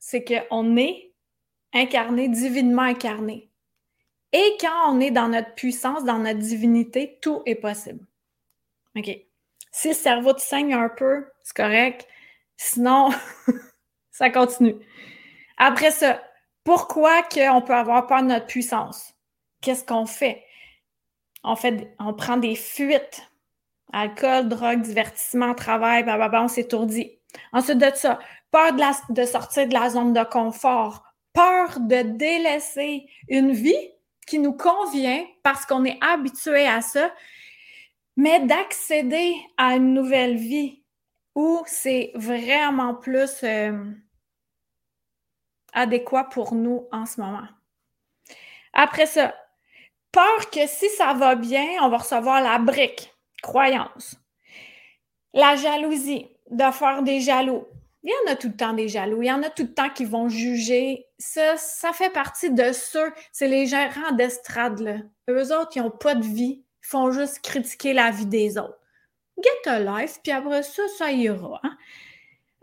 c'est 0.00 0.24
qu'on 0.24 0.76
est 0.76 1.12
incarné, 1.72 2.28
divinement 2.28 2.82
incarné. 2.82 3.50
Et 4.32 4.56
quand 4.60 4.92
on 4.92 5.00
est 5.00 5.12
dans 5.12 5.28
notre 5.28 5.54
puissance, 5.54 6.04
dans 6.04 6.18
notre 6.18 6.40
divinité, 6.40 7.18
tout 7.22 7.42
est 7.46 7.54
possible. 7.54 8.04
OK? 8.96 9.10
Si 9.70 9.88
le 9.88 9.94
cerveau 9.94 10.32
te 10.32 10.40
saigne 10.40 10.74
un 10.74 10.88
peu, 10.88 11.26
c'est 11.42 11.56
correct. 11.56 12.08
Sinon, 12.56 13.10
ça 14.10 14.30
continue. 14.30 14.76
Après 15.56 15.92
ça, 15.92 16.20
pourquoi 16.64 17.22
qu'on 17.22 17.62
peut 17.62 17.74
avoir 17.74 18.06
peur 18.06 18.22
de 18.22 18.28
notre 18.28 18.46
puissance? 18.46 19.14
Qu'est-ce 19.60 19.84
qu'on 19.84 20.06
fait? 20.06 20.44
On, 21.42 21.56
fait? 21.56 21.94
on 21.98 22.14
prend 22.14 22.38
des 22.38 22.54
fuites. 22.54 23.30
Alcool, 23.92 24.48
drogue, 24.48 24.80
divertissement, 24.80 25.54
travail, 25.54 26.02
blablabla, 26.02 26.44
on 26.44 26.48
s'étourdit. 26.48 27.18
Ensuite 27.52 27.78
de 27.78 27.90
ça, 27.94 28.18
peur 28.50 28.72
de, 28.72 29.12
de 29.12 29.24
sortir 29.24 29.68
de 29.68 29.74
la 29.74 29.90
zone 29.90 30.12
de 30.12 30.24
confort, 30.24 31.04
peur 31.32 31.78
de 31.80 32.02
délaisser 32.02 33.06
une 33.28 33.52
vie 33.52 33.90
qui 34.26 34.38
nous 34.38 34.54
convient 34.54 35.24
parce 35.42 35.66
qu'on 35.66 35.84
est 35.84 35.98
habitué 36.02 36.66
à 36.66 36.80
ça, 36.80 37.12
mais 38.16 38.40
d'accéder 38.40 39.34
à 39.56 39.76
une 39.76 39.92
nouvelle 39.92 40.36
vie 40.36 40.82
où 41.34 41.62
c'est 41.66 42.12
vraiment 42.14 42.94
plus 42.94 43.42
euh, 43.42 43.84
adéquat 45.74 46.24
pour 46.24 46.54
nous 46.54 46.88
en 46.92 47.04
ce 47.04 47.20
moment. 47.20 47.46
Après 48.72 49.06
ça, 49.06 49.34
peur 50.10 50.50
que 50.50 50.66
si 50.66 50.88
ça 50.90 51.12
va 51.14 51.34
bien, 51.34 51.66
on 51.82 51.88
va 51.88 51.98
recevoir 51.98 52.40
la 52.40 52.58
brique, 52.58 53.12
croyance. 53.42 54.16
La 55.32 55.56
jalousie, 55.56 56.28
de 56.50 56.70
faire 56.72 57.02
des 57.02 57.20
jaloux. 57.20 57.66
Il 58.02 58.10
y 58.10 58.28
en 58.28 58.32
a 58.32 58.36
tout 58.36 58.48
le 58.48 58.56
temps 58.56 58.74
des 58.74 58.88
jaloux. 58.88 59.22
Il 59.22 59.28
y 59.28 59.32
en 59.32 59.42
a 59.42 59.50
tout 59.50 59.62
le 59.62 59.72
temps 59.72 59.88
qui 59.88 60.04
vont 60.04 60.28
juger. 60.28 61.06
Ça, 61.18 61.56
ça 61.56 61.92
fait 61.92 62.10
partie 62.10 62.50
de 62.50 62.72
ceux, 62.72 63.12
c'est 63.32 63.48
les 63.48 63.66
gérants 63.66 64.12
d'estrade, 64.12 64.80
là. 64.80 64.96
Eux 65.30 65.56
autres, 65.56 65.72
ils 65.76 65.82
n'ont 65.82 65.90
pas 65.90 66.14
de 66.14 66.24
vie. 66.24 66.62
Ils 66.82 66.86
font 66.86 67.10
juste 67.12 67.40
critiquer 67.40 67.94
la 67.94 68.10
vie 68.10 68.26
des 68.26 68.58
autres. 68.58 68.78
Get 69.42 69.70
a 69.70 69.80
life, 69.80 70.20
puis 70.22 70.32
après 70.32 70.62
ça, 70.62 70.82
ça 70.98 71.10
ira. 71.10 71.60
Hein. 71.62 71.76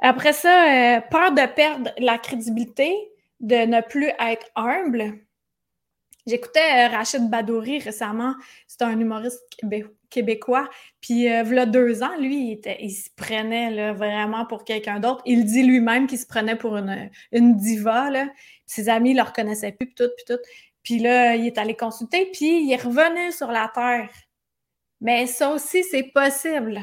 Après 0.01 0.33
ça, 0.33 0.97
euh, 0.97 1.01
peur 1.11 1.31
de 1.31 1.45
perdre 1.53 1.91
la 1.99 2.17
crédibilité, 2.17 2.91
de 3.39 3.55
ne 3.55 3.81
plus 3.81 4.09
être 4.19 4.47
humble. 4.55 5.19
J'écoutais 6.25 6.59
euh, 6.59 6.87
Rachid 6.87 7.29
Badouri 7.29 7.79
récemment. 7.79 8.35
C'est 8.67 8.81
un 8.81 8.99
humoriste 8.99 9.43
québécois. 10.09 10.67
Puis, 11.01 11.29
euh, 11.29 11.43
a 11.57 11.65
deux 11.67 12.01
ans, 12.01 12.17
lui, 12.19 12.59
il, 12.79 12.91
se 12.91 13.09
prenait 13.15 13.93
vraiment 13.93 14.45
pour 14.47 14.63
quelqu'un 14.63 14.99
d'autre. 14.99 15.21
Il 15.25 15.45
dit 15.45 15.63
lui-même 15.63 16.07
qu'il 16.07 16.19
se 16.19 16.27
prenait 16.27 16.55
pour 16.55 16.77
une, 16.77 17.55
diva. 17.57 18.09
Là. 18.09 18.27
Ses 18.65 18.89
amis 18.89 19.13
ne 19.13 19.21
le 19.21 19.27
reconnaissaient 19.27 19.71
plus, 19.71 19.85
puis 19.87 19.95
tout, 19.95 20.11
puis 20.17 20.35
tout. 20.35 20.41
Puis 20.83 20.97
là, 20.97 21.35
il 21.35 21.45
est 21.45 21.59
allé 21.59 21.75
consulter, 21.75 22.27
puis 22.33 22.63
il 22.63 22.75
revenu 22.75 23.31
sur 23.31 23.51
la 23.51 23.71
Terre. 23.73 24.09
Mais 24.99 25.27
ça 25.27 25.51
aussi, 25.51 25.83
c'est 25.83 26.11
possible. 26.11 26.81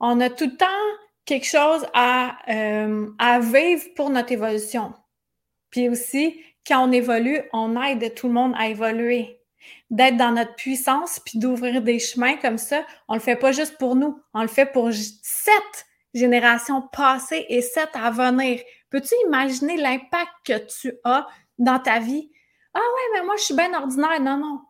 On 0.00 0.20
a 0.20 0.30
tout 0.30 0.46
le 0.46 0.56
temps 0.56 0.66
quelque 1.24 1.46
chose 1.46 1.86
à, 1.94 2.36
euh, 2.48 3.08
à 3.18 3.40
vivre 3.40 3.84
pour 3.96 4.10
notre 4.10 4.32
évolution. 4.32 4.92
Puis 5.70 5.88
aussi, 5.88 6.40
quand 6.66 6.88
on 6.88 6.92
évolue, 6.92 7.40
on 7.52 7.80
aide 7.82 8.14
tout 8.14 8.28
le 8.28 8.34
monde 8.34 8.54
à 8.56 8.68
évoluer. 8.68 9.40
D'être 9.90 10.16
dans 10.16 10.32
notre 10.32 10.54
puissance, 10.56 11.20
puis 11.24 11.38
d'ouvrir 11.38 11.80
des 11.80 11.98
chemins 11.98 12.36
comme 12.36 12.58
ça, 12.58 12.84
on 13.08 13.14
le 13.14 13.20
fait 13.20 13.36
pas 13.36 13.52
juste 13.52 13.78
pour 13.78 13.96
nous, 13.96 14.20
on 14.34 14.42
le 14.42 14.48
fait 14.48 14.66
pour 14.66 14.90
sept 14.92 15.86
générations 16.12 16.82
passées 16.92 17.46
et 17.48 17.62
sept 17.62 17.90
à 17.94 18.10
venir. 18.10 18.60
Peux-tu 18.90 19.14
imaginer 19.26 19.76
l'impact 19.76 20.30
que 20.44 20.58
tu 20.66 20.92
as 21.04 21.26
dans 21.58 21.78
ta 21.78 21.98
vie? 21.98 22.30
Ah 22.74 22.78
ouais, 22.78 23.18
mais 23.18 23.24
moi, 23.24 23.36
je 23.36 23.42
suis 23.42 23.54
bien 23.54 23.72
ordinaire. 23.74 24.20
Non, 24.20 24.36
non. 24.36 24.60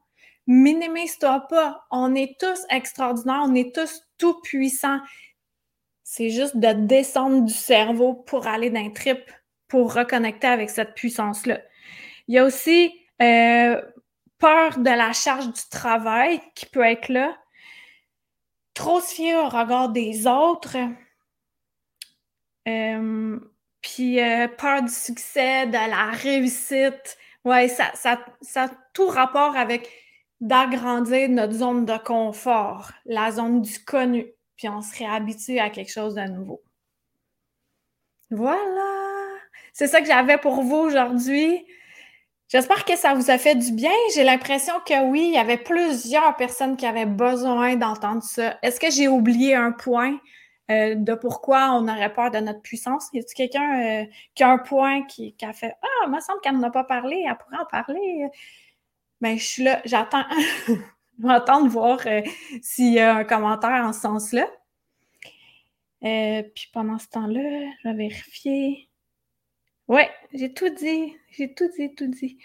Minimise-toi 0.47 1.47
pas. 1.49 1.85
On 1.91 2.15
est 2.15 2.39
tous 2.39 2.61
extraordinaires, 2.71 3.43
on 3.45 3.55
est 3.55 3.75
tous 3.75 4.03
tout 4.19 4.41
puissants. 4.43 5.01
C'est 6.05 6.29
juste 6.29 6.57
de 6.57 6.73
descendre 6.73 7.47
du 7.47 7.53
cerveau 7.53 8.15
pour 8.15 8.47
aller 8.47 8.71
d'un 8.71 8.91
trip, 8.91 9.21
pour 9.69 9.95
reconnecter 9.95 10.47
avec 10.47 10.69
cette 10.71 10.95
puissance-là. 10.95 11.61
Il 12.29 12.35
y 12.35 12.39
a 12.39 12.45
aussi 12.45 12.95
euh, 13.23 13.81
peur 14.39 14.79
de 14.79 14.91
la 14.91 15.13
charge 15.15 15.47
du 15.47 15.63
travail 15.71 16.41
qui 16.55 16.67
peut 16.67 16.85
être 16.85 17.09
là. 17.09 17.35
Trop 18.75 19.01
se 19.01 19.15
fier 19.15 19.35
au 19.37 19.49
regard 19.49 19.89
des 19.89 20.27
autres. 20.27 20.77
Euh, 22.69 23.41
puis 23.81 24.21
euh, 24.21 24.49
peur 24.49 24.83
du 24.83 24.93
succès, 24.93 25.67
de 25.67 25.73
la 25.73 26.11
réussite. 26.11 27.17
Ouais, 27.45 27.69
ça, 27.69 27.91
ça, 27.95 28.21
ça 28.43 28.65
a 28.65 28.71
tout 28.93 29.07
rapport 29.07 29.57
avec 29.57 29.91
d'agrandir 30.41 31.29
notre 31.31 31.55
zone 31.55 31.87
de 31.87 31.97
confort, 31.97 32.93
la 33.07 33.31
zone 33.31 33.63
du 33.63 33.83
connu, 33.85 34.27
puis 34.57 34.69
on 34.69 34.81
serait 34.83 35.07
habitué 35.07 35.61
à 35.61 35.71
quelque 35.71 35.93
chose 35.93 36.15
de 36.15 36.23
nouveau. 36.23 36.63
Voilà! 38.31 39.05
C'est 39.73 39.89
ça 39.89 40.01
que 40.01 40.07
j'avais 40.07 40.39
pour 40.39 40.63
vous 40.63 40.77
aujourd'hui. 40.77 41.65
J'espère 42.49 42.85
que 42.85 42.97
ça 42.97 43.15
vous 43.15 43.31
a 43.31 43.39
fait 43.39 43.57
du 43.57 43.73
bien. 43.73 43.91
J'ai 44.15 44.23
l'impression 44.23 44.75
que 44.87 45.09
oui, 45.09 45.27
il 45.29 45.35
y 45.35 45.39
avait 45.39 45.57
plusieurs 45.57 46.37
personnes 46.37 46.77
qui 46.77 46.87
avaient 46.87 47.07
besoin 47.07 47.77
d'entendre 47.77 48.23
ça. 48.23 48.59
Est-ce 48.63 48.79
que 48.79 48.91
j'ai 48.91 49.09
oublié 49.09 49.55
un 49.55 49.73
point 49.73 50.19
euh, 50.71 50.95
de 50.95 51.15
pourquoi 51.15 51.71
on 51.73 51.89
aurait 51.89 52.13
peur 52.13 52.31
de 52.31 52.39
notre 52.39 52.61
puissance? 52.61 53.09
Y 53.13 53.21
a-t-il 53.21 53.35
quelqu'un 53.35 54.03
euh, 54.03 54.07
qui 54.35 54.45
a 54.45 54.51
un 54.51 54.59
point 54.59 55.03
qui, 55.07 55.35
a 55.43 55.53
fait 55.53 55.75
Ah, 55.83 56.07
il 56.07 56.13
me 56.13 56.21
semble 56.21 56.41
qu'elle 56.43 56.55
n'en 56.55 56.69
a 56.69 56.71
pas 56.71 56.85
parlé, 56.85 57.25
elle 57.27 57.37
pourrait 57.37 57.59
en 57.61 57.67
parler? 57.67 58.29
Ben, 59.21 59.39
je 59.39 59.45
suis 59.45 59.63
là, 59.65 59.81
j'attends. 59.85 60.25
de 61.65 61.69
voir 61.69 62.01
euh, 62.07 62.23
s'il 62.63 62.93
y 62.95 62.99
a 63.01 63.17
un 63.17 63.25
commentaire 63.25 63.85
en 63.85 63.93
ce 63.93 64.01
sens-là. 64.01 64.49
puis 66.55 66.71
pendant 66.73 66.99
ce 66.99 67.09
temps-là, 67.09 67.71
je 67.83 67.89
vais 67.89 67.95
vérifier. 67.95 68.89
Ouais, 69.89 70.11
j'ai 70.33 70.53
tout 70.53 70.69
dit. 70.71 71.15
J'ai 71.31 71.55
tout 71.55 71.69
dit, 71.77 71.95
tout 71.95 72.07
dit. 72.09 72.39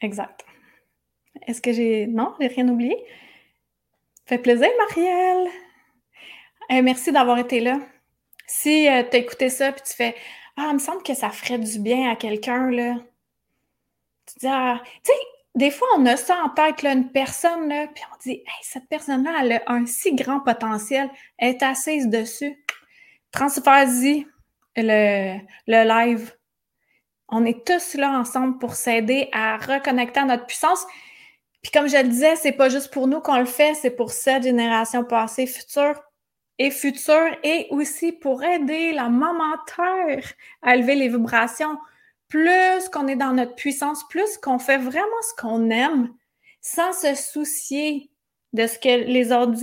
Exact. 0.00 0.44
Est-ce 1.46 1.60
que 1.62 1.72
j'ai. 1.72 2.06
Non, 2.06 2.34
j'ai 2.40 2.48
rien 2.48 2.68
oublié? 2.68 2.96
Fait 4.26 4.38
plaisir, 4.38 4.68
Marielle! 4.78 5.48
Eh, 6.70 6.82
merci 6.82 7.12
d'avoir 7.12 7.38
été 7.38 7.60
là. 7.60 7.80
Si 8.48 8.88
euh, 8.88 9.04
tu 9.08 9.18
écouté 9.18 9.50
ça 9.50 9.72
puis 9.72 9.82
tu 9.86 9.94
fais 9.94 10.16
Ah, 10.56 10.68
il 10.70 10.74
me 10.74 10.78
semble 10.78 11.02
que 11.02 11.14
ça 11.14 11.30
ferait 11.30 11.58
du 11.58 11.78
bien 11.78 12.10
à 12.10 12.16
quelqu'un, 12.16 12.70
là. 12.70 12.96
Tu 14.26 14.38
dis 14.40 14.46
Ah, 14.48 14.80
tu 15.04 15.12
sais, 15.12 15.18
des 15.54 15.70
fois, 15.70 15.88
on 15.96 16.06
a 16.06 16.16
ça 16.16 16.42
en 16.44 16.48
tête, 16.50 16.82
là, 16.82 16.92
une 16.92 17.10
personne, 17.12 17.68
là, 17.68 17.86
puis 17.94 18.02
on 18.12 18.16
dit 18.22 18.30
hey, 18.32 18.62
cette 18.62 18.88
personne-là, 18.88 19.38
elle 19.42 19.52
a 19.52 19.62
un 19.66 19.86
si 19.86 20.14
grand 20.14 20.40
potentiel, 20.40 21.10
elle 21.38 21.50
est 21.50 21.62
assise 21.62 22.08
dessus. 22.08 22.64
Transfère-y 23.32 24.26
le, 24.76 25.38
le 25.66 25.88
live. 25.88 26.34
On 27.28 27.44
est 27.44 27.66
tous 27.66 27.94
là 27.94 28.18
ensemble 28.18 28.58
pour 28.58 28.74
s'aider 28.74 29.28
à 29.32 29.58
reconnecter 29.58 30.20
à 30.20 30.24
notre 30.24 30.46
puissance. 30.46 30.86
Puis 31.62 31.70
comme 31.72 31.88
je 31.88 31.96
le 31.96 32.08
disais, 32.08 32.36
c'est 32.36 32.52
pas 32.52 32.70
juste 32.70 32.92
pour 32.92 33.06
nous 33.08 33.20
qu'on 33.20 33.38
le 33.38 33.44
fait, 33.44 33.74
c'est 33.74 33.90
pour 33.90 34.10
cette 34.12 34.44
génération 34.44 35.04
passée, 35.04 35.46
future 35.46 36.00
et 36.58 36.70
future, 36.70 37.36
et 37.44 37.66
aussi 37.70 38.12
pour 38.12 38.42
aider 38.42 38.92
la 38.92 39.08
maman 39.08 39.54
à 40.62 40.74
élever 40.74 40.96
les 40.96 41.08
vibrations 41.08 41.78
plus 42.28 42.88
qu'on 42.92 43.08
est 43.08 43.16
dans 43.16 43.32
notre 43.32 43.54
puissance, 43.54 44.06
plus 44.08 44.36
qu'on 44.38 44.58
fait 44.58 44.78
vraiment 44.78 45.22
ce 45.22 45.40
qu'on 45.40 45.70
aime 45.70 46.14
sans 46.60 46.92
se 46.92 47.14
soucier 47.14 48.10
de 48.52 48.66
ce 48.66 48.78
que 48.78 49.04
les 49.04 49.32
autres 49.32 49.56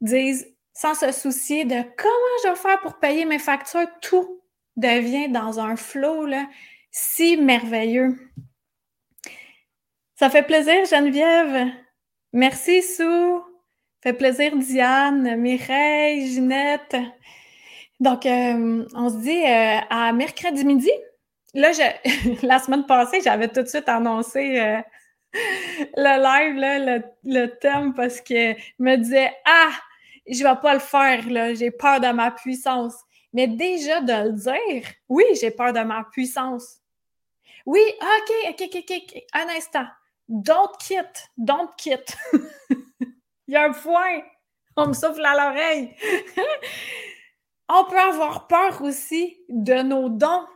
disent, 0.00 0.46
sans 0.74 0.94
se 0.94 1.12
soucier 1.12 1.64
de 1.64 1.82
comment 1.96 2.38
je 2.44 2.48
vais 2.50 2.56
faire 2.56 2.80
pour 2.80 2.98
payer 2.98 3.24
mes 3.24 3.38
factures, 3.38 3.88
tout 4.00 4.42
devient 4.76 5.28
dans 5.28 5.60
un 5.60 5.76
flot 5.76 6.26
là, 6.26 6.46
si 6.90 7.36
merveilleux. 7.36 8.18
Ça 10.16 10.30
fait 10.30 10.42
plaisir, 10.42 10.84
Geneviève. 10.84 11.72
Merci, 12.32 12.82
Sue. 12.82 13.51
Fait 14.02 14.12
plaisir, 14.12 14.56
Diane, 14.56 15.36
Mireille, 15.36 16.26
Ginette. 16.26 16.96
Donc, 18.00 18.26
euh, 18.26 18.84
on 18.94 19.08
se 19.08 19.16
dit 19.18 19.44
euh, 19.44 19.78
à 19.90 20.12
mercredi 20.12 20.64
midi 20.64 20.90
là, 21.54 21.70
je, 21.72 22.42
la 22.46 22.58
semaine 22.58 22.86
passée, 22.86 23.20
j'avais 23.22 23.48
tout 23.48 23.62
de 23.62 23.68
suite 23.68 23.88
annoncé 23.88 24.58
euh, 24.58 24.80
le 25.96 26.22
live, 26.22 27.02
le, 27.24 27.46
thème, 27.58 27.94
parce 27.94 28.20
que 28.20 28.54
me 28.78 28.96
disais 28.96 29.32
Ah, 29.44 29.70
je 30.28 30.42
vais 30.42 30.60
pas 30.60 30.74
le 30.74 30.80
faire, 30.80 31.28
là, 31.30 31.54
j'ai 31.54 31.70
peur 31.70 32.00
de 32.00 32.08
ma 32.08 32.30
puissance. 32.30 32.94
Mais 33.32 33.46
déjà 33.46 34.00
de 34.00 34.28
le 34.28 34.32
dire, 34.32 34.86
oui, 35.08 35.24
j'ai 35.40 35.50
peur 35.50 35.72
de 35.72 35.80
ma 35.80 36.04
puissance. 36.12 36.80
Oui, 37.64 37.80
OK, 38.00 38.50
OK, 38.50 38.68
OK, 38.74 38.84
OK, 38.90 39.22
un 39.32 39.48
instant. 39.56 39.86
Don't 40.28 40.76
quit, 40.78 41.28
don't 41.36 41.70
quit. 41.76 42.16
Il 43.52 43.56
y 43.56 43.58
a 43.58 43.64
un 43.64 43.72
point. 43.72 44.22
On 44.78 44.88
me 44.88 44.94
souffle 44.94 45.22
à 45.26 45.34
l'oreille. 45.34 45.94
On 47.68 47.84
peut 47.84 48.00
avoir 48.00 48.46
peur 48.46 48.80
aussi 48.80 49.36
de 49.50 49.82
nos 49.82 50.08
dons 50.08 50.46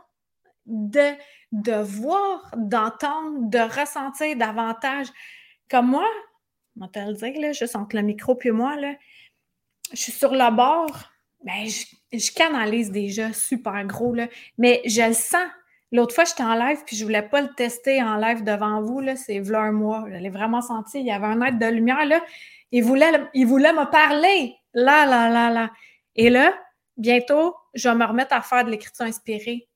de, 0.65 1.13
de 1.51 1.73
voir, 1.73 2.51
d'entendre, 2.57 3.51
de 3.51 3.59
ressentir 3.59 4.35
davantage. 4.35 5.05
Comme 5.69 5.91
moi, 5.91 6.07
on 6.75 6.87
va 6.87 7.05
le 7.05 7.13
dire, 7.13 7.39
là, 7.39 7.51
juste 7.51 7.75
entre 7.75 7.95
le 7.95 8.01
micro 8.01 8.33
puis 8.33 8.49
moi, 8.49 8.75
je 9.91 9.95
suis 9.95 10.11
sur 10.11 10.31
le 10.31 10.55
bord, 10.55 11.11
ben, 11.43 11.67
je, 11.67 12.31
canalise 12.31 12.89
déjà 12.89 13.31
super 13.31 13.85
gros, 13.85 14.15
là, 14.15 14.27
mais 14.57 14.81
je 14.85 15.03
le 15.03 15.13
sens. 15.13 15.47
L'autre 15.91 16.15
fois, 16.15 16.25
j'étais 16.25 16.43
en 16.43 16.55
live, 16.55 16.79
puis 16.83 16.95
je 16.95 17.05
voulais 17.05 17.21
pas 17.21 17.41
le 17.41 17.53
tester 17.53 18.01
en 18.01 18.15
live 18.15 18.43
devant 18.43 18.81
vous, 18.81 19.03
c'est 19.15 19.39
v'là 19.39 19.61
un 19.61 19.71
mois. 19.71 20.03
Je 20.11 20.17
l'ai 20.17 20.31
vraiment 20.31 20.61
senti, 20.63 20.99
il 20.99 21.05
y 21.05 21.11
avait 21.11 21.27
un 21.27 21.41
être 21.43 21.59
de 21.59 21.67
lumière, 21.67 22.03
là. 22.03 22.21
Il 22.71 22.83
voulait, 22.83 23.11
me 23.11 23.89
parler. 23.89 24.55
Là, 24.73 25.05
là, 25.05 25.29
là, 25.29 25.49
là. 25.49 25.71
Et 26.15 26.29
là, 26.29 26.53
bientôt, 26.97 27.55
je 27.73 27.89
vais 27.89 27.95
me 27.95 28.05
remettre 28.05 28.33
à 28.33 28.41
faire 28.41 28.65
de 28.65 28.71
l'écriture 28.71 29.05
inspirée. 29.05 29.67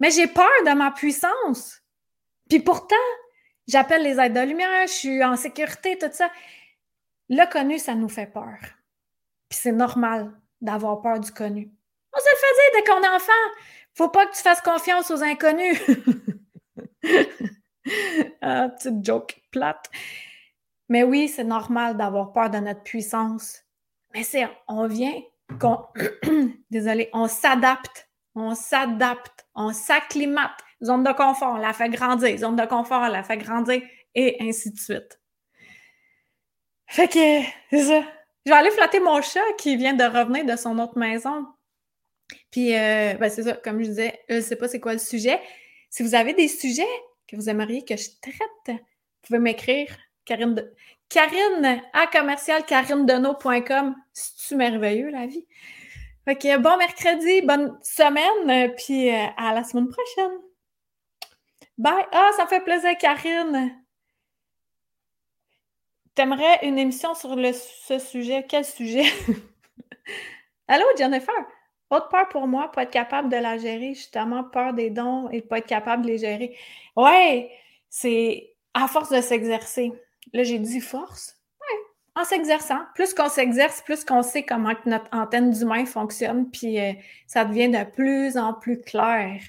Mais 0.00 0.10
j'ai 0.10 0.26
peur 0.26 0.48
de 0.64 0.72
ma 0.72 0.90
puissance. 0.90 1.82
Puis 2.48 2.60
pourtant, 2.60 2.96
j'appelle 3.66 4.02
les 4.02 4.18
aides 4.20 4.34
de 4.34 4.40
lumière, 4.40 4.86
je 4.86 4.92
suis 4.92 5.24
en 5.24 5.36
sécurité, 5.36 5.98
tout 5.98 6.06
ça. 6.12 6.30
Le 7.28 7.50
connu, 7.50 7.78
ça 7.78 7.94
nous 7.94 8.08
fait 8.08 8.26
peur. 8.32 8.58
Puis 9.48 9.58
c'est 9.62 9.72
normal 9.72 10.32
d'avoir 10.60 11.02
peur 11.02 11.20
du 11.20 11.32
connu. 11.32 11.70
On 12.14 12.18
se 12.18 12.24
le 12.24 12.36
fait 12.36 12.54
dire 12.54 12.70
dès 12.74 12.84
qu'on 12.90 13.02
est 13.02 13.16
enfant. 13.16 13.32
Faut 13.94 14.08
pas 14.08 14.26
que 14.26 14.36
tu 14.36 14.42
fasses 14.42 14.60
confiance 14.60 15.10
aux 15.10 15.22
inconnus. 15.22 15.80
ah, 18.42 18.68
petite 18.68 19.04
joke 19.04 19.40
plate. 19.50 19.90
Mais 20.88 21.02
oui, 21.02 21.28
c'est 21.28 21.44
normal 21.44 21.96
d'avoir 21.96 22.32
peur 22.32 22.50
de 22.50 22.58
notre 22.58 22.82
puissance. 22.82 23.62
Mais 24.14 24.22
c'est, 24.22 24.46
on 24.68 24.86
vient, 24.86 25.20
qu'on, 25.60 25.84
désolé, 26.70 27.10
on 27.12 27.28
s'adapte, 27.28 28.08
on 28.34 28.54
s'adapte, 28.54 29.46
on 29.54 29.72
s'acclimate. 29.72 30.52
Zone 30.84 31.04
de 31.04 31.12
confort, 31.12 31.54
on 31.54 31.56
la 31.56 31.72
fait 31.72 31.88
grandir. 31.88 32.36
Zone 32.38 32.56
de 32.56 32.66
confort, 32.66 33.02
on 33.02 33.08
la 33.08 33.22
fait 33.22 33.38
grandir 33.38 33.82
et 34.14 34.36
ainsi 34.40 34.70
de 34.70 34.78
suite. 34.78 35.20
Fait 36.86 37.08
que, 37.08 37.42
c'est 37.70 37.84
ça. 37.84 38.02
Je 38.44 38.52
vais 38.52 38.56
aller 38.56 38.70
flatter 38.70 39.00
mon 39.00 39.20
chat 39.22 39.40
qui 39.58 39.76
vient 39.76 39.94
de 39.94 40.04
revenir 40.04 40.44
de 40.44 40.56
son 40.56 40.78
autre 40.78 40.98
maison. 40.98 41.46
Puis, 42.50 42.74
euh, 42.74 43.14
ben 43.14 43.28
c'est 43.28 43.42
ça, 43.42 43.54
comme 43.54 43.82
je 43.82 43.88
disais, 43.88 44.20
je 44.28 44.36
ne 44.36 44.40
sais 44.40 44.56
pas 44.56 44.68
c'est 44.68 44.80
quoi 44.80 44.92
le 44.92 44.98
sujet. 44.98 45.40
Si 45.90 46.02
vous 46.02 46.14
avez 46.14 46.32
des 46.32 46.48
sujets 46.48 46.84
que 47.26 47.36
vous 47.36 47.48
aimeriez 47.48 47.84
que 47.84 47.96
je 47.96 48.08
traite, 48.20 48.68
vous 48.68 48.78
pouvez 49.22 49.38
m'écrire. 49.38 49.88
Karine, 50.26 51.82
à 51.92 52.06
commercial 52.08 52.62
C'est-tu 54.12 54.56
merveilleux, 54.56 55.10
la 55.10 55.26
vie? 55.26 55.46
Fait 56.24 56.58
bon 56.58 56.76
mercredi, 56.76 57.42
bonne 57.42 57.78
semaine, 57.82 58.74
puis 58.74 59.08
euh, 59.10 59.26
à 59.36 59.54
la 59.54 59.62
semaine 59.62 59.88
prochaine. 59.88 60.38
Bye! 61.78 62.04
Ah, 62.10 62.30
ça 62.36 62.46
fait 62.46 62.60
plaisir, 62.60 62.96
Karine! 62.98 63.80
T'aimerais 66.16 66.58
une 66.62 66.78
émission 66.78 67.14
sur 67.14 67.36
ce 67.36 67.98
sujet? 67.98 68.44
Quel 68.48 68.64
sujet? 68.64 69.04
Allô, 70.68 70.84
Jennifer? 70.98 71.34
Autre 71.90 72.08
peur 72.08 72.28
pour 72.28 72.48
moi, 72.48 72.72
pas 72.72 72.82
être 72.82 72.90
capable 72.90 73.28
de 73.28 73.36
la 73.36 73.58
gérer, 73.58 73.94
justement, 73.94 74.42
peur 74.42 74.72
des 74.72 74.90
dons 74.90 75.30
et 75.30 75.42
pas 75.42 75.58
être 75.58 75.66
capable 75.66 76.02
de 76.02 76.08
les 76.08 76.18
gérer. 76.18 76.56
Ouais, 76.96 77.50
c'est 77.88 78.56
à 78.74 78.88
force 78.88 79.10
de 79.10 79.20
s'exercer. 79.20 79.92
Là, 80.32 80.42
j'ai 80.42 80.58
dit 80.58 80.80
force. 80.80 81.36
Ouais, 81.60 82.22
en 82.22 82.24
s'exerçant. 82.24 82.80
Plus 82.94 83.14
qu'on 83.14 83.28
s'exerce, 83.28 83.80
plus 83.82 84.04
qu'on 84.04 84.22
sait 84.22 84.44
comment 84.44 84.74
notre 84.84 85.08
antenne 85.12 85.50
d'humain 85.50 85.86
fonctionne, 85.86 86.50
puis 86.50 86.80
euh, 86.80 86.92
ça 87.26 87.44
devient 87.44 87.68
de 87.68 87.84
plus 87.84 88.36
en 88.36 88.54
plus 88.54 88.80
clair. 88.80 89.40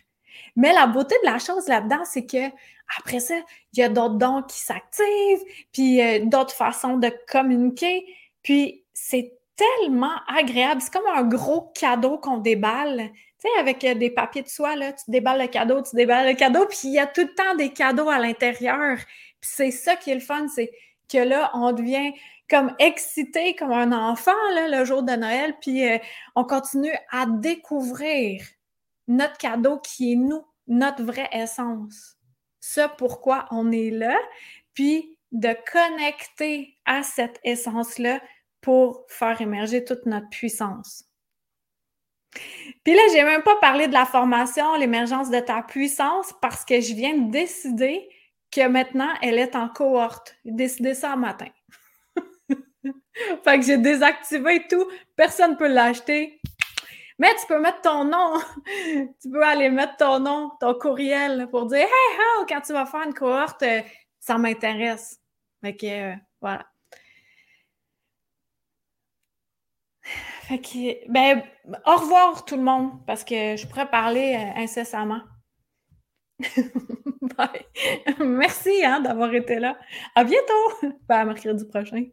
Mais 0.56 0.74
la 0.74 0.88
beauté 0.88 1.16
de 1.24 1.30
la 1.30 1.40
chose 1.40 1.68
là-dedans, 1.68 2.04
c'est 2.06 2.26
que 2.26 2.52
après 3.00 3.20
ça, 3.20 3.36
il 3.74 3.80
y 3.80 3.84
a 3.84 3.90
d'autres 3.90 4.16
dons 4.16 4.44
qui 4.44 4.60
s'activent, 4.60 5.44
puis 5.74 6.02
euh, 6.02 6.20
d'autres 6.26 6.54
façons 6.54 6.98
de 6.98 7.12
communiquer. 7.30 8.06
Puis 8.44 8.86
c'est 8.94 9.34
tellement 9.56 10.16
agréable. 10.28 10.82
C'est 10.82 10.94
comme 10.94 11.08
un 11.14 11.24
gros 11.24 11.72
cadeau 11.74 12.18
qu'on 12.18 12.38
déballe. 12.38 13.10
Tu 13.40 13.48
sais, 13.48 13.60
avec 13.60 13.84
euh, 13.84 13.94
des 13.94 14.10
papiers 14.10 14.42
de 14.42 14.48
soie, 14.48 14.76
là, 14.76 14.94
tu 14.94 15.12
déballes 15.12 15.42
le 15.42 15.48
cadeau, 15.48 15.82
tu 15.82 15.96
déballes 15.96 16.28
le 16.28 16.36
cadeau, 16.36 16.66
puis 16.68 16.80
il 16.86 16.94
y 16.94 17.00
a 17.00 17.08
tout 17.08 17.22
le 17.22 17.34
temps 17.34 17.56
des 17.56 17.72
cadeaux 17.72 18.10
à 18.10 18.20
l'intérieur. 18.20 18.98
C'est 19.42 19.72
ça 19.72 19.96
qui 19.96 20.12
est 20.12 20.16
le 20.16 20.22
fun, 20.22 20.48
c'est 20.48 20.72
que 21.12 21.18
là, 21.18 21.52
on 21.54 21.72
devient 21.72 22.14
comme 22.50 22.74
excité 22.80 23.56
comme 23.56 23.72
un 23.72 23.92
enfant 23.92 24.32
le 24.56 24.86
jour 24.86 25.04
de 25.04 25.14
Noël, 25.14 25.56
puis 25.62 25.88
euh, 25.88 25.98
on 26.36 26.44
continue 26.44 26.94
à 27.12 27.26
découvrir 27.26 28.42
notre 29.08 29.38
cadeau 29.38 29.80
qui 29.80 30.14
est 30.14 30.16
nous, 30.16 30.46
notre 30.68 31.04
vraie 31.04 31.30
essence. 31.32 32.18
Ce 32.60 32.82
pourquoi 32.98 33.48
on 33.52 33.72
est 33.72 33.92
là, 33.92 34.18
puis 34.74 35.18
de 35.32 35.56
connecter 35.72 36.78
à 36.86 37.04
cette 37.04 37.40
essence-là 37.44 38.22
pour 38.62 39.06
faire 39.10 39.40
émerger 39.42 39.84
toute 39.84 40.06
notre 40.06 40.30
puissance. 40.30 41.06
Puis 42.84 42.94
là, 42.94 43.02
j'ai 43.12 43.24
même 43.24 43.44
pas 43.44 43.56
parlé 43.58 43.88
de 43.88 43.94
la 43.94 44.06
formation, 44.06 44.76
l'émergence 44.76 45.30
de 45.30 45.40
ta 45.40 45.64
puissance, 45.64 46.34
parce 46.42 46.64
que 46.66 46.80
je 46.82 46.94
viens 46.94 47.18
de 47.18 47.32
décider 47.32 48.10
que 48.52 48.68
maintenant, 48.68 49.14
elle 49.22 49.38
est 49.40 49.56
en 49.56 49.70
cohorte. 49.70 50.36
J'ai 50.46 50.52
décidé 50.52 50.94
ça 50.94 51.14
un 51.14 51.18
matin. 51.18 51.48
fait 53.44 53.60
que 53.60 53.66
j'ai 53.66 53.78
désactivé 53.78 54.68
tout. 54.70 54.88
Personne 55.16 55.52
ne 55.52 55.56
peut 55.56 55.68
l'acheter. 55.68 56.40
Mais 57.20 57.34
tu 57.40 57.48
peux 57.48 57.60
mettre 57.60 57.82
ton 57.82 58.04
nom. 58.04 58.40
tu 59.22 59.30
peux 59.32 59.44
aller 59.44 59.70
mettre 59.70 59.98
ton 59.98 60.20
nom, 60.20 60.52
ton 60.60 60.74
courriel 60.76 61.48
pour 61.50 61.66
dire 61.66 61.80
Hey, 61.80 62.18
how, 62.18 62.46
quand 62.48 62.62
tu 62.62 62.74
vas 62.74 62.86
faire 62.86 63.04
une 63.06 63.14
cohorte, 63.14 63.64
euh, 63.64 63.82
ça 64.20 64.38
m'intéresse. 64.38 65.20
Fait 65.62 65.76
que 65.76 66.14
euh, 66.14 66.16
voilà. 66.42 66.66
Fait 70.48 70.60
que, 70.60 71.12
ben, 71.12 71.44
au 71.86 71.96
revoir 71.98 72.46
tout 72.46 72.56
le 72.56 72.64
monde, 72.64 73.06
parce 73.06 73.26
que 73.26 73.58
je 73.58 73.68
pourrais 73.68 73.90
parler 73.90 74.36
euh, 74.36 74.62
incessamment. 74.62 75.20
Bye. 77.38 77.66
Merci 78.20 78.84
hein, 78.84 79.02
d'avoir 79.02 79.34
été 79.34 79.60
là. 79.60 79.78
À 80.16 80.24
bientôt! 80.24 80.94
Ben, 81.08 81.18
à 81.18 81.26
mercredi 81.26 81.66
prochain. 81.66 82.06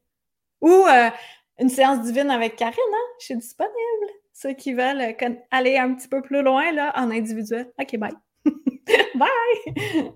Ou 0.61 0.70
euh, 0.70 1.11
une 1.59 1.68
séance 1.68 2.01
divine 2.03 2.31
avec 2.31 2.57
Karine, 2.57 2.79
hein? 2.93 3.07
Je 3.20 3.27
suis 3.27 3.37
disponible. 3.37 3.75
Ceux 4.33 4.55
qui 4.55 4.72
veulent 4.72 5.01
euh, 5.01 5.35
aller 5.51 5.77
un 5.77 5.95
petit 5.95 6.09
peu 6.09 6.22
plus 6.22 6.43
loin 6.43 6.72
là, 6.72 6.93
en 6.97 7.11
individuel. 7.11 7.70
OK, 7.79 7.97
bye. 7.99 8.12
bye! 9.14 10.12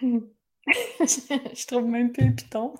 je 0.66 1.66
trouve 1.66 1.86
même 1.86 2.12
plus 2.12 2.28
le 2.28 2.34
piton. 2.34 2.74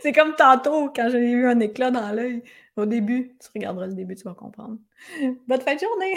C'est 0.00 0.12
comme 0.12 0.34
tantôt, 0.34 0.90
quand 0.90 1.08
j'ai 1.10 1.30
eu 1.30 1.46
un 1.46 1.60
éclat 1.60 1.90
dans 1.90 2.10
l'œil. 2.12 2.42
Au 2.76 2.84
début, 2.84 3.36
tu 3.40 3.48
regarderas 3.54 3.86
le 3.86 3.94
début, 3.94 4.14
tu 4.14 4.24
vas 4.24 4.34
comprendre. 4.34 4.78
Bonne 5.46 5.60
fin 5.60 5.74
de 5.74 5.80
journée! 5.80 6.14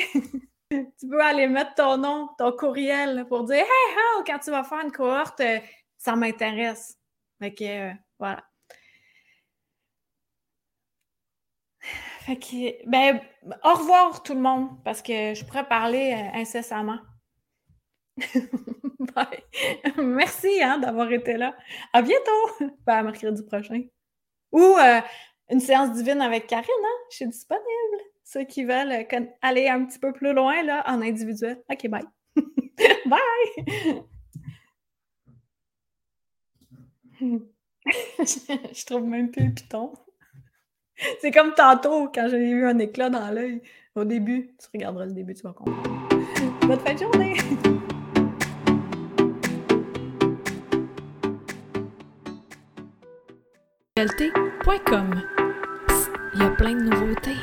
Tu 0.70 1.07
peux 1.09 1.22
aller 1.22 1.47
mettre 1.47 1.76
ton 1.76 1.97
nom, 1.97 2.30
ton 2.38 2.51
courriel 2.51 3.26
pour 3.28 3.43
dire 3.43 3.57
Hey, 3.57 4.24
quand 4.26 4.39
tu 4.39 4.51
vas 4.51 4.63
faire 4.63 4.82
une 4.82 4.91
cohorte, 4.91 5.39
euh, 5.41 5.59
ça 5.97 6.15
m'intéresse. 6.15 6.97
Fait 7.41 7.53
que, 7.53 7.91
euh, 7.91 7.93
voilà. 8.20 8.43
Fait 11.82 12.38
que, 12.38 12.88
ben, 12.88 13.20
au 13.63 13.74
revoir 13.74 14.22
tout 14.22 14.34
le 14.36 14.41
monde, 14.41 14.70
parce 14.84 15.01
que 15.01 15.34
je 15.34 15.43
pourrais 15.45 15.67
parler 15.67 16.13
euh, 16.13 16.39
incessamment. 16.39 16.99
Bye. 19.15 19.43
Merci 19.97 20.61
hein, 20.61 20.78
d'avoir 20.78 21.11
été 21.11 21.38
là. 21.38 21.55
À 21.93 22.01
bientôt. 22.01 22.67
Ben, 22.86 22.97
à 22.97 23.03
mercredi 23.03 23.43
prochain. 23.43 23.84
Ou 24.51 24.76
une 25.49 25.59
séance 25.59 25.93
divine 25.93 26.22
avec 26.22 26.47
Karine. 26.47 26.70
Hein? 26.70 26.97
Je 27.11 27.15
suis 27.17 27.28
disponible. 27.28 28.09
Ceux 28.32 28.43
qui 28.43 28.63
veulent 28.63 28.91
euh, 28.91 29.25
aller 29.41 29.69
un 29.69 29.86
petit 29.86 29.97
peu 29.97 30.13
plus 30.13 30.34
loin 30.34 30.61
là, 30.61 30.84
en 30.86 31.01
individuel. 31.01 31.63
OK, 31.67 31.88
bye. 31.89 32.03
bye. 33.07 34.03
je 38.19 38.86
trouve 38.86 39.05
même 39.05 39.32
plus 39.32 39.47
le 39.47 39.51
piton. 39.51 39.93
C'est 41.21 41.32
comme 41.32 41.55
tantôt 41.55 42.07
quand 42.13 42.27
j'ai 42.30 42.51
eu 42.51 42.65
un 42.65 42.77
éclat 42.77 43.09
dans 43.09 43.32
l'œil. 43.32 43.63
Au 43.95 44.03
début, 44.03 44.55
tu 44.59 44.67
regarderas 44.75 45.07
le 45.07 45.13
début, 45.13 45.34
tu 45.34 45.41
vas 45.41 45.53
comprendre. 45.53 46.07
Bonne 46.67 46.80
fin 46.82 46.93
de 46.93 46.99
journée! 46.99 47.36
Il 56.36 56.39
y 56.39 56.43
a 56.43 56.51
plein 56.51 56.75
de 56.75 56.84
nouveautés. 56.84 57.36